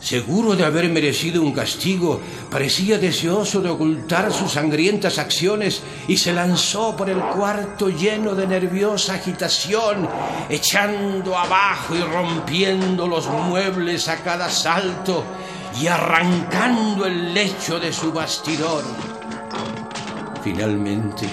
Seguro 0.00 0.54
de 0.54 0.64
haber 0.64 0.88
merecido 0.88 1.42
un 1.42 1.52
castigo, 1.52 2.20
parecía 2.50 2.98
deseoso 2.98 3.60
de 3.60 3.68
ocultar 3.68 4.32
sus 4.32 4.52
sangrientas 4.52 5.18
acciones 5.18 5.82
y 6.06 6.16
se 6.16 6.32
lanzó 6.32 6.94
por 6.96 7.10
el 7.10 7.18
cuarto 7.18 7.88
lleno 7.88 8.34
de 8.34 8.46
nerviosa 8.46 9.14
agitación, 9.14 10.08
echando 10.48 11.36
abajo 11.36 11.96
y 11.96 12.00
rompiendo 12.00 13.08
los 13.08 13.26
muebles 13.28 14.08
a 14.08 14.18
cada 14.22 14.48
salto 14.48 15.24
y 15.80 15.88
arrancando 15.88 17.04
el 17.04 17.34
lecho 17.34 17.80
de 17.80 17.92
su 17.92 18.12
bastidor. 18.12 18.84
Finalmente, 20.44 21.28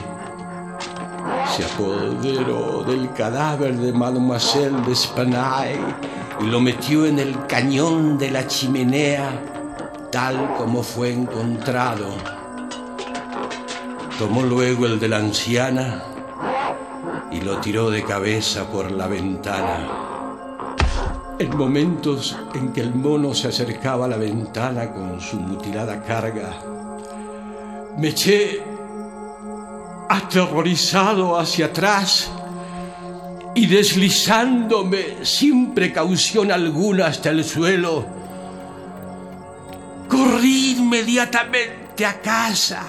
se 1.56 1.64
apoderó 1.64 2.84
del 2.84 3.14
cadáver 3.14 3.76
de 3.76 3.94
Mademoiselle 3.94 4.96
Spanaille 4.96 6.16
y 6.42 6.46
lo 6.46 6.60
metió 6.60 7.06
en 7.06 7.20
el 7.20 7.46
cañón 7.48 8.18
de 8.18 8.32
la 8.32 8.48
chimenea 8.48 10.10
tal 10.12 10.56
como 10.58 10.84
fue 10.84 11.12
encontrado. 11.12 12.08
Tomó 14.18 14.44
luego 14.44 14.86
el 14.86 15.00
de 15.00 15.10
la 15.10 15.18
anciana 15.18 16.04
y 17.32 17.42
lo 17.42 17.58
tiró 17.58 17.90
de 17.90 18.04
cabeza 18.04 18.66
por 18.72 18.92
la 18.92 19.08
ventana. 19.08 19.90
En 21.38 21.58
momentos 21.58 22.38
en 22.54 22.72
que 22.72 22.80
el 22.80 22.96
mono 22.96 23.34
se 23.34 23.50
acercaba 23.50 24.06
a 24.06 24.08
la 24.08 24.16
ventana 24.16 24.94
con 24.94 25.20
su 25.20 25.38
mutilada 25.38 26.02
carga, 26.02 26.56
me 27.98 28.08
eché 28.08 28.64
aterrorizado 30.08 31.38
hacia 31.38 31.66
atrás 31.66 32.32
y 33.56 33.68
deslizándome 33.68 35.26
sin 35.26 35.74
precaución 35.74 36.52
alguna 36.52 37.08
hasta 37.08 37.30
el 37.30 37.44
suelo, 37.44 38.06
corrí 40.10 40.76
inmediatamente 40.78 42.06
a 42.06 42.22
casa, 42.22 42.86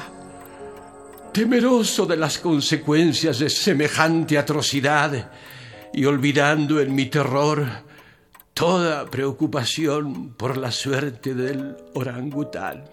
temeroso 1.32 2.04
de 2.04 2.16
las 2.16 2.38
consecuencias 2.38 3.38
de 3.38 3.48
semejante 3.48 4.36
atrocidad 4.36 5.30
y 5.94 6.04
olvidando 6.04 6.80
en 6.80 6.94
mi 6.94 7.06
terror 7.06 7.64
toda 8.52 9.06
preocupación 9.06 10.34
por 10.34 10.56
la 10.56 10.72
suerte 10.72 11.34
del 11.34 11.76
orangután. 11.94 12.84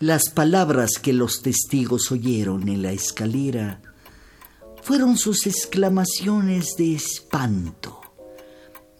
Las 0.00 0.30
palabras 0.30 0.92
que 0.92 1.12
los 1.12 1.42
testigos 1.42 2.10
oyeron 2.10 2.70
en 2.70 2.80
la 2.80 2.90
escalera 2.90 3.82
fueron 4.82 5.18
sus 5.18 5.46
exclamaciones 5.46 6.74
de 6.78 6.94
espanto, 6.94 8.00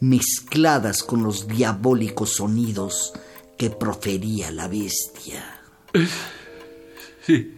mezcladas 0.01 1.03
con 1.03 1.23
los 1.23 1.49
diabólicos 1.49 2.35
sonidos 2.35 3.15
que 3.57 3.71
profería 3.71 4.51
la 4.51 4.69
bestia. 4.69 5.63
Sí, 7.27 7.55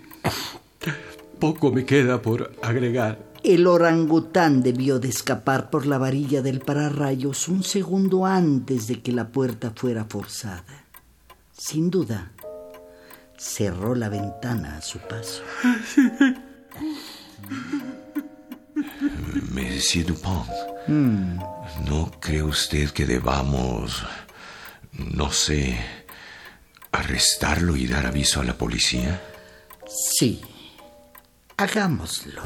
poco 1.40 1.72
me 1.72 1.84
queda 1.84 2.22
por 2.22 2.52
agregar. 2.62 3.32
El 3.42 3.66
orangután 3.66 4.62
debió 4.62 5.00
de 5.00 5.08
escapar 5.08 5.68
por 5.68 5.86
la 5.86 5.98
varilla 5.98 6.42
del 6.42 6.60
pararrayos 6.60 7.48
un 7.48 7.64
segundo 7.64 8.24
antes 8.24 8.86
de 8.86 9.02
que 9.02 9.10
la 9.10 9.32
puerta 9.32 9.72
fuera 9.74 10.04
forzada. 10.04 10.86
Sin 11.52 11.90
duda, 11.90 12.30
cerró 13.42 13.94
la 13.96 14.08
ventana 14.08 14.76
a 14.76 14.82
su 14.82 15.00
paso. 15.00 15.42
Monsieur 19.50 20.06
Dupont, 20.06 20.48
¿no 20.86 22.10
cree 22.20 22.42
usted 22.42 22.90
que 22.90 23.04
debamos, 23.04 24.04
no 24.92 25.30
sé, 25.32 25.78
arrestarlo 26.92 27.76
y 27.76 27.86
dar 27.86 28.06
aviso 28.06 28.40
a 28.40 28.44
la 28.44 28.56
policía? 28.56 29.20
Sí, 29.86 30.40
hagámoslo. 31.56 32.42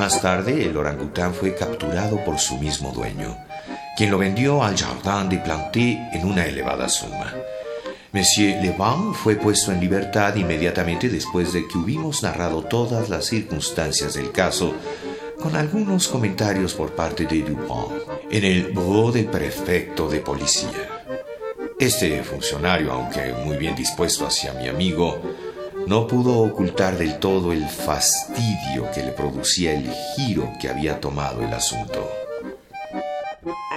Más 0.00 0.22
tarde, 0.22 0.64
el 0.64 0.78
orangután 0.78 1.34
fue 1.34 1.54
capturado 1.54 2.24
por 2.24 2.38
su 2.38 2.56
mismo 2.56 2.90
dueño, 2.90 3.36
quien 3.98 4.10
lo 4.10 4.16
vendió 4.16 4.64
al 4.64 4.74
Jardin 4.74 5.28
de 5.28 5.36
Planté 5.36 6.08
en 6.14 6.24
una 6.24 6.46
elevada 6.46 6.88
suma. 6.88 7.34
Monsieur 8.10 8.62
Levan 8.62 9.12
fue 9.12 9.36
puesto 9.36 9.72
en 9.72 9.80
libertad 9.80 10.34
inmediatamente 10.36 11.10
después 11.10 11.52
de 11.52 11.68
que 11.68 11.76
hubimos 11.76 12.22
narrado 12.22 12.62
todas 12.62 13.10
las 13.10 13.26
circunstancias 13.26 14.14
del 14.14 14.32
caso, 14.32 14.72
con 15.38 15.54
algunos 15.54 16.08
comentarios 16.08 16.72
por 16.72 16.92
parte 16.92 17.26
de 17.26 17.42
Dupont, 17.42 17.92
en 18.30 18.44
el 18.44 18.72
bureau 18.72 19.12
del 19.12 19.26
prefecto 19.26 20.08
de 20.08 20.20
policía. 20.20 21.02
Este 21.78 22.22
funcionario, 22.22 22.92
aunque 22.92 23.34
muy 23.44 23.58
bien 23.58 23.76
dispuesto 23.76 24.26
hacia 24.26 24.54
mi 24.54 24.66
amigo, 24.66 25.20
no 25.86 26.06
pudo 26.06 26.38
ocultar 26.40 26.96
del 26.96 27.18
todo 27.18 27.52
el 27.52 27.68
fastidio 27.68 28.90
que 28.92 29.02
le 29.02 29.12
producía 29.12 29.72
el 29.74 29.92
giro 30.16 30.52
que 30.60 30.68
había 30.68 31.00
tomado 31.00 31.42
el 31.42 31.52
asunto. 31.52 32.08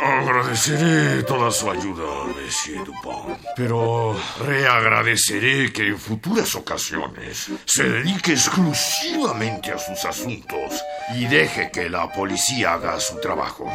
Agradeceré 0.04 1.24
toda 1.24 1.50
su 1.50 1.72
ayuda, 1.72 2.26
Monsieur 2.26 2.86
Dupont, 2.86 3.40
pero 3.56 4.16
reagradeceré 4.46 5.72
que 5.72 5.88
en 5.88 5.98
futuras 5.98 6.56
ocasiones 6.56 7.50
se 7.66 7.84
dedique 7.84 8.34
exclusivamente 8.34 9.72
a 9.72 9.78
sus 9.78 10.04
asuntos 10.04 10.84
y 11.16 11.26
deje 11.26 11.72
que 11.72 11.90
la 11.90 12.12
policía 12.12 12.74
haga 12.74 13.00
su 13.00 13.20
trabajo. 13.22 13.72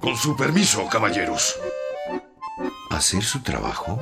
Con 0.00 0.16
su 0.16 0.36
permiso, 0.36 0.88
caballeros. 0.88 1.56
¿Hacer 2.90 3.22
su 3.22 3.40
trabajo? 3.42 3.98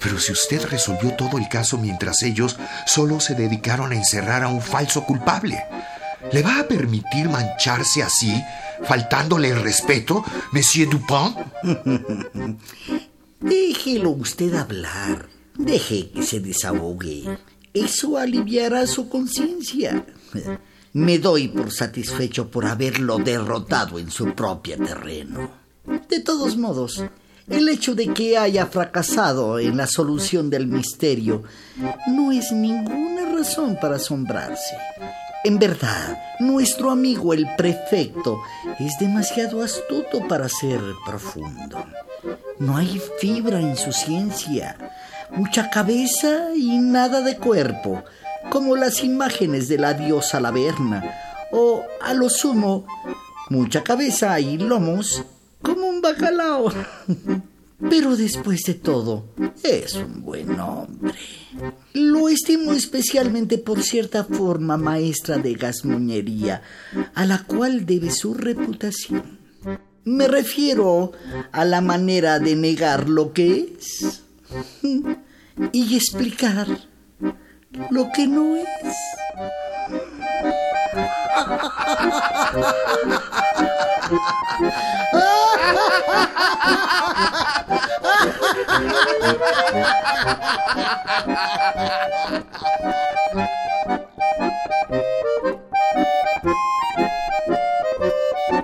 Pero 0.00 0.18
si 0.18 0.32
usted 0.32 0.64
resolvió 0.66 1.14
todo 1.14 1.38
el 1.38 1.48
caso 1.48 1.78
mientras 1.78 2.22
ellos 2.22 2.56
solo 2.86 3.20
se 3.20 3.34
dedicaron 3.34 3.92
a 3.92 3.96
encerrar 3.96 4.44
a 4.44 4.48
un 4.48 4.60
falso 4.60 5.04
culpable, 5.04 5.58
¿le 6.32 6.42
va 6.42 6.60
a 6.60 6.68
permitir 6.68 7.28
mancharse 7.28 8.02
así, 8.02 8.42
faltándole 8.84 9.50
el 9.50 9.60
respeto, 9.60 10.24
Monsieur 10.52 10.88
Dupont? 10.88 11.36
Déjelo 13.40 14.10
usted 14.10 14.54
hablar. 14.54 15.28
Deje 15.56 16.10
que 16.10 16.22
se 16.22 16.40
desahogue. 16.40 17.38
Eso 17.74 18.18
aliviará 18.18 18.86
su 18.86 19.08
conciencia. 19.08 20.06
Me 20.92 21.18
doy 21.18 21.48
por 21.48 21.70
satisfecho 21.70 22.50
por 22.50 22.66
haberlo 22.66 23.18
derrotado 23.18 23.98
en 23.98 24.10
su 24.10 24.34
propio 24.34 24.76
terreno. 24.78 25.50
De 26.08 26.20
todos 26.20 26.56
modos, 26.56 27.04
el 27.50 27.68
hecho 27.68 27.94
de 27.94 28.12
que 28.12 28.36
haya 28.36 28.66
fracasado 28.66 29.58
en 29.58 29.76
la 29.76 29.86
solución 29.86 30.50
del 30.50 30.66
misterio 30.66 31.42
no 32.08 32.32
es 32.32 32.52
ninguna 32.52 33.26
razón 33.34 33.78
para 33.80 33.96
asombrarse. 33.96 34.76
En 35.44 35.58
verdad, 35.58 36.18
nuestro 36.40 36.90
amigo 36.90 37.32
el 37.32 37.46
prefecto 37.56 38.40
es 38.78 38.98
demasiado 38.98 39.62
astuto 39.62 40.26
para 40.28 40.48
ser 40.48 40.80
profundo. 41.06 41.84
No 42.58 42.76
hay 42.76 43.00
fibra 43.20 43.60
en 43.60 43.76
su 43.76 43.92
ciencia, 43.92 44.76
mucha 45.30 45.70
cabeza 45.70 46.48
y 46.56 46.78
nada 46.78 47.20
de 47.20 47.36
cuerpo, 47.36 48.02
como 48.50 48.76
las 48.76 49.04
imágenes 49.04 49.68
de 49.68 49.78
la 49.78 49.94
diosa 49.94 50.40
Laverna, 50.40 51.04
o 51.52 51.82
a 52.02 52.14
lo 52.14 52.28
sumo, 52.28 52.84
mucha 53.48 53.82
cabeza 53.84 54.38
y 54.40 54.58
lomos 54.58 55.24
bacalao. 56.12 56.72
Pero 57.90 58.16
después 58.16 58.62
de 58.64 58.74
todo, 58.74 59.26
es 59.62 59.94
un 59.94 60.22
buen 60.22 60.58
hombre. 60.58 61.14
Lo 61.92 62.28
estimo 62.28 62.72
especialmente 62.72 63.56
por 63.56 63.84
cierta 63.84 64.24
forma 64.24 64.76
maestra 64.76 65.38
de 65.38 65.54
gasmoñería, 65.54 66.62
a 67.14 67.24
la 67.24 67.44
cual 67.44 67.86
debe 67.86 68.10
su 68.10 68.34
reputación. 68.34 69.38
Me 70.04 70.26
refiero 70.26 71.12
a 71.52 71.64
la 71.64 71.80
manera 71.80 72.40
de 72.40 72.56
negar 72.56 73.08
lo 73.08 73.32
que 73.32 73.76
es 73.78 74.22
y 75.72 75.94
explicar 75.94 76.66
lo 77.90 78.08
que 78.12 78.26
no 78.26 78.56
es. 78.56 78.66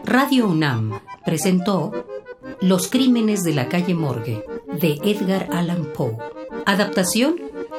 Radio 0.05 0.47
UNAM 0.47 1.01
presentó 1.25 1.93
Los 2.61 2.89
crímenes 2.89 3.43
de 3.43 3.53
la 3.55 3.69
calle 3.69 3.95
Morgue 3.95 4.45
de 4.81 5.01
Edgar 5.03 5.49
Allan 5.53 5.93
Poe. 5.95 6.17
Adaptación 6.67 7.37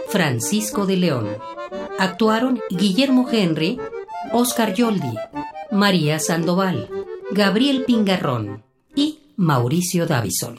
Francisco 0.10 0.86
de 0.86 0.98
León. 0.98 1.28
Actuaron 1.98 2.60
Guillermo 2.70 3.28
Henry, 3.32 3.80
Oscar 4.32 4.74
Yoldi, 4.74 5.16
María 5.72 6.20
Sandoval, 6.20 6.90
Gabriel 7.32 7.84
Pingarrón 7.86 8.64
y 8.96 9.20
Mauricio 9.36 10.06
Davison. 10.06 10.58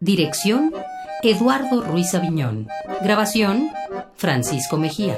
Dirección 0.00 0.72
Eduardo 1.22 1.82
Ruiz 1.82 2.14
Aviñón. 2.14 2.68
Grabación 3.02 3.70
Francisco 4.16 4.76
Mejía. 4.76 5.16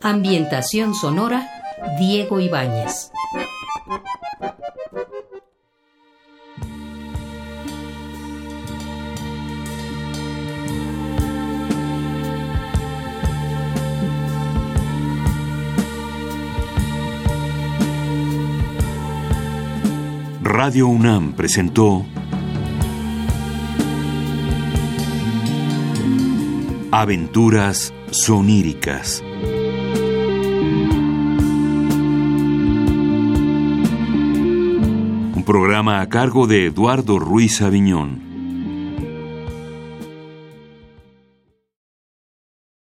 Ambientación 0.00 0.94
sonora 0.94 1.48
Diego 1.98 2.40
Ibáñez. 2.40 3.10
Radio 20.42 20.88
UNAM 20.88 21.32
presentó 21.32 22.06
Aventuras 26.90 27.92
soníricas. 28.10 29.22
Un 35.34 35.42
programa 35.44 36.00
a 36.00 36.08
cargo 36.08 36.46
de 36.46 36.64
Eduardo 36.64 37.18
Ruiz 37.18 37.60
Aviñón. 37.60 38.29